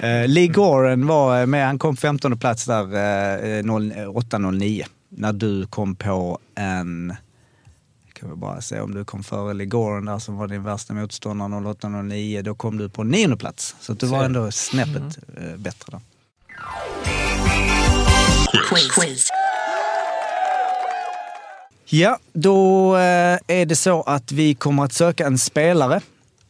[0.00, 1.66] Eh, Lee Goren var med.
[1.66, 2.84] Han kom 15 plats där
[3.58, 3.64] eh,
[4.12, 4.80] 0809.
[4.80, 7.16] Eh, när du kom på en
[8.12, 10.94] kan vi bara se om du kom före Lee Goren där som var din värsta
[10.94, 12.42] motståndare 08.09.
[12.42, 13.76] Då kom du på nionde plats.
[13.80, 15.50] Så du var ändå snäppet mm.
[15.50, 16.00] Eh, bättre där.
[21.88, 26.00] Ja, då eh, är det så att vi kommer att söka en spelare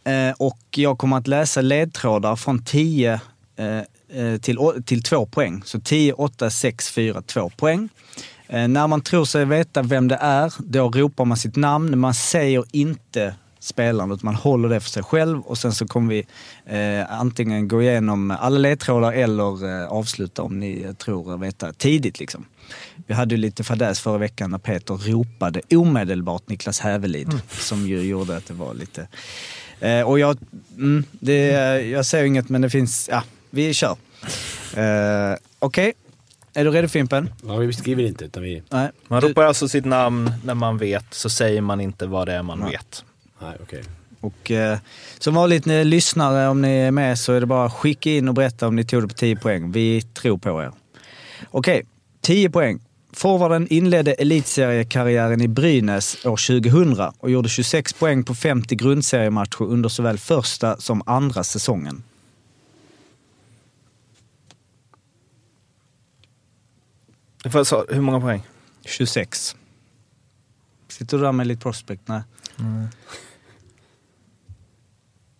[0.04, 3.20] eh, och jag kommer att läsa ledtrådar från 10
[3.56, 5.62] eh, till, till 2 poäng.
[5.64, 7.88] Så 10, 8, 6, 4, 2 poäng.
[8.48, 11.98] När man tror sig veta vem det är, då ropar man sitt namn.
[11.98, 13.34] Man säger inte
[13.66, 16.26] spelaren, utan man håller det för sig själv och sen så kommer vi
[17.00, 22.20] eh, antingen gå igenom alla ledtrådar eller eh, avsluta om ni tror er veta tidigt.
[22.20, 22.44] Liksom.
[23.06, 28.00] Vi hade ju lite fadäs förra veckan när Peter ropade omedelbart Niklas Hävelid, som ju
[28.02, 29.08] gjorde att det var lite...
[29.80, 30.38] Eh, och jag,
[30.76, 31.46] mm, det,
[31.86, 33.96] jag säger inget men det finns, ja, vi kör.
[34.76, 35.92] Eh, Okej,
[36.54, 37.30] är du redo Fimpen?
[37.46, 38.62] Ja, vi skriver inte utan vi...
[38.70, 38.90] Nej.
[39.08, 42.32] Man Du- ropar alltså sitt namn när man vet, så säger man inte vad det
[42.34, 43.04] är man vet.
[43.38, 43.82] Nej, okej.
[44.20, 44.78] Och eh,
[45.18, 48.28] som vanligt ni lyssnare, om ni är med så är det bara att skicka in
[48.28, 49.72] och berätta om ni tog det på 10 poäng.
[49.72, 50.72] Vi tror på er.
[51.50, 51.86] Okej,
[52.20, 52.80] 10 poäng.
[53.12, 59.88] Forwarden inledde elitseriekarriären i Brynäs år 2000 och gjorde 26 poäng på 50 grundseriematcher under
[59.88, 62.02] såväl första som andra säsongen.
[67.88, 68.42] Hur många poäng?
[68.84, 69.56] 26.
[70.88, 72.02] Sitter du där med lite prospect?
[72.06, 72.22] Nej.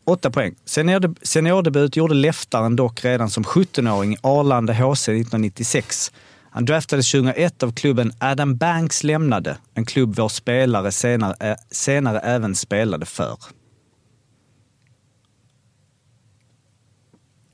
[0.06, 0.54] Åtta poäng.
[0.64, 6.12] Seniorde- Seniordebut gjorde Leftaren dock redan som 17-åring i Arlanda HC 1996.
[6.50, 12.20] Han draftades 2001 av klubben Adam Banks lämnade, en klubb vår spelare senare, ä- senare
[12.20, 13.36] även spelade för.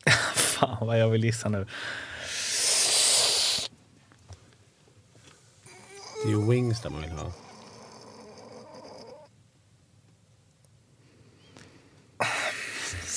[0.35, 1.67] Fan vad jag vill gissa nu.
[6.25, 7.33] Det är ju wings där man vill ha.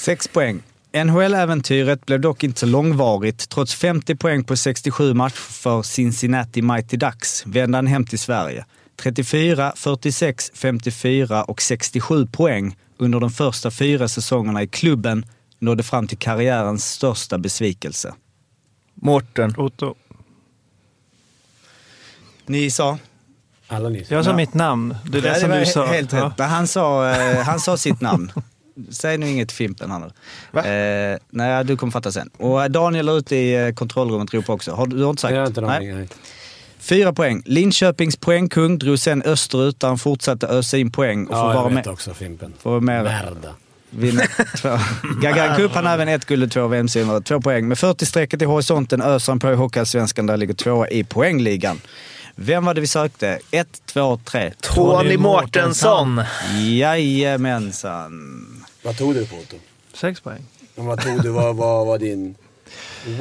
[0.05, 0.61] Sex poäng.
[0.93, 3.49] NHL-äventyret blev dock inte så långvarigt.
[3.49, 8.65] Trots 50 poäng på 67 matcher för Cincinnati Mighty Ducks vände han hem till Sverige.
[8.95, 15.25] 34, 46, 54 och 67 poäng under de första fyra säsongerna i klubben
[15.59, 18.13] nådde fram till karriärens största besvikelse.
[18.93, 19.53] Mårten.
[19.57, 19.95] Otto.
[22.45, 22.97] Ni sa?
[23.67, 24.05] Alla ni.
[24.09, 24.35] Jag sa Ja.
[24.37, 24.95] mitt namn.
[25.05, 25.85] Det är det, Ja, som var du sa.
[25.85, 26.25] Helt Ja.
[26.25, 26.37] rätt.
[26.37, 28.31] Men Han, sa, eh, han sa sitt namn.
[28.89, 30.11] Säg nu inget Fimpen här nu.
[30.51, 30.65] Va?
[30.65, 32.29] Eh, nej, du kommer fatta sen.
[32.37, 34.71] Och Daniel är ute i eh, kontrollrummet ropar också.
[34.71, 35.33] Har du, du har inte sagt?
[35.33, 35.77] Jag har inte någon Nej.
[35.77, 35.95] aning.
[35.97, 36.07] nej.
[36.79, 37.41] Fyra poäng.
[37.45, 41.55] Linköpings poängkung drog sen österut där han fortsatte ösa in poäng och får Ja, vara
[41.55, 41.87] jag vet med.
[41.87, 42.53] också Fimpen.
[42.59, 43.03] Får vara med.
[43.03, 43.53] Merda.
[43.89, 44.21] Vinna
[44.61, 44.69] två.
[45.21, 47.21] Gagarin Cup, han har även ett guld och två VM-silver.
[47.21, 47.67] Två poäng.
[47.67, 51.81] Med 40-strecket i horisonten öser han på i Hockeyallsvenskan där ligger tvåa i poängligan.
[52.35, 53.39] Vem var det vi sökte?
[53.51, 54.53] Ett, två, tre.
[54.61, 56.21] Tony Mårtensson.
[56.55, 58.11] Jajamensan.
[58.85, 59.57] Vad tog du på Otto?
[59.93, 60.41] Sex poäng.
[60.75, 61.29] Men Vad tog du?
[61.29, 62.35] Vad vad var din...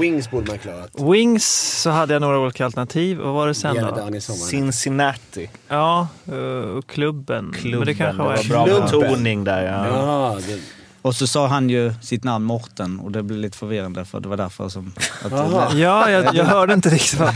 [0.01, 0.91] Wings borde man klarat.
[1.01, 1.47] Wings
[1.83, 3.19] så hade jag några olika alternativ.
[3.19, 4.01] Vad var det sen då?
[4.01, 4.21] han?
[4.21, 5.51] Cincinnati.
[5.69, 7.53] Ja, eh, och klubben.
[7.53, 7.79] Klubben.
[7.79, 9.63] Men det kanske var, var bra betoning där.
[9.63, 9.87] Ja.
[9.87, 10.61] Ja, det...
[11.03, 14.29] Och så sa han ju sitt namn Morten och det blev lite förvirrande för det
[14.29, 14.93] var därför som...
[15.23, 15.33] Att.
[15.79, 17.35] Ja, jag, jag hörde inte riktigt vad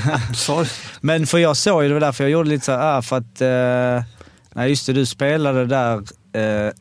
[0.65, 0.71] du?
[1.01, 3.17] Men för jag såg ju, det var därför jag gjorde lite så här, ah, för
[3.17, 3.41] att...
[3.41, 4.05] Eh,
[4.55, 6.03] nej just det, du spelade där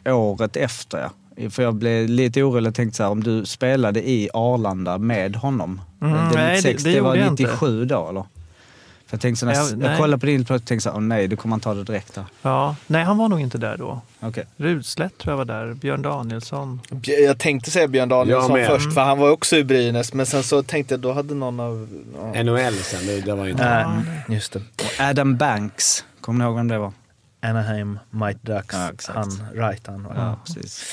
[0.06, 1.10] eh, året efter ja.
[1.50, 5.36] För jag blev lite orolig och tänkte så här, om du spelade i Arlanda med
[5.36, 5.82] honom.
[6.02, 7.44] Mm, det, nej, 96, det- det var gjorde jag inte.
[7.44, 8.22] 97 då eller?
[9.08, 9.90] För jag tänkte så jag, nej.
[9.90, 11.74] jag kollade på din plötsligt och tänkte så här, åh nej, du kommer han ta
[11.74, 12.24] det direkt där.
[12.42, 14.02] Ja, nej, han var nog inte där då.
[14.20, 14.46] Okej.
[14.58, 15.74] Rudslätt tror jag var där.
[15.74, 16.82] Björn Danielsson.
[17.04, 20.14] Jag tänkte säga Björn Danielsson Jag först, för han var också i Brynäs.
[20.14, 21.88] Men sen så tänkte jag, då hade någon av...
[22.34, 22.44] Ja.
[22.44, 23.86] NHL sen, det, det var ju inte...
[23.86, 24.60] Nej, just det.
[24.60, 26.92] Och Adam Banks, kommer ni ihåg vem det var?
[27.42, 28.76] Anaheim, Mighty Ducks.
[28.76, 29.18] Ja, exakt.
[29.18, 30.08] han, right han.
[30.16, 30.86] Ja, precis.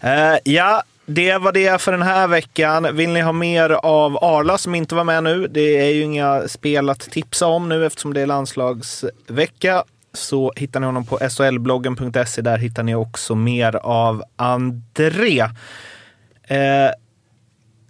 [0.00, 2.96] Eh, ja, det var det för den här veckan.
[2.96, 5.46] Vill ni ha mer av Arla som inte var med nu?
[5.46, 9.84] Det är ju inga spel att tipsa om nu eftersom det är landslagsvecka.
[10.12, 12.42] Så hittar ni honom på solbloggen.se.
[12.42, 15.40] Där hittar ni också mer av André.
[16.42, 16.90] Eh,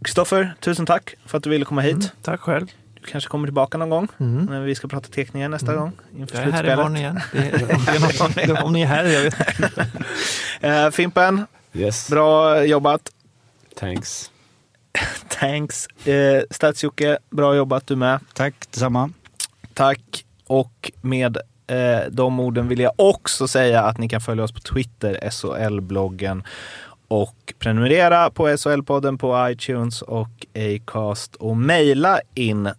[0.04, 2.12] Kristoffer, tusen tack för att du ville komma hit.
[2.22, 2.66] Tack själv.
[3.10, 4.44] Kanske kommer tillbaka någon gång Mm.
[4.44, 7.20] när vi ska prata teckningar nästa gång inför Jag är här igen.
[7.32, 9.34] Det är, det om ni är här, jag vet
[10.60, 12.10] Eh, Fimpen, Yes.
[12.10, 13.10] bra jobbat.
[13.80, 14.30] Thanks.
[15.28, 15.86] Thanks.
[16.06, 18.20] Eh, Stats-Jocke, bra jobbat du med.
[18.34, 19.10] Tack detsamma.
[19.74, 20.24] Tack.
[20.46, 24.60] Och med eh, de orden vill jag också säga att ni kan följa oss på
[24.60, 26.44] Twitter, SHL-bloggen
[27.08, 32.72] och prenumerera på SHL-podden på iTunes och Acast och mejla in eh,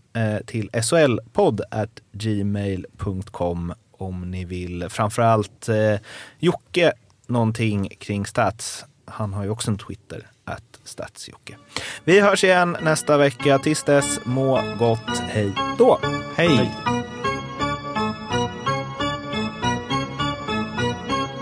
[0.46, 4.86] till solpodd@gmail.com om ni vill.
[4.90, 5.96] Framförallt eh,
[6.40, 6.94] Jocke
[7.28, 8.86] någonting kring stats.
[9.06, 11.56] Han har ju också en Twitter, att statsjocke.
[12.04, 13.60] Vi hörs igen nästa vecka.
[13.60, 15.20] Tills dess, må gott.
[15.20, 16.00] Hej då!
[16.36, 16.56] Hej.
[16.56, 16.97] Hej.